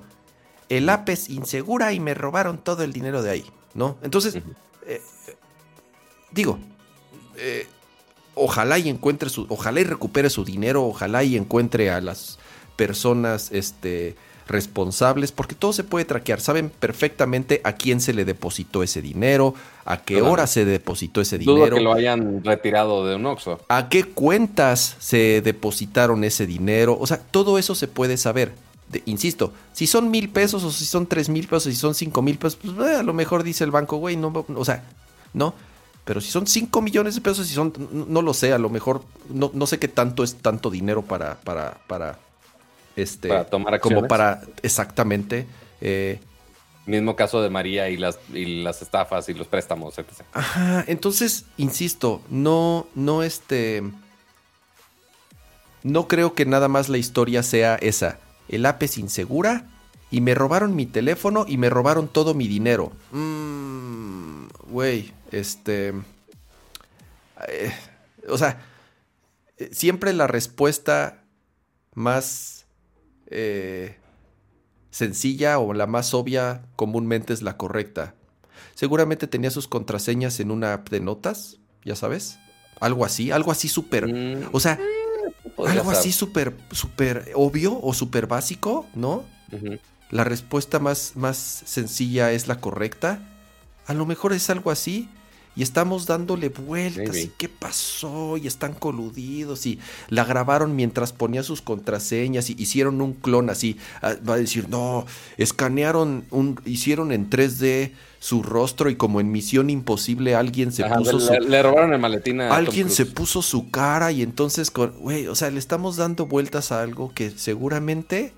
[0.69, 3.45] El app es insegura y me robaron todo el dinero de ahí,
[3.75, 3.99] ¿no?
[4.03, 4.39] Entonces,
[4.87, 5.03] eh,
[6.33, 6.59] digo,
[7.37, 7.67] eh,
[8.35, 12.39] ojalá y encuentre su, ojalá y recupere su dinero, ojalá y encuentre a las
[12.77, 14.17] personas, este,
[14.47, 16.41] responsables, porque todo se puede traquear.
[16.41, 19.55] Saben perfectamente a quién se le depositó ese dinero,
[19.85, 21.77] a qué hora se depositó ese dinero.
[21.77, 23.61] que lo hayan retirado de un Oxxo.
[23.69, 26.97] A qué cuentas se depositaron ese dinero.
[27.01, 28.53] O sea, todo eso se puede saber.
[29.07, 32.39] insisto, si son mil pesos o si son tres mil pesos, si son cinco mil
[32.39, 34.85] pesos, pues eh, a lo mejor dice el banco, güey, no, o sea,
[35.33, 35.55] ¿no?
[36.05, 39.03] Pero si son 5 millones de pesos, si son, no, lo sé, a lo mejor,
[39.31, 42.19] no, no, sé qué tanto es tanto dinero para, para, para,
[42.95, 43.97] este, para tomar acciones.
[43.97, 45.47] Como para, exactamente.
[45.81, 46.21] Eh,
[46.87, 50.11] Mismo caso de María y las, y las estafas y los préstamos, etc.
[50.35, 53.83] Ajá, entonces, insisto, no, no este...
[55.83, 58.19] No creo que nada más la historia sea esa.
[58.49, 59.67] El app es insegura
[60.11, 62.93] y me robaron mi teléfono y me robaron todo mi dinero.
[63.13, 65.95] Mmm, güey, este...
[67.49, 67.73] Eh,
[68.29, 68.63] o sea,
[69.71, 71.25] siempre la respuesta
[71.95, 72.67] más
[73.27, 73.97] eh,
[74.91, 78.15] sencilla o la más obvia comúnmente es la correcta.
[78.75, 82.39] Seguramente tenía sus contraseñas en una app de notas, ya sabes.
[82.81, 84.13] Algo así, algo así súper...
[84.13, 84.49] Mm.
[84.53, 84.79] O sea,
[85.59, 89.25] algo así súper, súper obvio o súper básico, ¿no?
[90.11, 93.21] La respuesta más, más sencilla es la correcta.
[93.87, 95.09] A lo mejor es algo así
[95.57, 99.79] y estamos dándole vueltas y qué pasó y están coludidos y
[100.09, 103.77] la grabaron mientras ponía sus contraseñas y hicieron un clon así.
[104.03, 105.07] Ah, va a decir, no,
[105.37, 111.19] escanearon, un, hicieron en 3D su rostro y como en Misión Imposible alguien se puso
[111.19, 111.49] le, su...
[111.49, 115.59] Le robaron el maletín Alguien se puso su cara y entonces, güey, o sea, le
[115.59, 118.33] estamos dando vueltas a algo que seguramente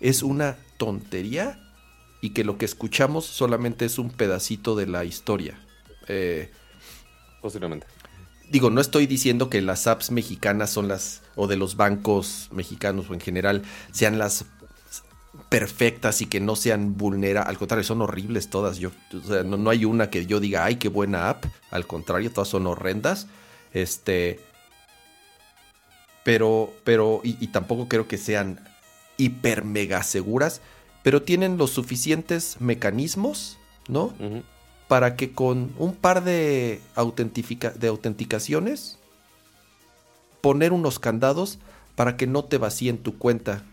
[0.00, 1.60] es una tontería
[2.20, 5.58] y que lo que escuchamos solamente es un pedacito de la historia.
[6.08, 6.50] Eh,
[7.40, 7.86] Posiblemente.
[8.50, 13.10] Digo, no estoy diciendo que las apps mexicanas son las, o de los bancos mexicanos
[13.10, 13.62] o en general,
[13.92, 14.46] sean las
[15.48, 17.48] perfectas y que no sean vulnerables.
[17.48, 18.78] Al contrario, son horribles todas.
[18.78, 18.90] Yo,
[19.44, 21.44] no, hay una que yo diga, ay, qué buena app.
[21.70, 23.26] Al contrario, todas son horrendas.
[23.72, 24.40] Este.
[26.24, 28.60] Pero, pero, y, tampoco creo que sean
[29.16, 30.60] hiper mega seguras.
[31.08, 33.56] Pero tienen los suficientes mecanismos,
[33.88, 34.12] ¿no?
[34.88, 38.98] para que con un par de, de autenticaciones
[40.42, 41.60] poner unos candados
[41.94, 43.64] para que no te vacíen tu cuenta.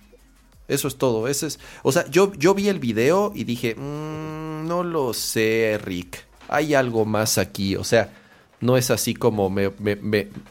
[0.69, 1.27] Eso es todo.
[1.27, 5.77] Ese es, o sea, yo, yo vi el video y dije, mm, no lo sé,
[5.83, 6.23] Rick.
[6.47, 7.75] Hay algo más aquí.
[7.75, 8.13] O sea,
[8.61, 9.71] no es así como me,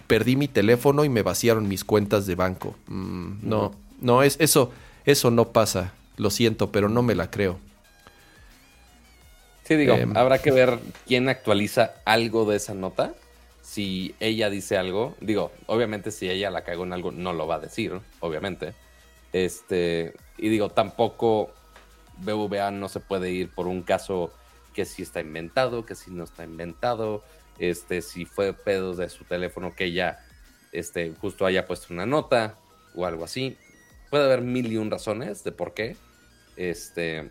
[0.07, 2.77] perdí mi teléfono y me vaciaron mis cuentas de banco.
[2.89, 4.71] Mm, no, no, es, eso,
[5.07, 5.95] eso no pasa.
[6.17, 7.59] Lo siento, pero no me la creo.
[9.65, 13.15] Sí, digo, em, habrá que ver quién actualiza algo de esa nota.
[13.63, 17.57] Si ella dice algo, digo, obviamente si ella la cagó en algo, no lo va
[17.57, 18.75] a decir, obviamente.
[19.33, 21.51] Este, y digo, tampoco
[22.19, 24.31] BVA no se puede ir por un caso
[24.75, 27.25] que sí está inventado, que sí no está inventado,
[27.59, 30.19] este, si fue pedo de su teléfono que ella,
[30.73, 32.57] este, justo haya puesto una nota
[32.95, 33.57] o algo así.
[34.11, 35.97] Puede haber mil y un razones de por qué.
[36.57, 37.31] Este,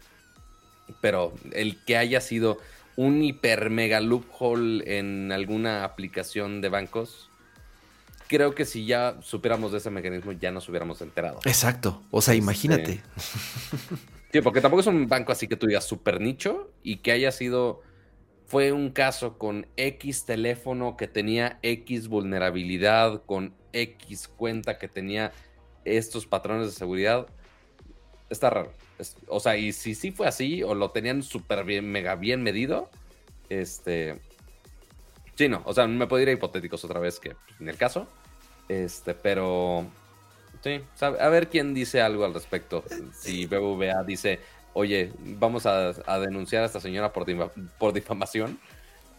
[1.02, 2.60] pero el que haya sido
[2.96, 7.30] un hiper mega loophole en alguna aplicación de bancos,
[8.28, 11.40] creo que si ya supiéramos de ese mecanismo ya nos hubiéramos enterado.
[11.46, 13.02] Exacto, o sea, este, imagínate.
[14.32, 17.32] Sí, porque tampoco es un banco así que tú digas súper nicho y que haya
[17.32, 17.84] sido,
[18.48, 25.34] fue un caso con X teléfono que tenía X vulnerabilidad, con X cuenta que tenía
[25.86, 27.28] estos patrones de seguridad.
[28.32, 28.72] Está raro
[29.28, 32.90] o sea, y si sí fue así, o lo tenían súper bien, mega bien medido,
[33.50, 34.20] este.
[35.36, 37.78] Sí, no, o sea, me puedo ir a hipotéticos otra vez, que pues, en el
[37.78, 38.08] caso.
[38.70, 39.86] Este, pero.
[40.64, 42.84] Sí, a ver quién dice algo al respecto.
[43.12, 44.40] Si BBVA dice,
[44.74, 47.26] oye, vamos a, denunciar a esta señora por,
[47.78, 48.60] por difamación.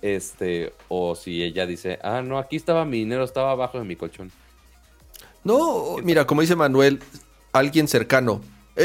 [0.01, 3.97] Este, o si ella dice, ah, no, aquí estaba mi dinero, estaba abajo de mi
[3.97, 4.31] colchón.
[5.45, 7.01] No, mira, como dice Manuel,
[7.53, 8.41] alguien cercano,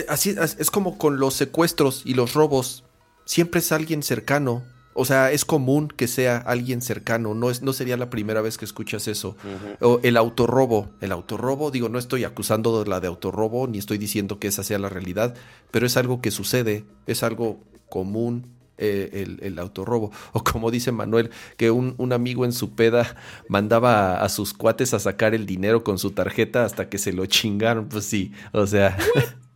[0.07, 2.83] así es como con los secuestros y los robos.
[3.25, 4.63] Siempre es alguien cercano.
[4.93, 7.33] O sea, es común que sea alguien cercano.
[7.33, 9.37] No, es, no sería la primera vez que escuchas eso.
[9.79, 10.89] O el autorrobo.
[10.99, 14.63] El autorrobo, digo, no estoy acusando de la de autorrobo, ni estoy diciendo que esa
[14.63, 15.35] sea la realidad,
[15.71, 20.11] pero es algo que sucede, es algo común eh, el, el, autorrobo.
[20.33, 23.15] O como dice Manuel, que un, un amigo en su peda
[23.47, 27.25] mandaba a, sus cuates a sacar el dinero con su tarjeta hasta que se lo
[27.25, 27.89] chingaron.
[27.89, 28.97] Pues sí, o sea.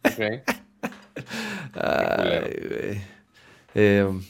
[3.75, 4.21] Em,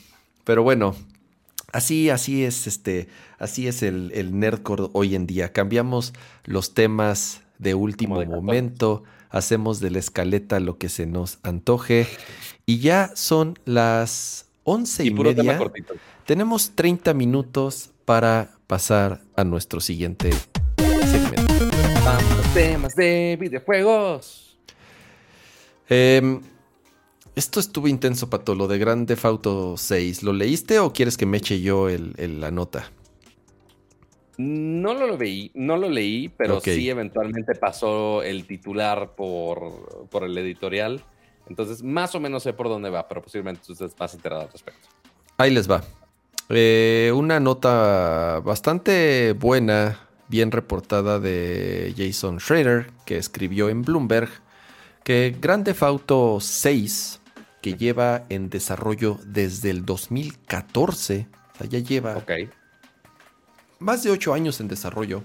[0.45, 0.95] pero bueno,
[1.73, 3.09] así, así es este,
[3.39, 5.51] así es el, el nerdcore hoy en día.
[5.51, 6.13] Cambiamos
[6.45, 12.07] los temas de último momento, hacemos de la escaleta lo que se nos antoje
[12.65, 15.59] y ya son las once y, media.
[16.25, 20.31] Tenemos 30 minutos para pasar a nuestro siguiente
[20.77, 21.69] segmento.
[22.05, 24.52] Vamos, temas de videojuegos.
[25.89, 26.41] Em,
[27.35, 30.23] esto estuvo intenso, Pato, lo de Grand Theft Auto 6.
[30.23, 32.91] ¿Lo leíste o quieres que me eche yo el, la nota?
[34.37, 40.37] No lo leí, no lo leí, pero sí eventualmente pasó el titular por, por, el
[40.37, 41.03] editorial.
[41.47, 44.89] Entonces, más o menos sé por dónde va, pero posiblemente ustedes más enterados al respecto.
[45.37, 45.83] Ahí les va.
[46.49, 54.29] Eh, una nota bastante buena, bien reportada de Jason Schrader, que escribió en Bloomberg
[55.03, 57.19] que Grand Theft Auto 6,
[57.61, 62.23] que lleva en desarrollo desde el 2014, o sea, ya lleva
[63.79, 65.23] más de 8 años en desarrollo,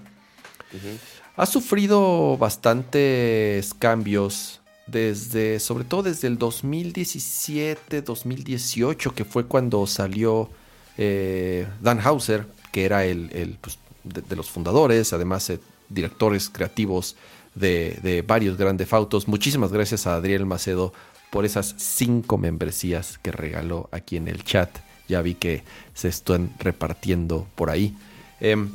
[1.35, 10.49] ha sufrido bastantes cambios desde, sobre todo desde el 2017, 2018, que fue cuando salió
[10.97, 17.15] eh, Dan Hauser, que era el, pues, de, los fundadores, además eh, directores creativos
[17.59, 19.27] de, varios grandes autos.
[19.27, 20.93] Muchísimas gracias a Adriel Macedo
[21.29, 24.69] por esas cinco membresías que regaló aquí en el chat.
[25.07, 25.63] Ya vi que
[25.93, 27.95] se están repartiendo por ahí.
[28.39, 28.71] Em,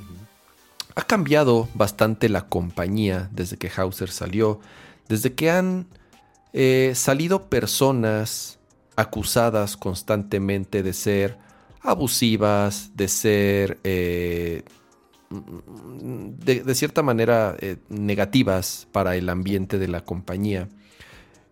[0.94, 4.60] ha cambiado bastante la compañía desde que Hauser salió,
[5.08, 5.86] desde que han
[6.52, 8.58] eh, salido personas
[8.96, 11.36] acusadas constantemente de ser
[11.80, 14.62] abusivas, de ser eh,
[16.38, 20.68] de, cierta manera eh, negativas para el ambiente de la compañía.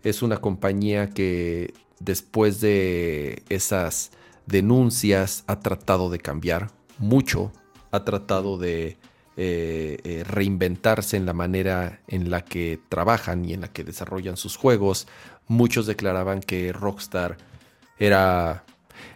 [0.02, 4.10] Es una compañía que después de esas
[4.46, 7.52] denuncias ha tratado de cambiar mucho,
[7.90, 8.98] ha tratado de
[9.36, 14.56] eh, reinventarse en la manera en la que trabajan y en la que desarrollan sus
[14.56, 15.06] juegos.
[15.46, 17.36] Muchos declaraban que Rockstar
[17.98, 18.64] era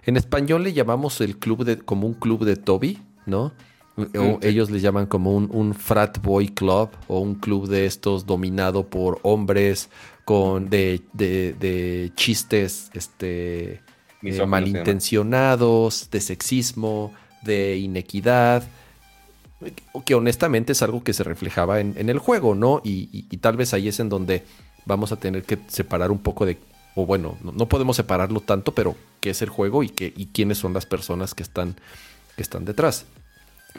[0.05, 3.53] en español le llamamos el club de, como un club de Toby, ¿no?
[3.97, 8.87] O ellos le llaman como un, frat boy club o un club de estos dominado
[8.87, 9.89] por hombres
[10.25, 13.81] con de, chistes este,
[14.23, 17.13] eh, malintencionados, de sexismo,
[17.43, 18.65] de inequidad,
[20.05, 22.83] que honestamente es algo que se reflejaba en, el juego, ¿no?
[22.85, 24.45] y, tal vez ahí es en donde
[24.85, 26.59] vamos a tener que separar un poco de
[26.97, 30.57] o bueno, no, podemos separarlo tanto, pero qué es el juego y, qué, y quiénes
[30.57, 31.77] son las personas que están,
[32.37, 33.05] que están detrás.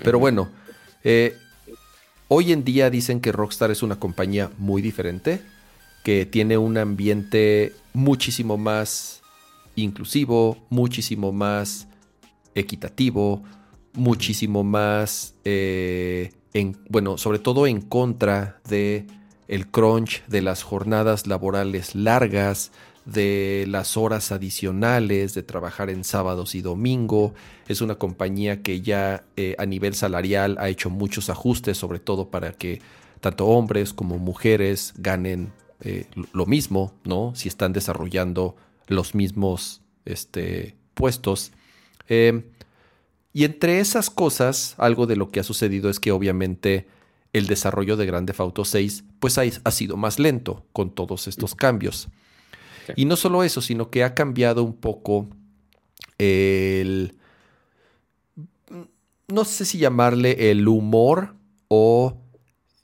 [0.04, 0.50] Pero bueno,
[1.04, 1.36] eh,
[2.28, 5.42] hoy en día dicen que Rockstar es una compañía muy diferente,
[6.04, 9.22] que tiene un ambiente muchísimo más
[9.76, 11.88] inclusivo, muchísimo más
[12.56, 13.44] equitativo,
[13.94, 19.06] muchísimo más, eh, en, bueno, sobre todo en contra de
[19.48, 22.72] el crunch, de las jornadas laborales largas,
[23.08, 27.34] de las horas adicionales, de trabajar en sábados y domingo.
[27.68, 32.30] Es una compañía que ya eh, a nivel salarial ha hecho muchos ajustes, sobre todo
[32.30, 32.82] para que
[33.22, 37.34] tanto hombres como mujeres ganen eh, lo mismo, ¿no?
[37.34, 38.58] Si están desarrollando
[38.88, 41.54] los mismos este, puestos.
[42.10, 42.44] Em,
[43.32, 46.88] y entre esas cosas, algo de lo que ha sucedido es que obviamente
[47.32, 52.10] el desarrollo de Grande Auto 6 pues ha sido más lento con todos estos cambios.
[52.96, 55.28] Y no solo eso, sino que ha cambiado un poco
[56.18, 57.16] el...
[59.28, 61.36] No sé si llamarle el humor
[61.68, 62.18] o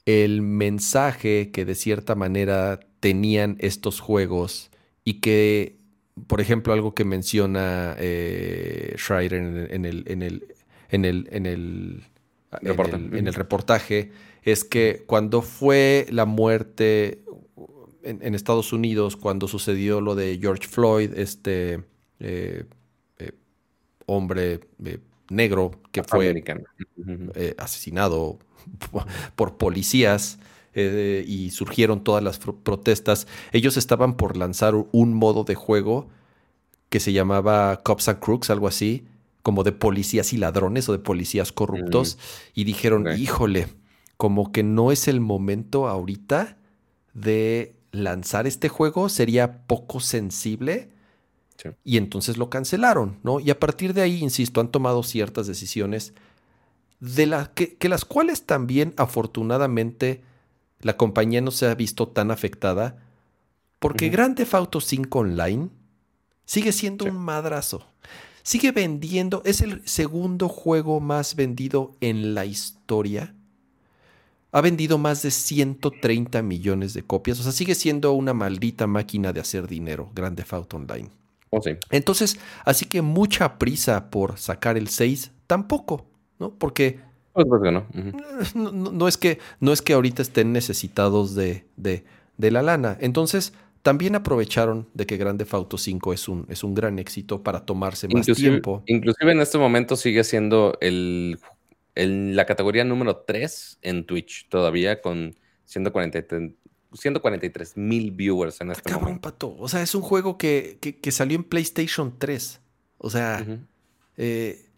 [0.04, 4.70] el mensaje que de cierta manera tenían estos juegos
[5.04, 5.78] y que,
[6.26, 10.54] por ejemplo, algo que menciona eh, Schreider en, el, en, el,
[10.90, 12.04] en, el, en, el,
[12.60, 14.12] en el reportaje
[14.42, 17.23] es que cuando fue la muerte
[18.04, 21.84] en, Estados Unidos cuando sucedió lo de George Floyd, este
[22.20, 22.64] eh,
[23.18, 23.32] eh,
[24.06, 24.98] hombre eh,
[25.30, 26.44] negro que fue
[27.58, 28.38] asesinado
[29.36, 30.38] por policías
[30.74, 33.28] y surgieron todas las protestas.
[33.52, 36.08] Ellos estaban por lanzar un modo de juego
[36.88, 39.06] que se llamaba Cops and Crooks, algo así,
[39.42, 42.60] como de policías y ladrones o de policías corruptos, mm.
[42.60, 43.68] y dijeron, híjole,
[44.16, 46.56] como que no es el momento ahorita
[47.12, 50.90] de lanzar este juego sería poco sensible.
[51.84, 53.40] Y entonces lo cancelaron, ¿no?
[53.40, 56.12] Y a partir de ahí, insisto, han tomado ciertas decisiones
[57.00, 60.22] de las que, las cuales también afortunadamente
[60.80, 62.98] la compañía no se ha visto tan afectada
[63.78, 65.68] porque Grand Theft Auto 5 Online
[66.44, 67.86] sigue siendo un madrazo.
[68.42, 73.34] Sigue vendiendo, es el segundo juego más vendido en la historia
[74.54, 77.40] ha vendido más de 130 millones de copias.
[77.40, 81.10] O sea, sigue siendo una maldita máquina de hacer dinero, Grande Theft Online.
[81.50, 81.72] Oh, sí.
[81.90, 86.06] Entonces, así que mucha prisa por sacar el 6, tampoco,
[86.38, 86.54] ¿no?
[86.54, 87.00] Porque
[87.32, 88.92] pues, pues no.
[88.92, 92.04] no, es que, no es que ahorita estén necesitados de, de,
[92.52, 92.96] la lana.
[93.00, 97.66] Entonces, también aprovecharon de que Grande Auto 5 es un, es un gran éxito para
[97.66, 98.84] tomarse más tiempo.
[98.86, 101.40] Inclusive en este momento sigue siendo el
[101.94, 105.34] en la categoría número 3 en Twitch todavía con
[105.64, 109.56] 143 mil viewers en este Cabrón, pato.
[109.58, 110.78] O sea, es un juego que,
[111.10, 112.60] salió en PlayStation 3.
[112.98, 113.44] O sea,
[114.16, 114.70] eh,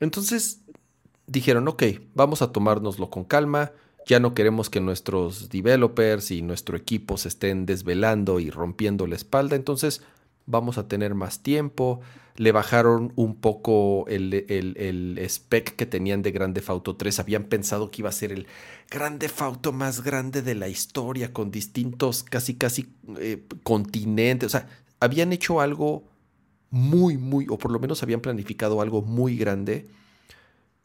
[0.00, 0.60] entonces
[1.26, 1.82] dijeron, ok,
[2.14, 3.72] vamos a tomárnoslo con calma.
[4.06, 9.16] Ya no queremos que nuestros developers y nuestro equipo se estén desvelando y rompiendo la
[9.16, 9.56] espalda.
[9.56, 10.02] Entonces
[10.48, 12.00] vamos a tener más tiempo.
[12.34, 17.18] Le bajaron un poco el, el, spec que tenían de Grande Auto 3.
[17.20, 18.46] Habían pensado que iba a ser el
[18.90, 24.46] Grande Auto más grande de la historia, con distintos, casi, casi eh, continentes.
[24.46, 24.68] O sea,
[25.00, 26.04] habían hecho algo
[26.70, 29.88] muy, muy, o por lo menos habían planificado algo muy grande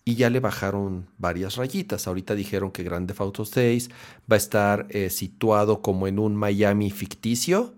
[0.06, 2.08] y ya le bajaron varias rayitas.
[2.08, 3.90] Ahorita dijeron que Grande Auto 6
[4.30, 7.76] va a estar eh, situado como en un Miami ficticio,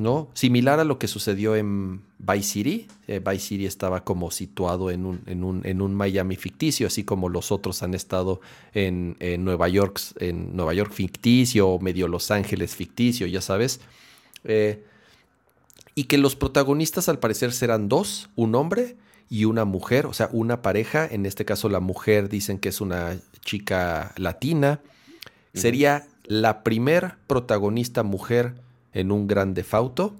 [0.00, 0.30] ¿no?
[0.32, 2.88] Similar a lo que sucedió en Vice City.
[3.06, 7.04] Eh, Vice City estaba como situado en un, en, un, en un, Miami ficticio, así
[7.04, 8.40] como los otros han estado
[8.72, 13.80] en, Nueva York, en Nueva York ficticio o medio Los Ángeles ficticio, ya sabes.
[14.44, 14.82] Eh,
[15.94, 18.96] y que los protagonistas al parecer serán dos, un hombre
[19.28, 22.80] y una mujer, o sea, una pareja, en este caso la mujer dicen que es
[22.80, 24.80] una chica latina,
[25.52, 28.54] sería la primer protagonista mujer
[28.92, 30.16] en un gran defauto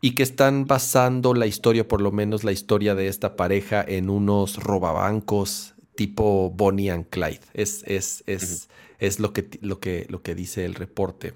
[0.00, 4.10] y que están basando la historia, por lo menos la historia de esta pareja, en
[4.10, 7.40] unos robabancos tipo Bonnie and Clyde.
[7.54, 8.68] Es, es, es,
[8.98, 11.34] es lo, que, lo, que, lo que dice el reporte.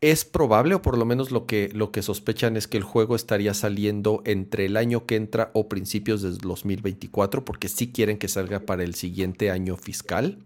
[0.00, 3.16] Es probable, o por lo menos lo que, lo que sospechan es que el juego
[3.16, 8.28] estaría saliendo entre el año que entra o principios del 2024, porque sí quieren que
[8.28, 10.38] salga para el siguiente año fiscal.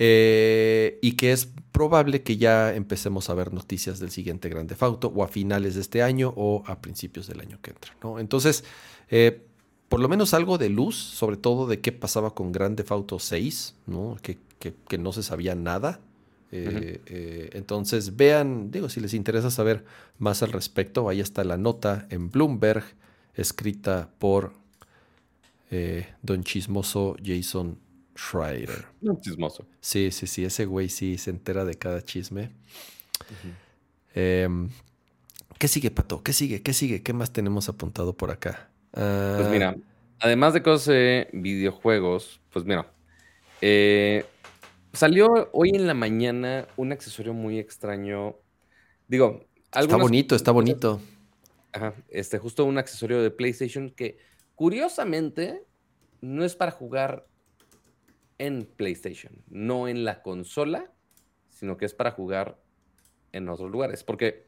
[0.00, 5.08] Eh, y que es probable que ya empecemos a ver noticias del siguiente Grande Fauto
[5.08, 7.96] o a finales de este año o a principios del año que entra.
[8.02, 8.20] ¿no?
[8.20, 8.62] Entonces,
[9.10, 9.42] eh,
[9.88, 13.74] por lo menos algo de luz, sobre todo de qué pasaba con Grande Fauto 6,
[13.86, 14.16] ¿no?
[14.22, 16.00] Que, que no se sabía nada.
[16.50, 19.84] Eh, entonces vean, digo, si les interesa saber
[20.18, 22.84] más al respecto, ahí está la nota en Bloomberg,
[23.34, 24.52] escrita por
[26.22, 27.78] Don Chismoso Jason
[28.18, 28.86] Schreider.
[29.00, 29.66] Don Chismoso.
[29.80, 32.50] Sí, sí, sí, ese güey sí se entera de cada chisme.
[34.14, 34.68] Em,
[35.58, 36.22] ¿Qué sigue, Pato?
[36.22, 36.62] ¿Qué sigue?
[36.62, 37.02] ¿Qué sigue?
[37.02, 38.70] ¿Qué más tenemos apuntado por acá?
[38.90, 42.90] pues mira, ah, además de cosas de videojuegos, pues mira,
[43.60, 44.24] eh,
[44.92, 48.36] Salió hoy en la mañana un accesorio muy extraño.
[49.06, 51.00] Digo, Está bonito, está bonito.
[51.72, 54.18] Ajá, este, justo un accesorio de PlayStation que
[54.54, 55.62] curiosamente
[56.22, 57.26] no es para jugar
[58.38, 60.92] en PlayStation, no en la consola,
[61.50, 62.60] sino que es para jugar
[63.32, 64.04] en otros lugares.
[64.04, 64.46] Porque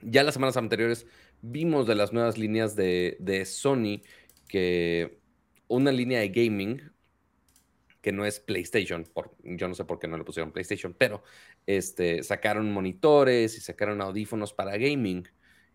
[0.00, 1.06] ya las semanas anteriores
[1.40, 4.02] vimos de las nuevas líneas de, de Sony
[4.48, 5.20] que
[5.68, 6.92] una línea de gaming
[8.02, 11.22] que no es PlayStation, por, yo no sé por qué no le pusieron PlayStation, pero
[11.66, 15.26] este, sacaron monitores y sacaron audífonos para gaming.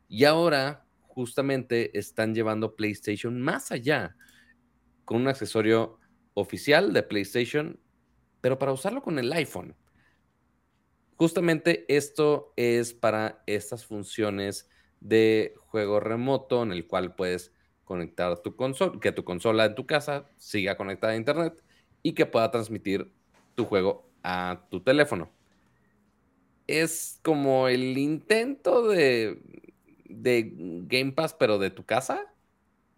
[0.09, 4.15] Y ahora justamente están llevando PlayStation más allá
[5.05, 5.99] con un accesorio
[6.37, 7.79] oficial de PlayStation,
[8.41, 9.75] pero para usarlo con el iPhone.
[11.15, 14.69] Justamente esto es para estas funciones
[14.99, 17.51] de juego remoto en el cual puedes
[17.85, 21.55] conectar tu consola, que tu consola en tu casa siga conectada a internet
[22.03, 23.11] y que pueda transmitir
[23.55, 25.31] tu juego a tu teléfono.
[26.67, 29.41] Es como el intento de,
[30.05, 30.51] de
[30.87, 32.31] Game Pass, pero de tu casa,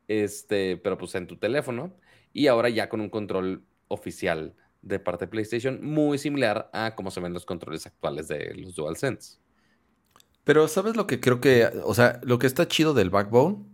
[0.09, 1.93] este, pero pues en tu teléfono,
[2.33, 7.11] y ahora ya con un control oficial de parte de PlayStation, muy similar a cómo
[7.11, 9.37] se ven los controles actuales de los DualSense.
[10.43, 13.65] Pero ¿sabes lo que creo que, o sea, lo que está chido del Backbone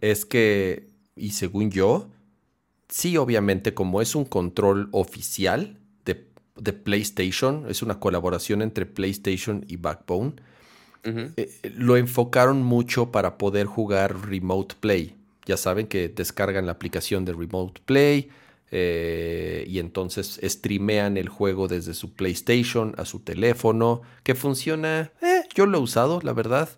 [0.00, 2.08] es que, y según yo,
[2.88, 9.76] sí, obviamente, como es un control oficial de, PlayStation, es una colaboración entre PlayStation y
[9.76, 10.32] Backbone,
[11.04, 15.17] eh, lo enfocaron mucho para poder jugar Remote Play.
[15.48, 18.30] Ya saben que descargan la aplicación de Remote Play
[18.70, 25.42] eh, y entonces streamean el juego desde su PlayStation a su teléfono, que funciona, eh,
[25.54, 26.68] yo lo he usado, la verdad.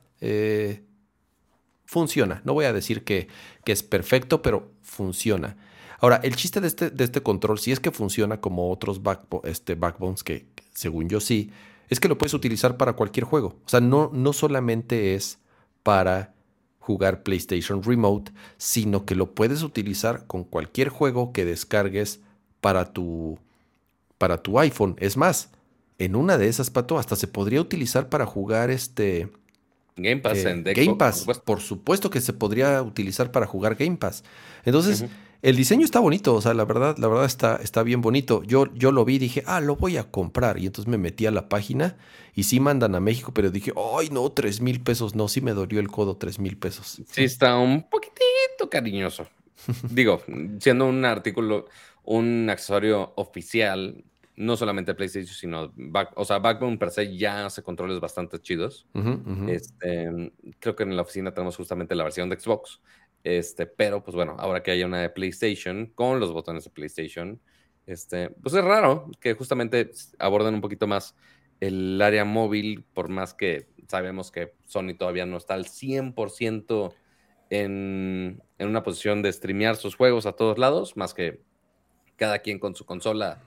[1.84, 2.40] funciona.
[2.44, 3.28] No voy a decir que,
[3.64, 5.56] que es perfecto, pero funciona.
[6.00, 9.00] Ahora, el chiste de este, de este control, si es que funciona como otros
[9.44, 11.50] este, backbones, que según yo sí,
[11.90, 13.58] es que lo puedes utilizar para cualquier juego.
[13.66, 15.38] O sea, no, no solamente es
[15.82, 16.34] para
[16.80, 22.20] jugar PlayStation Remote, sino que lo puedes utilizar con cualquier juego que descargues
[22.60, 23.38] para tu,
[24.18, 24.96] para tu iPhone.
[24.98, 25.50] Es más,
[25.98, 29.28] en una de esas, Pato, hasta se podría utilizar para jugar este
[29.96, 32.10] Game Pass en Game Pass, por supuesto.
[32.10, 34.24] que se podría utilizar para jugar Game Pass.
[34.64, 35.04] Entonces,
[35.42, 38.42] el diseño está bonito, o sea, la verdad, la verdad está, está bien bonito.
[38.42, 40.58] Yo, yo lo vi y dije, ah, lo voy a comprar.
[40.58, 41.96] Y entonces me metí a la página
[42.34, 45.52] y sí mandan a México, pero dije, ay, no, tres mil pesos, no, sí me
[45.52, 47.02] dolió el codo tres mil pesos.
[47.06, 49.26] Sí, está un poquitito cariñoso.
[49.90, 50.22] Digo,
[50.58, 51.66] siendo un artículo,
[52.04, 54.04] un accesorio oficial,
[54.36, 55.72] no solamente PlayStation, sino,
[56.16, 58.86] o sea, Backbone per se ya hace controles bastante chidos.
[59.48, 62.80] Este, creo que en la oficina tenemos justamente la versión de Xbox.
[63.22, 67.40] Este, pero pues bueno, ahora que haya una de PlayStation con los botones de PlayStation,
[67.86, 71.14] este, pues es raro que justamente aborden un poquito más
[71.60, 76.94] el área móvil, por más que sabemos que Sony todavía no está al 100%
[77.50, 81.42] en, en una posición de streamear sus juegos a todos lados, más que
[82.16, 83.42] cada quien con su consola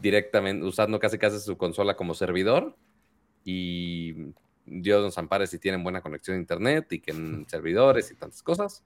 [0.00, 2.76] directamente, usando casi casi su consola como servidor.
[3.44, 4.32] Y
[4.66, 8.42] Dios nos ampare si tienen buena conexión a internet y que en servidores y tantas
[8.42, 8.84] cosas.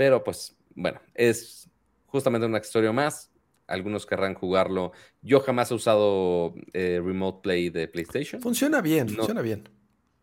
[0.00, 1.68] Pero pues, bueno, es
[2.06, 3.30] justamente un accesorio más.
[3.66, 4.92] Algunos querrán jugarlo.
[5.20, 8.40] Yo jamás he usado eh, Remote Play de PlayStation.
[8.40, 9.68] Funciona bien, funciona bien.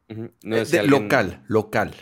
[0.07, 1.93] Eh, local, local.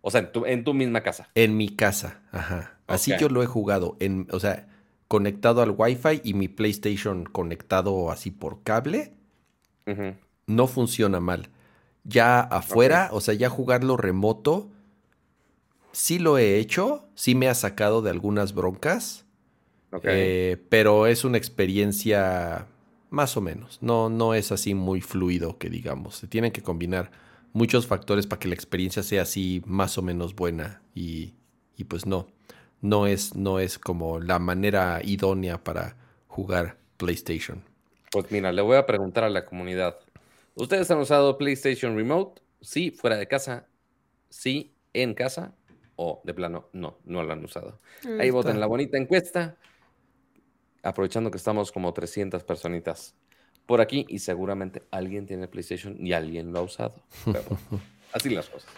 [0.00, 1.28] O sea, en tu, misma casa.
[1.34, 2.78] En mi casa, ajá.
[2.86, 3.98] Así yo lo he jugado.
[4.00, 4.66] En, o sea,
[5.08, 9.12] conectado al Wi-Fi y mi PlayStation conectado así por cable.
[10.46, 11.50] No funciona mal.
[12.04, 14.71] Ya afuera, o sea, ya jugarlo remoto
[15.92, 19.24] sí lo he hecho, sí me ha sacado de algunas broncas,
[20.02, 22.66] eh, pero es una experiencia
[23.10, 23.78] más o menos.
[23.82, 26.16] No, no es así muy fluido que digamos.
[26.16, 27.10] Se tienen que combinar
[27.52, 31.34] muchos factores para que la experiencia sea así más o menos buena y,
[31.76, 32.26] y pues no,
[32.80, 35.96] no es, no es como la manera idónea para
[36.26, 37.62] jugar PlayStation.
[38.10, 39.98] Pues mira, le voy a preguntar a la comunidad.
[40.54, 42.42] ¿Ustedes han usado PlayStation Remote?
[42.60, 43.66] Sí, fuera de casa.
[44.30, 45.54] Sí, en casa
[45.96, 47.78] o de plano no, no lo han usado.
[48.18, 49.56] Ahí voten la bonita encuesta,
[50.82, 53.14] aprovechando que estamos como 300 personitas
[53.66, 56.94] por aquí y seguramente alguien tiene PlayStation y alguien lo ha usado.
[58.12, 58.70] así las cosas.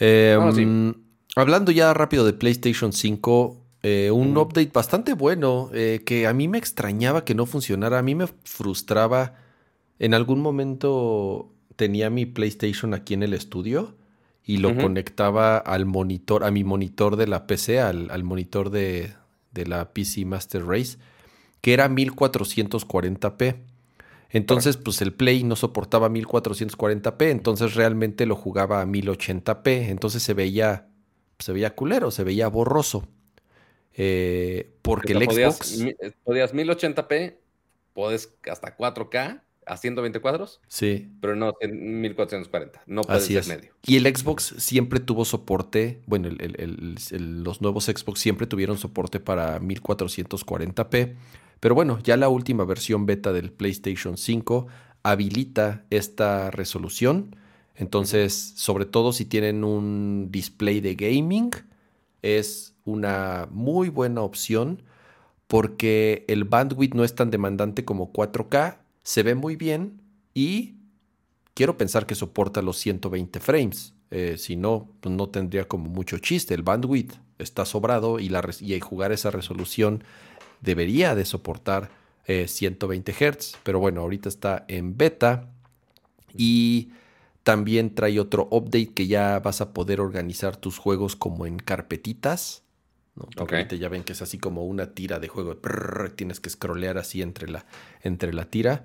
[0.00, 0.94] Em,
[1.36, 6.48] hablando ya rápido de PlayStation 5, eh, un update bastante bueno eh, que a mí
[6.48, 9.34] me extrañaba que no funcionara, a mí me frustraba.
[9.98, 13.97] En algún momento tenía mi PlayStation aquí en el estudio
[14.48, 19.12] y lo conectaba al monitor, a mi monitor de la PC, al, monitor de,
[19.52, 20.96] la PC Master Race,
[21.60, 23.56] que era 1440p.
[24.30, 30.32] Entonces, pues el Play no soportaba 1440p, entonces realmente lo jugaba a 1080p, entonces se
[30.32, 30.88] veía,
[31.38, 33.06] se veía culero, se veía borroso.
[33.92, 35.84] Eh, porque el Xbox...
[36.24, 37.36] Podías 1080p,
[37.92, 40.60] puedes hasta 4K, a 120 cuadros.
[40.68, 41.10] Sí.
[41.20, 42.82] Pero no en 1440.
[42.86, 43.72] No puede ser medio.
[43.86, 46.02] Y el Xbox siempre tuvo soporte.
[46.06, 46.28] Bueno,
[47.10, 51.16] los nuevos Xbox siempre tuvieron soporte para 1440p.
[51.60, 54.66] Pero bueno, ya la última versión beta del PlayStation 5
[55.02, 57.36] habilita esta resolución.
[57.74, 61.50] Entonces, sobre todo si tienen un display de gaming,
[62.22, 64.82] es una muy buena opción
[65.46, 68.78] porque el bandwidth no es tan demandante como 4K
[69.08, 70.02] se ve muy bien
[70.34, 70.74] y
[71.54, 73.94] quiero pensar que soporta los 120 frames.
[74.10, 76.52] Eh, si no, pues no tendría como mucho chiste.
[76.52, 78.28] El bandwidth está sobrado y,
[78.80, 80.04] jugar esa resolución
[80.60, 81.88] debería de soportar
[82.26, 83.56] 120 eh, Hz.
[83.62, 85.48] Pero bueno, ahorita está en beta
[86.36, 86.90] y
[87.44, 92.62] también trae otro update que ya vas a poder organizar tus juegos como en carpetitas.
[93.18, 93.28] ¿No?
[93.36, 95.56] ahorita ya ven que es así como una tira de juego.
[96.14, 97.66] tienes que scrollear así entre la,
[98.02, 98.84] entre la tira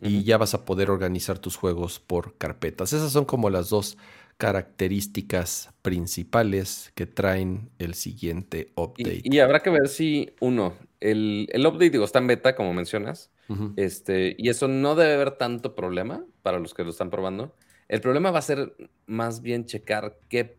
[0.00, 2.92] y ya vas a poder organizar tus juegos por carpetas.
[2.92, 3.96] Esas son como las dos
[4.36, 9.22] características principales que traen el siguiente update.
[9.24, 13.30] Y, habrá que ver si, uno, el, el, update, digo, está en beta, como mencionas,
[13.76, 17.54] este, y eso no debe haber tanto problema para los que lo están probando.
[17.88, 18.74] El problema va a ser
[19.06, 20.58] más bien checar qué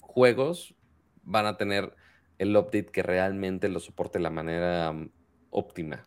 [0.00, 0.74] juegos
[1.24, 1.94] van a tener
[2.38, 5.10] el update que realmente lo soporte de la manera mm,
[5.50, 6.06] óptima.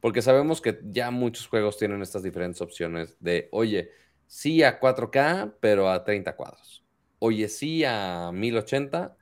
[0.00, 3.90] Porque sabemos que ya muchos juegos tienen estas diferentes opciones de, oye,
[4.26, 6.84] sí a 4K, pero a 30 cuadros.
[7.18, 9.16] Oye, sí a 1080,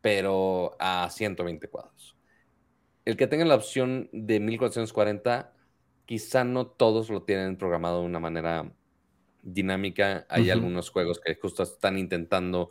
[0.00, 2.16] pero a 120 cuadros.
[3.04, 5.52] El que tenga la opción de 1440,
[6.06, 8.72] quizá no todos lo tienen programado de una manera
[9.42, 10.26] dinámica.
[10.30, 12.70] Hay algunos juegos que justo están intentando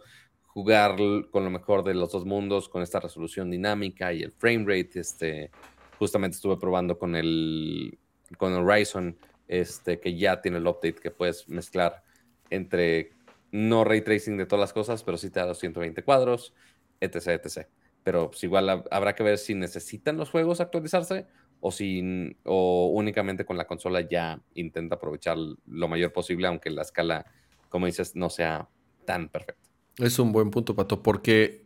[0.54, 0.96] jugar
[1.32, 5.00] con lo mejor de los dos mundos, con esta resolución dinámica y el frame rate
[5.00, 5.50] este,
[5.98, 7.98] Justamente estuve probando con el
[8.38, 9.18] con Horizon,
[9.48, 12.04] este, que ya tiene el update que puedes mezclar
[12.50, 13.12] entre
[13.52, 16.54] no ray tracing de todas las cosas, pero sí te da los 120 cuadros,
[17.00, 17.68] etc, etc.
[18.04, 21.28] Pero pues, igual habrá que ver si necesitan los juegos actualizarse
[21.62, 26.82] o si o únicamente con la consola ya intenta aprovechar lo mayor posible, aunque la
[26.82, 27.26] escala,
[27.70, 28.68] como dices, no sea
[29.06, 29.62] tan perfecta.
[29.98, 31.64] Es un buen punto, Pato, porque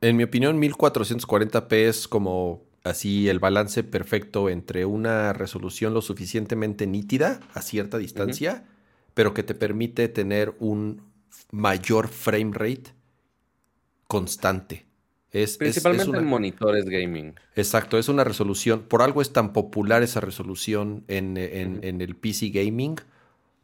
[0.00, 6.86] en mi opinión 1440p es como así el balance perfecto entre una resolución lo suficientemente
[6.86, 8.64] nítida a cierta distancia,
[9.14, 11.02] pero que te permite tener un
[11.52, 12.94] mayor frame rate
[14.06, 14.86] constante.
[15.30, 17.34] Es, Principalmente en monitores gaming.
[17.54, 18.82] Exacto, es una resolución.
[18.82, 22.96] Por algo es tan popular esa resolución en, en el PC gaming,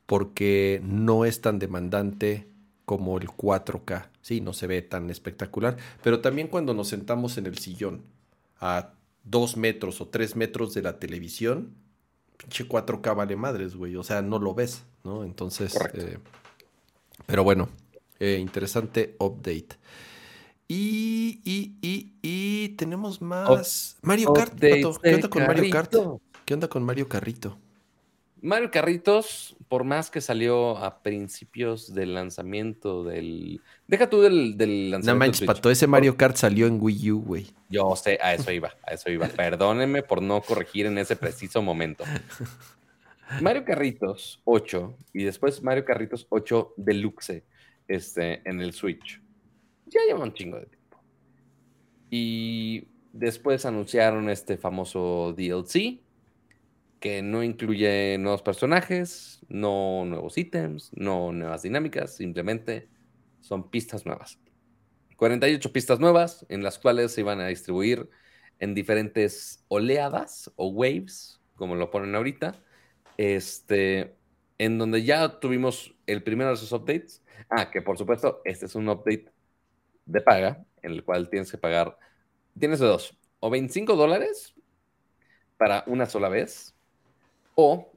[0.06, 2.46] porque no es tan demandante
[2.86, 4.08] como el 4K.
[4.22, 5.76] Sí, no se ve tan espectacular.
[6.02, 8.02] Pero también cuando nos sentamos en el sillón
[8.60, 8.92] a
[9.24, 11.74] dos metros o tres metros de la televisión,
[12.38, 13.96] pinche 4K vale madres, güey.
[13.96, 15.24] O sea, no lo ves, ¿no?
[15.24, 15.76] Entonces.
[15.94, 16.18] Eh,
[17.26, 17.68] pero bueno,
[18.20, 19.76] eh, interesante update.
[20.68, 23.96] Y, y, y, y tenemos más.
[24.02, 25.94] Mario Kart, ¿Qué onda con Mario Kart?
[26.44, 27.58] ¿Qué onda con Mario Carrito?
[28.42, 33.60] Mario Carritos, por más que salió a principios del lanzamiento del.
[33.88, 35.12] Deja tú del, del lanzamiento.
[35.12, 37.46] No manches, pato, ese Mario Kart salió en Wii U, güey.
[37.70, 39.26] Yo sé, a eso iba, a eso iba.
[39.28, 42.04] Perdónenme por no corregir en ese preciso momento.
[43.40, 47.42] Mario Carritos 8 y después Mario Carritos 8 Deluxe
[47.88, 49.20] este, en el Switch.
[49.86, 51.00] Ya lleva un chingo de tiempo.
[52.10, 56.00] Y después anunciaron este famoso DLC
[57.00, 62.88] que no incluye nuevos personajes, no nuevos ítems, no nuevas dinámicas, simplemente
[63.40, 64.38] son pistas nuevas.
[65.16, 68.08] 48 pistas nuevas en las cuales se iban a distribuir
[68.58, 72.54] en diferentes oleadas o waves, como lo ponen ahorita,
[73.16, 74.16] este,
[74.58, 77.22] en donde ya tuvimos el primero de esos updates.
[77.50, 79.32] Ah, que por supuesto, este es un update
[80.06, 81.98] de paga, en el cual tienes que pagar,
[82.58, 84.54] tienes de dos, o 25 dólares
[85.56, 86.75] para una sola vez,
[87.56, 87.92] o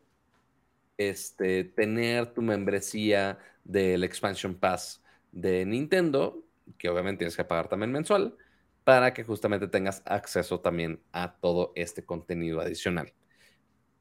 [0.97, 6.43] este, tener tu membresía del Expansion Pass de Nintendo,
[6.77, 8.35] que obviamente tienes que pagar también mensual,
[8.83, 13.13] para que justamente tengas acceso también a todo este contenido adicional.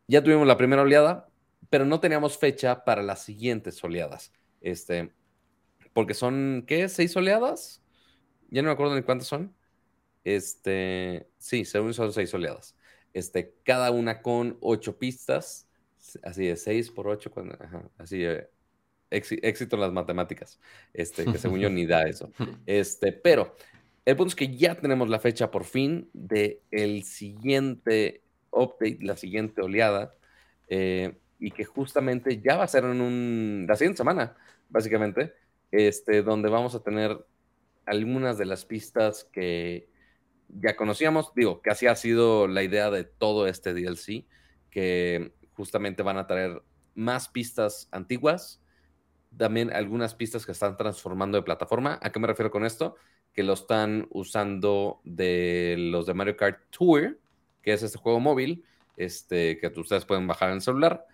[0.07, 1.29] Ya tuvimos la primera oleada,
[1.69, 4.33] pero no teníamos fecha para las siguientes oleadas.
[4.63, 5.13] Este,
[5.93, 6.89] porque son, ¿qué?
[6.89, 7.83] ¿Seis oleadas?
[8.49, 9.55] Ya no me acuerdo ni cuántas son.
[10.25, 12.78] Este, sí, según son seis oleadas.
[13.19, 15.69] Este, cada una con ocho pistas,
[16.23, 17.33] así de seis por ocho,
[17.99, 18.49] así de
[19.11, 20.61] éxito en las matemáticas,
[20.93, 22.31] este, que según yo ni da eso.
[22.67, 23.57] Este, pero
[24.05, 29.17] el punto es que ya tenemos la fecha por fin de el siguiente update, la
[29.17, 30.15] siguiente oleada,
[30.69, 34.37] eh, y que justamente ya va a ser en un, la siguiente semana,
[34.69, 35.35] básicamente,
[35.73, 37.19] este, donde vamos a tener
[37.85, 39.89] algunas de las pistas que
[40.49, 44.27] ya conocíamos, digo, que así ha sido la idea de todo este DLC,
[44.71, 46.63] que justamente van a traer
[46.95, 48.63] más pistas antiguas,
[49.37, 51.99] también algunas pistas que están transformando de plataforma.
[52.03, 52.97] ¿A qué me refiero con esto?
[53.33, 57.19] Que lo están usando de los de Mario Kart Tour,
[57.63, 58.65] que es este juego móvil,
[58.97, 61.07] este, que ustedes pueden bajar en el celular.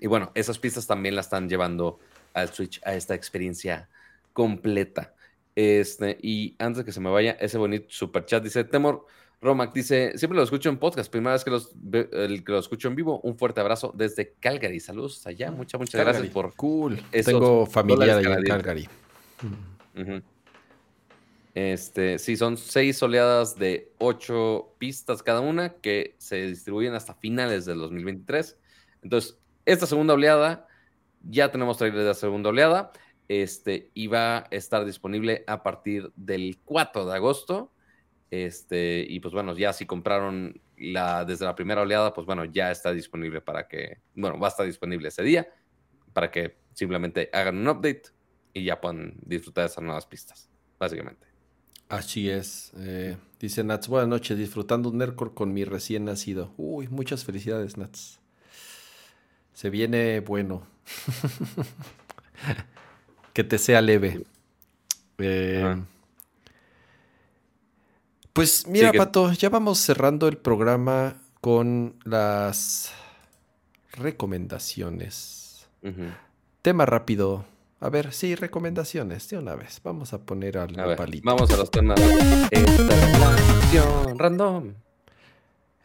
[0.00, 2.00] Y bueno, esas pistas también las están llevando
[2.34, 3.88] al Switch a esta experiencia
[4.32, 5.15] completa.
[5.56, 9.06] Este, y antes de que se me vaya, ese bonito super chat dice: Temor,
[9.40, 12.88] Romac dice: Siempre lo escucho en podcast, primera vez que, los, el, que lo escucho
[12.88, 13.20] en vivo.
[13.20, 14.78] Un fuerte abrazo desde Calgary.
[14.80, 15.50] Saludos allá.
[15.50, 16.54] Muchas, muchas gracias por.
[16.54, 17.02] Cool.
[17.10, 18.88] Tengo familia allá en Calgary.
[21.56, 27.64] Este, sí, son seis oleadas de ocho pistas cada una que se distribuyen hasta finales
[27.64, 28.58] del 2023.
[29.00, 30.68] Entonces, esta segunda oleada,
[31.22, 32.92] ya tenemos trailer de la segunda oleada,
[33.28, 37.72] este, y va a estar disponible a partir del 4 de agosto.
[38.30, 42.70] Este, y pues bueno, ya si compraron la, desde la primera oleada, pues bueno, ya
[42.70, 45.48] está disponible para que, bueno, va a estar disponible ese día
[46.12, 48.04] para que simplemente hagan un update
[48.54, 50.48] y ya puedan disfrutar de esas nuevas pistas,
[50.78, 51.26] básicamente.
[51.88, 52.72] Así es.
[52.78, 56.54] Eh, dice Nats, buenas noches, disfrutando un Nercor con mi recién nacido.
[56.56, 58.18] Uy, muchas felicidades, Nats.
[59.52, 60.66] Se viene bueno.
[63.36, 64.24] que te sea leve.
[65.18, 65.76] Eh,
[68.32, 72.94] pues mira, Pato, ya vamos cerrando el programa con las
[73.92, 75.68] recomendaciones.
[76.62, 77.44] Tema rápido
[77.78, 79.82] a ver, sí, recomendaciones de una vez.
[79.84, 81.30] Vamos a poner al nopalito.
[81.30, 82.00] vamos a los temas.
[82.50, 83.36] Esta
[84.16, 84.72] random.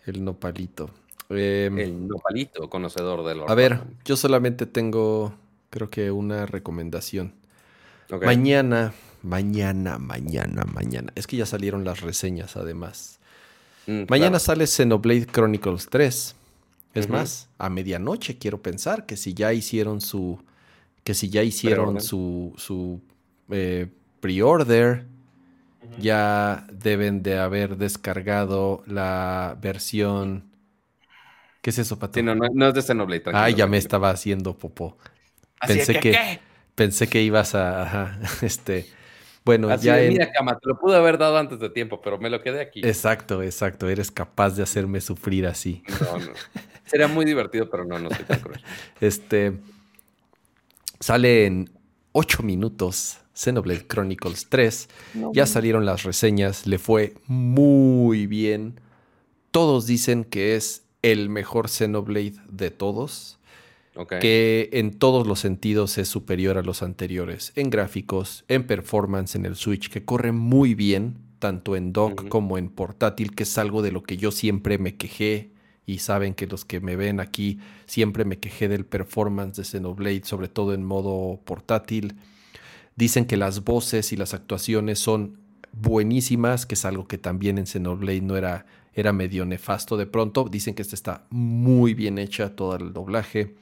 [0.06, 0.90] El nopalito.
[1.28, 5.34] Em, el nopalito, conocedor de lo A ver, yo solamente tengo,
[5.70, 7.41] creo que una recomendación.
[8.20, 8.94] Mañana,
[9.24, 11.12] mañana, mañana, mañana.
[11.16, 13.20] Es que ya salieron las reseñas además.
[13.88, 16.36] Mm, mañana sale Xenoblade Chronicles 3.
[16.94, 20.44] Es más, a medianoche quiero pensar que si ya hicieron su.
[21.04, 23.02] Que si ya hicieron su, su
[23.50, 23.88] eh,
[24.20, 25.06] pre-order,
[26.00, 30.52] ya deben de haber descargado la versión.
[31.62, 32.16] ¿Qué es eso, Pato?
[32.16, 33.24] Sí, no, no, es de Xenoblade.
[33.34, 34.98] Ah, ya me estaba haciendo popó.
[35.66, 36.40] Pensé que,
[36.76, 38.20] pensé que ibas a.
[38.42, 38.88] este.
[39.44, 39.98] Bueno, ya.
[39.98, 42.82] Mira, cama, te lo pude haber dado antes de tiempo, pero me lo quedé aquí.
[42.84, 43.90] Exacto, exacto.
[43.90, 45.84] Eres capaz de hacerme sufrir así.
[46.02, 46.32] No, no.
[46.86, 48.62] Sería muy divertido, pero no, no soy tan cruel.
[49.02, 49.54] Este.
[51.00, 51.72] Sale en
[52.12, 54.90] 8 minutos Xenoblade Chronicles 3.
[55.34, 58.80] ya salieron las reseñas, le fue muy bien.
[59.52, 63.40] Todos dicen que es el mejor Xenoblade de todos.
[64.22, 67.52] Que en todos los sentidos es superior a los anteriores.
[67.56, 72.58] En gráficos, en performance en el Switch, que corre muy bien, tanto en dock como
[72.58, 75.52] en portátil, que es algo de lo que yo siempre me quejé.
[75.86, 80.24] Y saben que los que me ven aquí siempre me quejé del performance de Xenoblade,
[80.24, 82.16] sobre todo en modo portátil.
[82.96, 85.38] Dicen que las voces y las actuaciones son
[85.74, 90.48] buenísimas, que es algo que también en Xenoblade no era, era medio nefasto de pronto.
[90.50, 93.56] Dicen que esta está muy bien hecha, todo el doblaje.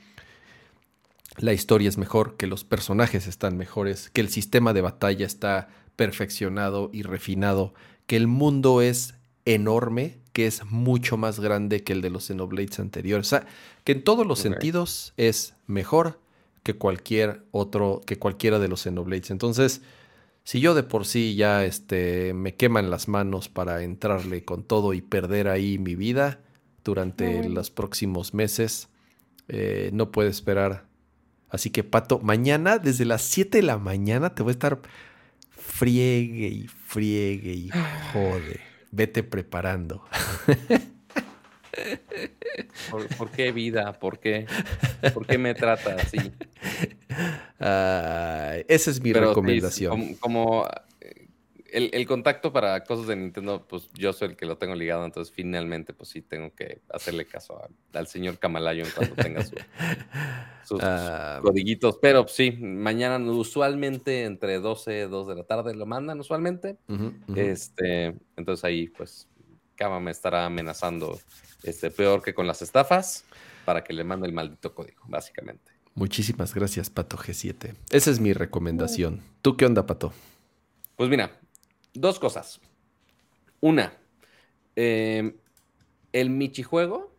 [1.37, 5.69] La historia es mejor, que los personajes están mejores, que el sistema de batalla está
[5.95, 7.73] perfeccionado y refinado,
[8.07, 9.15] que el mundo es
[9.45, 13.27] enorme, que es mucho más grande que el de los Xenoblades anteriores.
[13.27, 13.47] O sea,
[13.83, 16.19] que en todos los sentidos es mejor,
[16.63, 19.31] que cualquier otro, que cualquiera de los Xenoblades.
[19.31, 19.81] Entonces,
[20.43, 24.93] si yo de por sí ya este, me queman las manos para entrarle con todo
[24.93, 26.41] y perder ahí mi vida
[26.83, 28.89] durante los próximos meses,
[29.47, 30.88] eh, no puedo esperar.
[31.49, 34.79] Así que, Pato, mañana, desde las 7 de la mañana, te voy a estar
[35.51, 37.69] friegue y friegue y
[38.13, 38.59] jode.
[38.91, 40.03] Vete preparando.
[43.17, 43.93] ¿Por, qué vida?
[43.93, 44.45] ¿Por qué?
[45.13, 46.31] ¿Por qué me trata así?
[48.67, 50.15] esa es mi recomendación.
[50.15, 50.67] como,
[51.73, 55.33] el, contacto para cosas de Nintendo, pues yo soy el que lo tengo ligado, entonces
[55.33, 57.61] finalmente pues sí tengo que hacerle caso
[57.93, 59.43] al señor Camalayo cuando tenga
[60.65, 61.97] sus ah, codiguitos.
[62.01, 66.77] Pero sí, mañana usualmente entre 12 y 2 de la tarde lo mandan usualmente.
[67.35, 69.27] Este, entonces ahí pues
[69.75, 71.19] Cama me estará amenazando
[71.63, 73.25] este, peor que con las estafas,
[73.65, 75.71] para que le mande el maldito código, básicamente.
[75.95, 77.75] Muchísimas gracias, Pato G7.
[77.91, 79.21] Esa es mi recomendación.
[79.41, 80.13] ¿Tú qué onda, Pato?
[80.95, 81.38] Pues mira,
[81.99, 82.61] dos cosas.
[83.59, 83.93] Una,
[84.75, 85.35] em,
[86.13, 87.13] el Michijuego,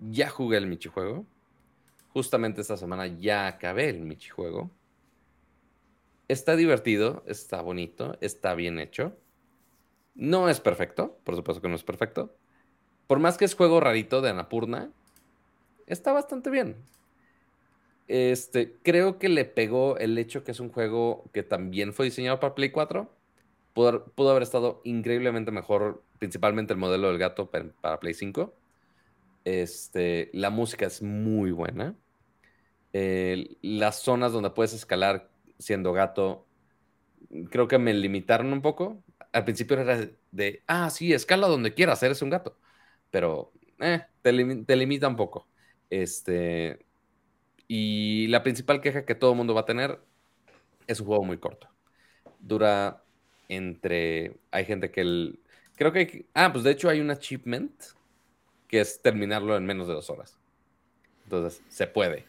[0.00, 1.26] ya jugué el Michijuego.
[2.08, 4.70] Justamente esta semana ya acabé el Michijuego.
[6.28, 9.16] Está divertido, está bonito, está bien hecho.
[10.14, 12.34] No es perfecto, por supuesto que no es perfecto,
[13.06, 14.90] por más que es juego rarito de Anapurna,
[15.86, 16.76] está bastante bien.
[18.06, 22.40] Este, creo que le pegó el hecho que es un juego que también fue diseñado
[22.40, 23.10] para Play 4.
[23.74, 28.54] Pudo, haber estado increíblemente mejor, principalmente el modelo del gato para, Play 5.
[29.44, 31.94] Este, la música es muy buena.
[32.92, 35.28] las zonas donde puedes escalar
[35.58, 36.46] siendo gato,
[37.50, 39.02] creo que me limitaron un poco.
[39.32, 42.56] Al principio era de, ah, sí, escala donde quieras, eres un gato
[43.14, 45.46] pero eh, te, limita un poco.
[45.88, 46.84] Este,
[47.68, 50.00] y la principal queja que todo el mundo va a tener
[50.88, 51.68] es un juego muy corto.
[52.40, 53.03] Dura
[53.48, 54.36] entre.
[54.50, 55.38] Hay gente que el.
[55.76, 56.26] Creo que.
[56.34, 57.72] ah, pues de hecho hay un achievement
[58.68, 60.38] que es terminarlo en menos de dos horas.
[61.24, 62.24] Entonces, se puede.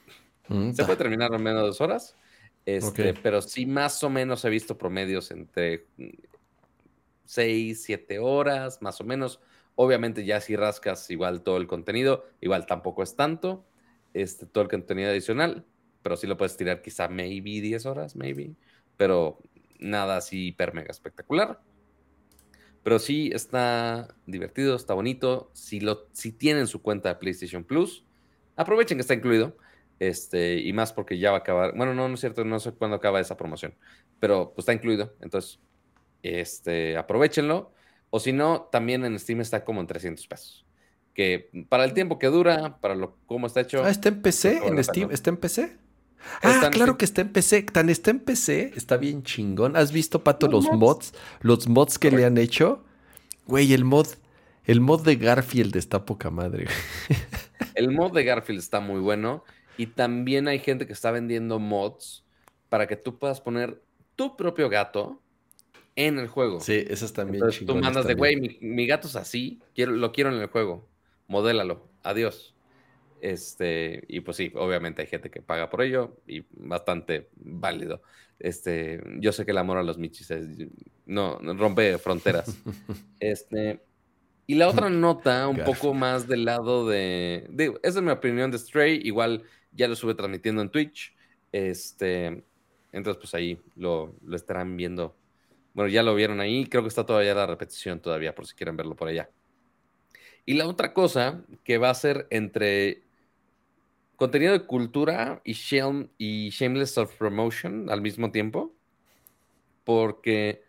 [0.47, 2.15] Mm, se puede terminarlo en menos de dos horas.
[2.65, 5.85] Este, Pero sí, más o menos he visto promedios entre
[7.25, 9.39] seis, siete horas, más o menos.
[9.75, 13.65] Obviamente ya si rascas igual todo el contenido, igual tampoco es tanto,
[14.13, 15.65] este, todo el contenido adicional,
[16.01, 18.53] pero sí lo puedes tirar quizá maybe 10 horas, maybe,
[18.95, 19.39] pero
[19.79, 21.59] nada así hiper mega espectacular.
[22.83, 25.49] Pero sí está divertido, está bonito.
[25.53, 28.05] Si, lo, si tienen su cuenta de PlayStation Plus,
[28.55, 29.57] aprovechen que está incluido.
[29.99, 31.73] Este, y más porque ya va a acabar.
[31.75, 33.73] Bueno, no, no es cierto, no sé cuándo acaba esa promoción,
[34.19, 35.15] pero pues está incluido.
[35.21, 35.59] Entonces,
[36.21, 37.71] este, aprovechenlo.
[38.09, 40.65] O si no, también en Steam está como en 300 pesos.
[41.13, 43.83] Que para el tiempo que dura, para lo cómo está hecho.
[43.83, 45.77] Ah, está en PC, pues, en Steam, está en PC.
[46.41, 47.63] Ah, claro que está en PC.
[47.63, 49.75] Tan está en PC, está bien chingón.
[49.75, 51.13] ¿Has visto, Pato, los mods?
[51.41, 52.83] Los mods que le han hecho.
[53.47, 54.07] Güey, el mod,
[54.65, 56.67] el mod de Garfield está poca madre.
[57.75, 59.43] el mod de Garfield está muy bueno.
[59.77, 62.25] Y también hay gente que está vendiendo mods
[62.69, 63.81] para que tú puedas poner
[64.15, 65.21] tu propio gato
[65.95, 66.59] en el juego.
[66.59, 70.11] Sí, eso está bien Entonces, Tú mandas de, güey, mi, gato es así, quiero, lo
[70.11, 70.87] quiero en el juego,
[71.27, 72.54] modélalo, adiós.
[73.21, 78.01] Este, y pues sí, obviamente hay gente que paga por ello y bastante válido.
[78.39, 80.31] Este, yo sé que el amor a los michis
[81.05, 82.57] no, rompe fronteras.
[83.19, 83.81] Este,
[84.47, 87.47] y la otra nota, un poco más del lado de,
[87.81, 91.15] esa es mi opinión de Stray, igual ya lo estuve transmitiendo en Twitch.
[91.51, 92.43] Este,
[92.91, 95.15] entonces pues ahí lo, lo estarán viendo.
[95.73, 98.77] Bueno, ya lo vieron ahí, creo que está todavía la repetición todavía, por si quieren
[98.77, 99.29] verlo por allá.
[100.45, 103.04] Y la otra cosa que va a ser entre
[104.15, 105.55] contenido de cultura y,
[106.17, 108.75] y shameless self-promotion al mismo tiempo,
[109.83, 110.63] porque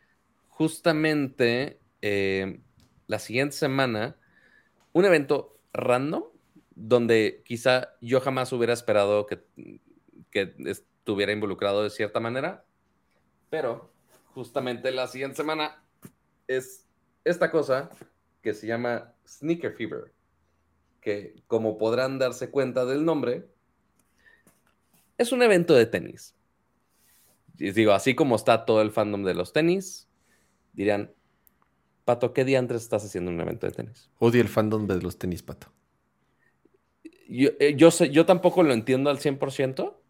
[0.49, 2.61] justamente eh,
[3.07, 4.17] la siguiente semana,
[4.93, 6.25] un evento random,
[6.75, 9.43] donde quizá yo jamás hubiera esperado que,
[10.31, 12.65] que estuviera involucrado de cierta manera,
[13.49, 13.93] pero
[14.35, 15.83] justamente la siguiente semana
[16.47, 16.87] es
[17.25, 17.91] esta cosa
[18.43, 20.16] que se llama Sneaker Fever
[21.07, 23.47] que, como podrán darse cuenta del nombre,
[25.19, 26.35] es un evento de tenis.
[27.57, 30.09] Y digo, así como está todo el fandom de los tenis,
[30.73, 31.13] dirían,
[32.05, 34.11] Pato, ¿qué día antes estás haciendo un evento de tenis?
[34.19, 35.73] Odio el fandom de los tenis, Pato.
[37.29, 40.01] Yo, eh, yo, sé, yo tampoco lo entiendo al 100%,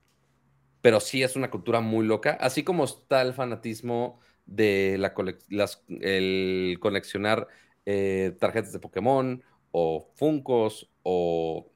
[0.80, 5.12] pero sí es una cultura muy loca, así como está el fanatismo de la
[6.00, 7.48] el coleccionar
[7.84, 9.42] eh, tarjetas de Pokémon
[9.78, 11.70] o Funcos o,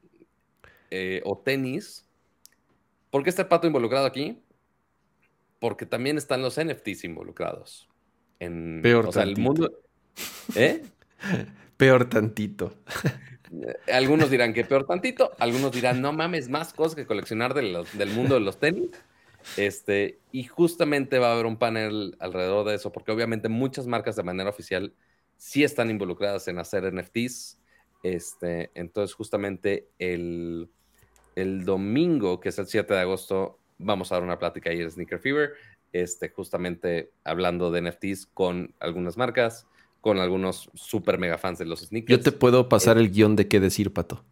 [0.89, 2.09] eh, o tenis.
[3.11, 4.41] ¿Por qué está el pato involucrado aquí?
[5.59, 7.87] Porque también están los NFTs involucrados.
[8.39, 9.71] En, Peor o sea, el mundo.
[10.55, 10.81] ¿Eh?
[11.77, 12.73] Peor tantito.
[13.51, 18.09] Eh, algunos dirán que peor tantito, algunos dirán, no mames, más cosas que coleccionar del
[18.15, 18.89] mundo de los tenis.
[19.57, 24.15] Este, y justamente va a haber un panel alrededor de eso, porque obviamente muchas marcas
[24.15, 24.93] de manera oficial
[25.37, 27.60] sí están involucradas en hacer NFTs.
[28.03, 30.69] Este, entonces, justamente el,
[31.35, 35.19] domingo, que es el 7 de agosto, vamos a dar una plática ahí en Sneaker
[35.19, 35.53] Fever,
[35.93, 39.67] este, justamente hablando de NFTs con algunas marcas,
[39.99, 42.17] con algunos super mega fans de los sneakers.
[42.17, 44.23] Yo te puedo pasar el guion de qué decir, Pato.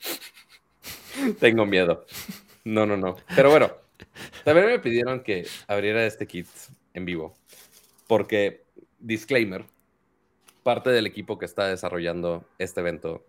[1.40, 2.04] Tengo miedo.
[2.64, 3.16] No, no, no.
[3.34, 3.72] Pero bueno,
[4.44, 6.46] también me pidieron que abriera este kit
[6.92, 7.36] en vivo,
[8.06, 8.64] porque,
[8.98, 9.64] disclaimer,
[10.64, 13.24] parte del equipo que está desarrollando este evento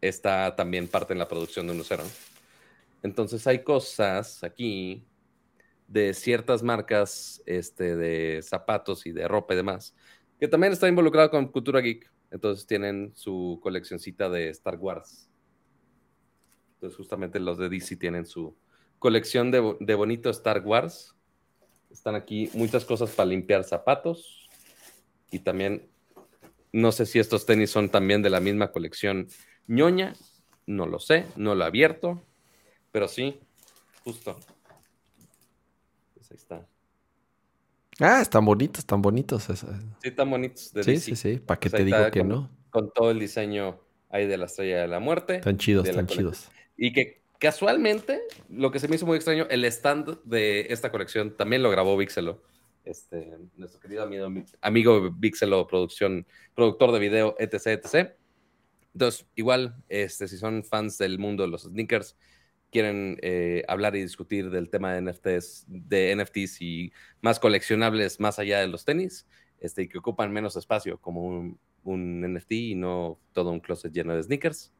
[0.00, 2.04] está también parte en la producción de Unicero.
[3.02, 5.04] Entonces hay cosas aquí
[5.88, 9.94] de ciertas marcas este, de zapatos y de ropa y demás
[10.38, 12.10] que también está involucrado con Cultura Geek.
[12.30, 15.30] Entonces tienen su coleccioncita de Star Wars.
[16.74, 18.56] Entonces justamente los de DC tienen su
[18.98, 21.16] colección de, de bonito Star Wars.
[21.90, 24.50] Están aquí muchas cosas para limpiar zapatos
[25.30, 25.88] y también
[26.74, 29.28] no sé si estos tenis son también de la misma colección
[29.68, 30.14] ñoña.
[30.66, 32.20] No lo sé, no lo he abierto.
[32.90, 33.38] Pero sí,
[34.02, 34.40] justo.
[36.14, 36.66] Pues ahí está.
[38.00, 39.44] Ah, están bonitos, están bonitos.
[39.44, 39.52] Sí,
[40.02, 40.72] están bonitos.
[40.82, 41.36] sí, sí, sí.
[41.36, 42.50] ¿Para qué pues te digo que no?
[42.70, 43.78] Con todo el diseño
[44.10, 45.36] ahí de la estrella de la muerte.
[45.36, 46.48] Están chidos, están chidos.
[46.76, 51.36] Y que casualmente, lo que se me hizo muy extraño, el stand de esta colección
[51.36, 52.42] también lo grabó Vixelo
[52.84, 54.28] este, nuestro querido amigo,
[54.60, 58.12] amigo Vixelo, producción, productor de video, etc, etc.
[58.92, 62.16] Entonces, igual, este, si son fans del mundo de los sneakers,
[62.70, 68.38] quieren eh, hablar y discutir del tema de NFTs, de NFTs y más coleccionables más
[68.38, 69.26] allá de los tenis,
[69.60, 74.14] este, que ocupan menos espacio como un, un NFT y no todo un closet lleno
[74.14, 74.72] de sneakers.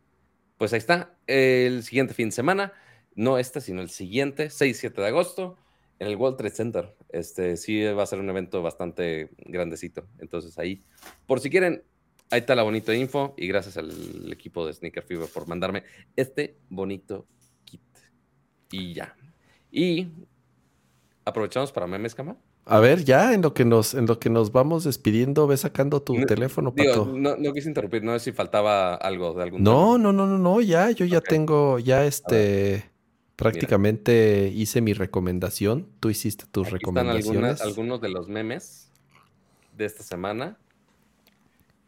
[0.59, 2.73] Pues ahí está, el siguiente fin de semana,
[3.15, 5.59] no este, sino el siguiente, 6-7 de agosto,
[5.99, 6.97] en el World Trade Center.
[7.09, 10.07] Este sí va a ser un evento bastante grandecito.
[10.19, 10.83] Entonces ahí,
[11.27, 11.83] por si quieren,
[12.31, 15.85] ahí está la bonita info y gracias al equipo de Sneaker Fever por mandarme
[16.17, 17.27] este bonito
[17.65, 17.83] kit.
[18.71, 19.17] Y ya.
[19.71, 20.09] Y
[21.25, 22.37] aprovechamos para memes, cama.
[22.67, 26.01] A ver, ya en lo que nos, en lo que nos vamos despidiendo, ve sacando
[26.01, 27.05] tu teléfono, Pato.
[27.15, 30.39] No, no, quise interrumpir, no sé si faltaba algo de algún No, no, no, no,
[30.39, 32.94] no, ya, yo ya tengo, ya este.
[33.37, 35.89] Prácticamente hice mi recomendación.
[36.01, 37.53] Tú hiciste tus recomendaciones.
[37.53, 38.91] Están algunos de los memes
[39.77, 40.57] de esta semana.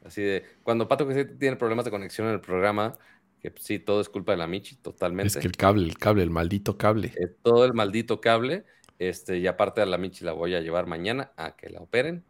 [0.05, 2.97] Así de, cuando Pato que tiene problemas de conexión en el programa,
[3.41, 5.29] que sí, todo es culpa de la Michi, totalmente.
[5.29, 7.13] Es que el cable, el cable, el maldito cable.
[7.43, 8.65] todo el maldito cable.
[8.99, 12.25] Este, y aparte a la Michi la voy a llevar mañana a que la operen.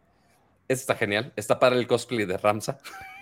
[0.67, 1.33] Este está genial.
[1.35, 2.79] Está para el cosplay de Ramsa.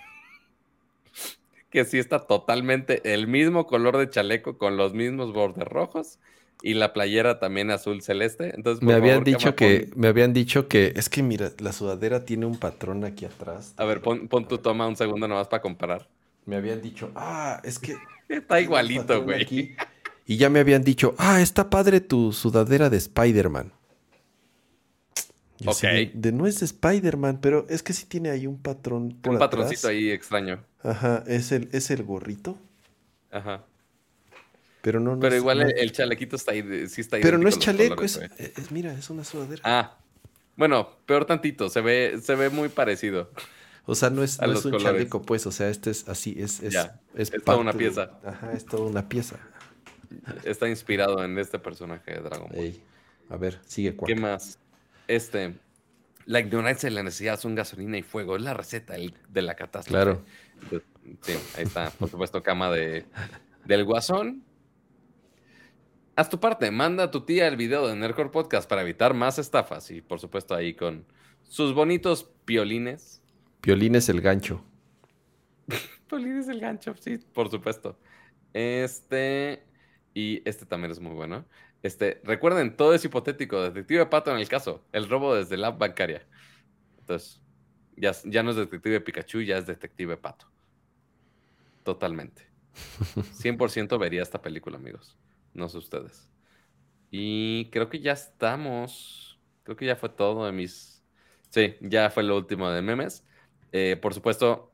[1.75, 6.19] que sí está totalmente el mismo color de chaleco con los mismos bordes rojos.
[6.63, 8.53] y la playera también azul celeste.
[8.55, 12.45] Entonces, me habían dicho que, me habían dicho que, es que mira, la sudadera tiene
[12.45, 13.73] un patrón aquí atrás.
[13.75, 16.07] A ver, pon, pon tu toma un segundo nomás para comparar.
[16.45, 17.97] Me habían dicho, ah, es que...
[18.29, 19.75] Está igualito, güey.
[20.25, 23.73] Y ya me habían dicho, ah, está padre tu sudadera de Spider-Man.
[25.65, 25.81] Ok.
[26.13, 29.17] de, no es de Spider-Man, pero es que sí tiene ahí un patrón.
[29.25, 30.63] un patroncito ahí extraño.
[30.83, 32.57] Ajá, es el, es el gorrito.
[33.31, 33.63] Ajá.
[34.81, 37.21] Pero no, Pero igual El, chalequito está ahí, sí está ahí.
[37.23, 38.19] Pero no es chaleco, es,
[38.69, 39.61] mira, es una sudadera.
[39.65, 39.97] Ah,
[40.55, 43.31] bueno, peor tantito, se ve, se ve muy parecido.
[43.85, 46.61] O sea, no es, no es un chaleco, pues, o sea, este es así, es,
[46.61, 46.75] es,
[47.15, 48.11] es, toda una pieza.
[48.23, 49.39] Ajá, es toda una pieza.
[50.43, 52.75] Está inspirado en este personaje de Dragon Ball.
[53.29, 54.59] A ver, sigue ¿Qué más?
[55.07, 55.55] Este,
[56.25, 58.35] la ignorancia y la necesidad son gasolina y fuego.
[58.35, 58.95] Es la receta
[59.29, 60.03] de la catástrofe.
[60.03, 60.25] Claro.
[61.21, 63.05] Sí, ahí está, por supuesto, cama de,
[63.65, 64.43] del guasón.
[66.15, 69.37] Haz tu parte, manda a tu tía el video de Nerdcore Podcast para evitar más
[69.37, 69.91] estafas.
[69.91, 71.05] Y por supuesto, ahí con
[71.43, 73.21] sus bonitos piolines.
[73.61, 74.63] Piolines el gancho.
[76.09, 77.99] piolines el gancho, sí, por supuesto.
[78.53, 79.63] Este.
[80.13, 81.45] Y este también es muy bueno.
[81.85, 83.61] Este, recuerden, todo es hipotético.
[83.61, 84.83] Detective Pato en el caso.
[84.91, 86.25] El robo desde la bancaria.
[86.97, 87.43] Entonces,
[87.95, 90.47] ya, ya no es Detective Pikachu, ya es Detective Pato.
[91.83, 92.49] Totalmente.
[93.33, 95.15] 100% vería esta película, amigos.
[95.53, 96.27] No sé ustedes.
[97.11, 99.39] Y creo que ya estamos.
[99.61, 101.05] Creo que ya fue todo de mis.
[101.51, 103.27] Sí, ya fue lo último de memes.
[103.71, 104.73] Eh, por supuesto,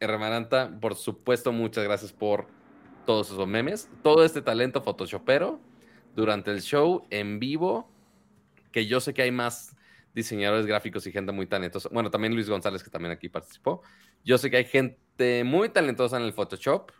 [0.00, 2.48] Hermananta, por supuesto, muchas gracias por
[3.06, 5.67] todos esos memes, todo este talento photoshopero
[6.14, 7.90] durante el show en vivo,
[8.72, 9.76] que yo sé que hay más
[10.14, 11.88] diseñadores gráficos y gente muy talentosa.
[11.92, 13.82] Bueno, también Luis González, que también aquí participó.
[14.24, 16.90] Yo sé que hay gente muy talentosa en el Photoshop,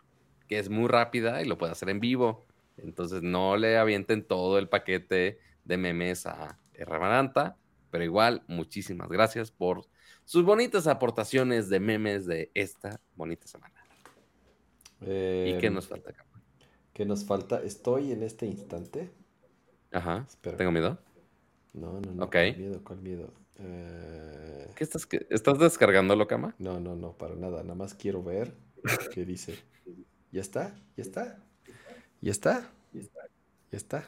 [0.47, 2.45] que es muy rápida y lo puede hacer en vivo.
[2.77, 7.57] Entonces no le avienten todo el paquete de memes a Hermananta,
[7.91, 9.85] pero igual, muchísimas gracias por
[10.23, 13.75] sus bonitas aportaciones de memes de esta bonita semana.
[15.01, 16.25] ¿Y qué nos falta, acá?
[16.99, 17.63] ¿Qué nos falta?
[17.63, 19.09] Estoy en este instante.
[19.89, 20.27] Ajá.
[20.57, 20.97] ¿Tengo miedo?
[21.71, 22.25] No, no, no.
[22.25, 22.31] Ok.
[22.31, 22.83] ¿Cuál miedo?
[22.83, 23.33] ¿Cuál miedo?
[23.55, 26.55] Eh, ¿Qué estás, estás descargándolo, cama?
[26.59, 27.63] No, no, no, para nada.
[27.63, 28.53] Nada más quiero ver
[29.13, 29.57] qué dice.
[30.33, 30.75] ¿Ya está?
[30.97, 31.39] ¿Ya está?
[32.19, 32.69] ¿Ya está?
[32.91, 34.03] ¿Ya está?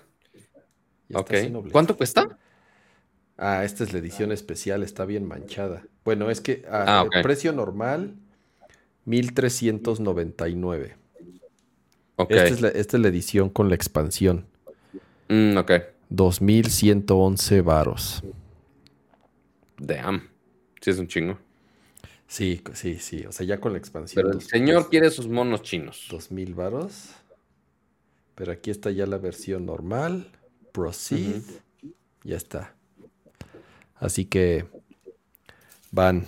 [1.08, 1.32] ¿Ya ok.
[1.72, 2.38] ¿Cuánto cuesta?
[3.38, 5.86] Ah, esta es la edición especial, está bien manchada.
[6.04, 8.18] Bueno, es que ah, ah, el precio normal
[9.06, 11.00] 1399.
[12.24, 12.38] Okay.
[12.38, 14.46] Esta, es la, esta es la edición con la expansión.
[15.30, 15.72] Mm, ok.
[16.10, 18.24] 2111 varos.
[19.78, 20.30] Damn.
[20.82, 21.38] Sí, es un chingo.
[22.28, 23.26] Sí, sí, sí.
[23.26, 24.24] O sea, ya con la expansión.
[24.24, 26.08] Pero el señor quiere sus monos chinos.
[26.10, 27.10] 2000 varos.
[28.36, 30.32] Pero aquí está ya la versión normal.
[30.72, 31.44] Proceed.
[32.24, 32.76] Ya está.
[33.96, 34.66] Así que
[35.92, 36.26] van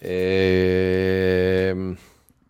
[0.00, 1.96] eh,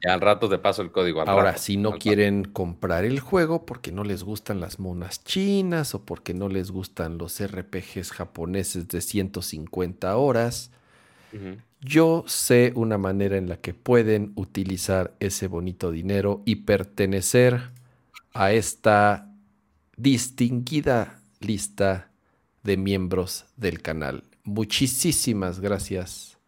[0.08, 1.22] al rato te paso el código.
[1.22, 6.04] ahora, si no quieren comprar el juego porque no les gustan las monas chinas o
[6.04, 10.70] porque no les gustan los RPGs japoneses de 150 horas,
[11.80, 17.70] yo sé una manera en la que pueden utilizar ese bonito dinero y pertenecer
[18.34, 19.30] a esta
[19.96, 22.10] distinguida lista
[22.64, 24.24] de miembros del canal.
[24.44, 26.38] Muchísimas gracias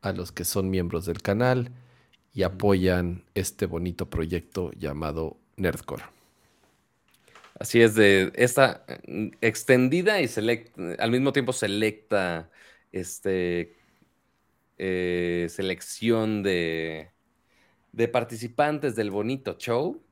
[0.00, 1.72] a los que son miembros del canal
[2.34, 6.04] y apoyan este bonito proyecto llamado Nerdcore.
[7.58, 10.28] Así es, de esta mm, extendida y
[10.98, 12.50] al mismo tiempo selecta
[12.90, 13.76] este,
[14.78, 17.10] eh, selección de,
[17.92, 20.02] de participantes del bonito show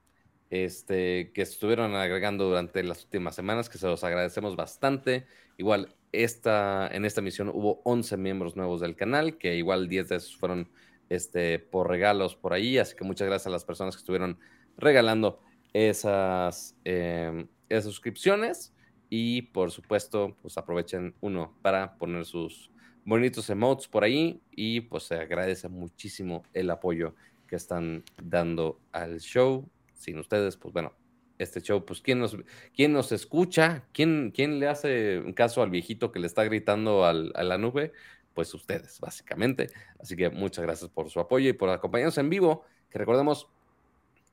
[0.51, 5.27] este, que estuvieron agregando durante las últimas semanas, que se los agradecemos bastante.
[5.57, 10.17] Igual, esta, en esta misión hubo 11 miembros nuevos del canal, que igual 10 de
[10.17, 10.69] esos fueron
[11.11, 14.39] este, por regalos por ahí, así que muchas gracias a las personas que estuvieron
[14.79, 15.41] regalando
[15.75, 18.73] esas, em, esas suscripciones
[19.11, 22.71] y por supuesto, pues aprovechen uno para poner sus
[23.05, 27.15] bonitos emotes por ahí y pues se agradece muchísimo el apoyo
[27.49, 29.69] que están dando al show.
[29.95, 30.95] Sin ustedes, pues bueno,
[31.39, 32.37] este show, pues ¿quién nos,
[32.75, 33.85] quién nos escucha?
[33.93, 37.93] ¿Quién, ¿Quién le hace caso al viejito que le está gritando a la nube?
[38.35, 39.69] Pues ustedes, básicamente.
[39.99, 43.49] Así que muchas gracias por su apoyo y por acompañarnos en vivo, que recordemos,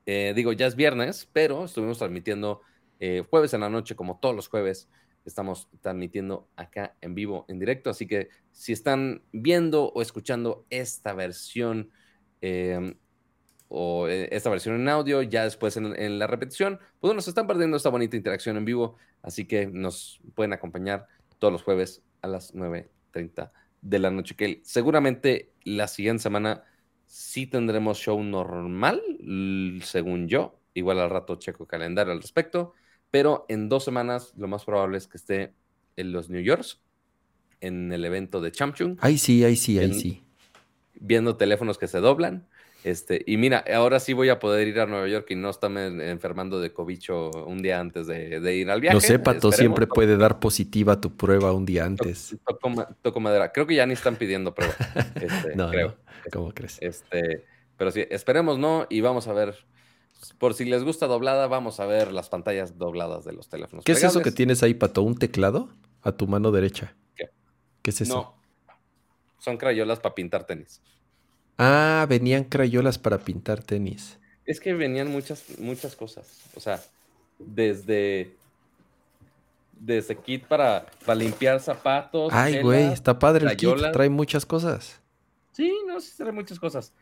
[0.05, 2.61] eh, digo, ya es viernes, pero estuvimos transmitiendo
[2.99, 4.89] eh, jueves en la noche, como todos los jueves,
[5.25, 7.89] estamos transmitiendo acá en vivo, en directo.
[7.89, 11.91] Así que si están viendo o escuchando esta versión
[12.41, 12.95] eh,
[13.67, 17.77] o eh, esta versión en audio, ya después en, la repetición, pues nos están perdiendo
[17.77, 21.07] esta bonita interacción en vivo, así que nos pueden acompañar
[21.37, 23.51] todos los jueves a las 9.30
[23.81, 26.63] de la noche, que seguramente la siguiente semana
[27.05, 29.01] sí tendremos show normal,
[29.83, 32.73] según yo, igual al rato checo calendario al respecto,
[33.11, 35.53] pero en dos semanas lo más probable es que esté
[35.95, 36.81] en los New Yorks,
[37.61, 38.97] en el evento de Champion.
[39.01, 40.23] Ahí sí, ahí sí, ahí sí.
[40.93, 42.47] Viendo teléfonos que se doblan
[42.83, 45.87] este, y mira, ahora sí voy a poder ir a Nueva York y no estarme
[46.09, 48.95] enfermando de cobicho un día antes de, ir al viaje.
[48.95, 52.37] No sé, Pato, siempre puede dar positiva tu prueba un día antes.
[53.01, 53.51] Toco, madera.
[53.51, 54.73] Creo que ya ni están pidiendo prueba.
[55.15, 55.97] Este, no, creo.
[56.31, 56.77] ¿Cómo crees?
[56.81, 57.43] Este,
[57.75, 59.55] pero sí, esperemos no y vamos a ver.
[60.37, 63.85] Por si les gusta doblada, vamos a ver las pantallas dobladas de los teléfonos.
[63.85, 65.01] ¿Qué es eso que tienes ahí, Pato?
[65.03, 65.69] ¿Un teclado?
[66.01, 66.95] A tu mano derecha.
[67.15, 67.29] ¿Qué?
[67.81, 68.15] ¿Qué es eso?
[68.15, 68.75] No.
[69.39, 70.81] Son crayolas para pintar tenis.
[71.57, 74.17] Ah, venían crayolas para pintar tenis.
[74.45, 76.27] Es que venían muchas, muchas cosas.
[76.55, 76.81] O sea,
[77.39, 78.31] desde.
[79.79, 82.33] Desde kit para, para limpiar zapatos.
[82.33, 83.69] Ay, güey, está padre el kit.
[83.93, 84.99] Trae muchas cosas.
[85.51, 86.93] Sí, no, sí trae muchas cosas.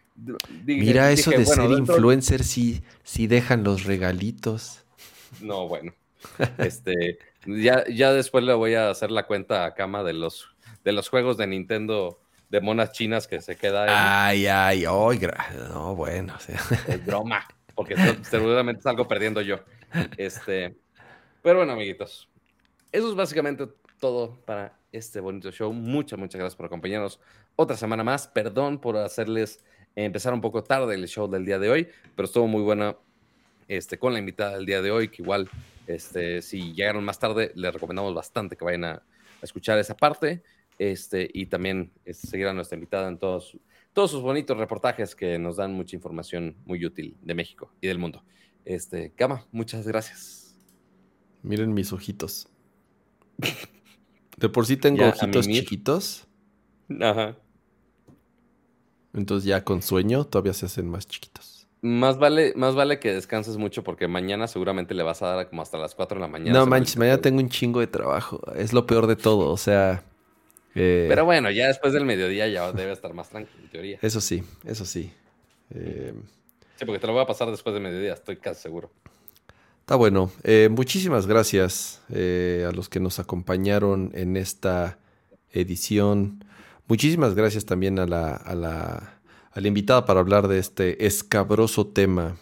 [0.65, 4.83] Mira, eso de ser influencer, sí, sí dejan los regalitos.
[5.41, 5.93] No, bueno.
[6.57, 10.47] este, ya, ya después le voy a hacer la cuenta a cama de los,
[10.83, 12.19] de los juegos de Nintendo
[12.49, 15.47] de monas chinas que se queda Ay, ay, oiga.
[15.69, 16.35] No, bueno.
[16.87, 19.59] Es broma, porque seguramente salgo perdiendo yo.
[20.17, 20.75] Este,
[21.41, 22.29] pero bueno, amiguitos,
[22.91, 23.67] eso es básicamente
[23.99, 25.71] todo para este bonito show.
[25.73, 27.19] Muchas, muchas gracias por acompañarnos
[27.55, 28.27] otra semana más.
[28.27, 29.63] Perdón por hacerles
[29.95, 32.95] empezar un poco tarde el show del día de hoy, pero estuvo muy buena
[33.67, 35.49] este, con la invitada del día de hoy, que igual,
[35.87, 39.03] este, si llegaron más tarde, les recomendamos bastante que vayan a
[39.41, 40.43] escuchar esa parte.
[40.77, 43.57] Este, y también seguir a nuestra invitada en todos,
[43.93, 47.97] todos sus bonitos reportajes que nos dan mucha información muy útil de México y del
[47.97, 48.23] mundo.
[48.65, 50.55] Este, Gama, muchas gracias.
[51.43, 52.47] Miren mis ojitos.
[54.37, 56.27] De por sí tengo ojitos chiquitos.
[56.99, 57.37] Ajá.
[59.13, 61.67] Entonces ya con sueño todavía se hacen más chiquitos.
[61.81, 65.61] Más vale, más vale que descanses mucho porque mañana seguramente le vas a dar como
[65.61, 66.59] hasta las 4 de la mañana.
[66.59, 68.41] No manches, mañana tengo un chingo de trabajo.
[68.55, 69.51] Es lo peor de todo.
[69.51, 70.03] O sea,
[70.75, 73.99] eh, Pero bueno, ya después del mediodía ya debe estar más tranquilo, en teoría.
[74.01, 75.11] Eso sí, eso sí.
[75.73, 76.13] Eh,
[76.77, 78.91] sí, porque te lo voy a pasar después del mediodía, estoy casi seguro.
[79.79, 80.31] Está bueno.
[80.43, 84.97] Eh, muchísimas gracias a los que nos acompañaron en esta
[85.51, 86.43] edición.
[86.87, 89.19] Muchísimas gracias también a la, a la,
[89.51, 92.35] a la invitada para hablar de este escabroso tema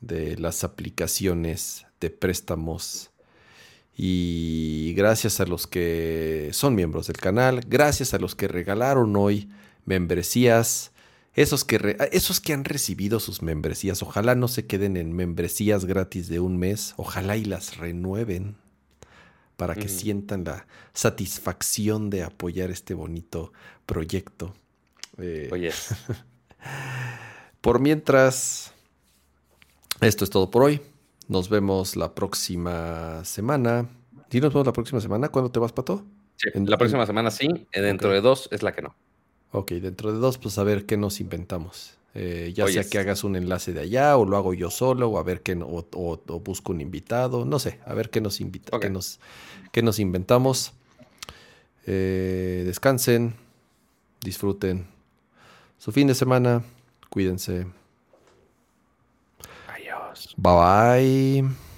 [0.00, 3.09] de las aplicaciones de préstamos
[4.02, 9.50] y gracias a los que son miembros del canal, gracias a los que regalaron hoy
[9.84, 10.92] membresías,
[11.34, 16.28] esos que, esos que han recibido sus membresías, ojalá no se queden en membresías gratis
[16.28, 18.56] de un mes, ojalá y las renueven
[19.58, 23.52] para que sientan la satisfacción de apoyar este bonito
[23.84, 24.54] proyecto.
[25.18, 25.72] Eh, Oye.
[27.60, 28.72] por mientras,
[30.00, 30.80] esto es todo por hoy.
[31.30, 33.88] Nos vemos la próxima semana.
[34.32, 35.28] ¿Y nos vemos la próxima semana?
[35.28, 36.04] ¿Cuándo te vas, Pato?
[36.34, 37.46] Sí, la próxima semana sí.
[37.72, 38.96] Dentro de dos es la que no.
[39.52, 41.94] Ok, dentro de dos, pues a ver qué nos inventamos.
[42.14, 45.18] Eh, ya sea que hagas un enlace de allá, o lo hago yo solo, o
[45.18, 48.90] a ver qué, o, busco un invitado, no sé, a ver qué nos invita, qué
[48.90, 49.20] nos,
[49.70, 50.72] qué nos inventamos.
[51.86, 53.34] Eh, descansen,
[54.20, 54.88] disfruten
[55.78, 56.64] su fin de semana,
[57.08, 57.66] cuídense.
[60.38, 61.69] Bye bye.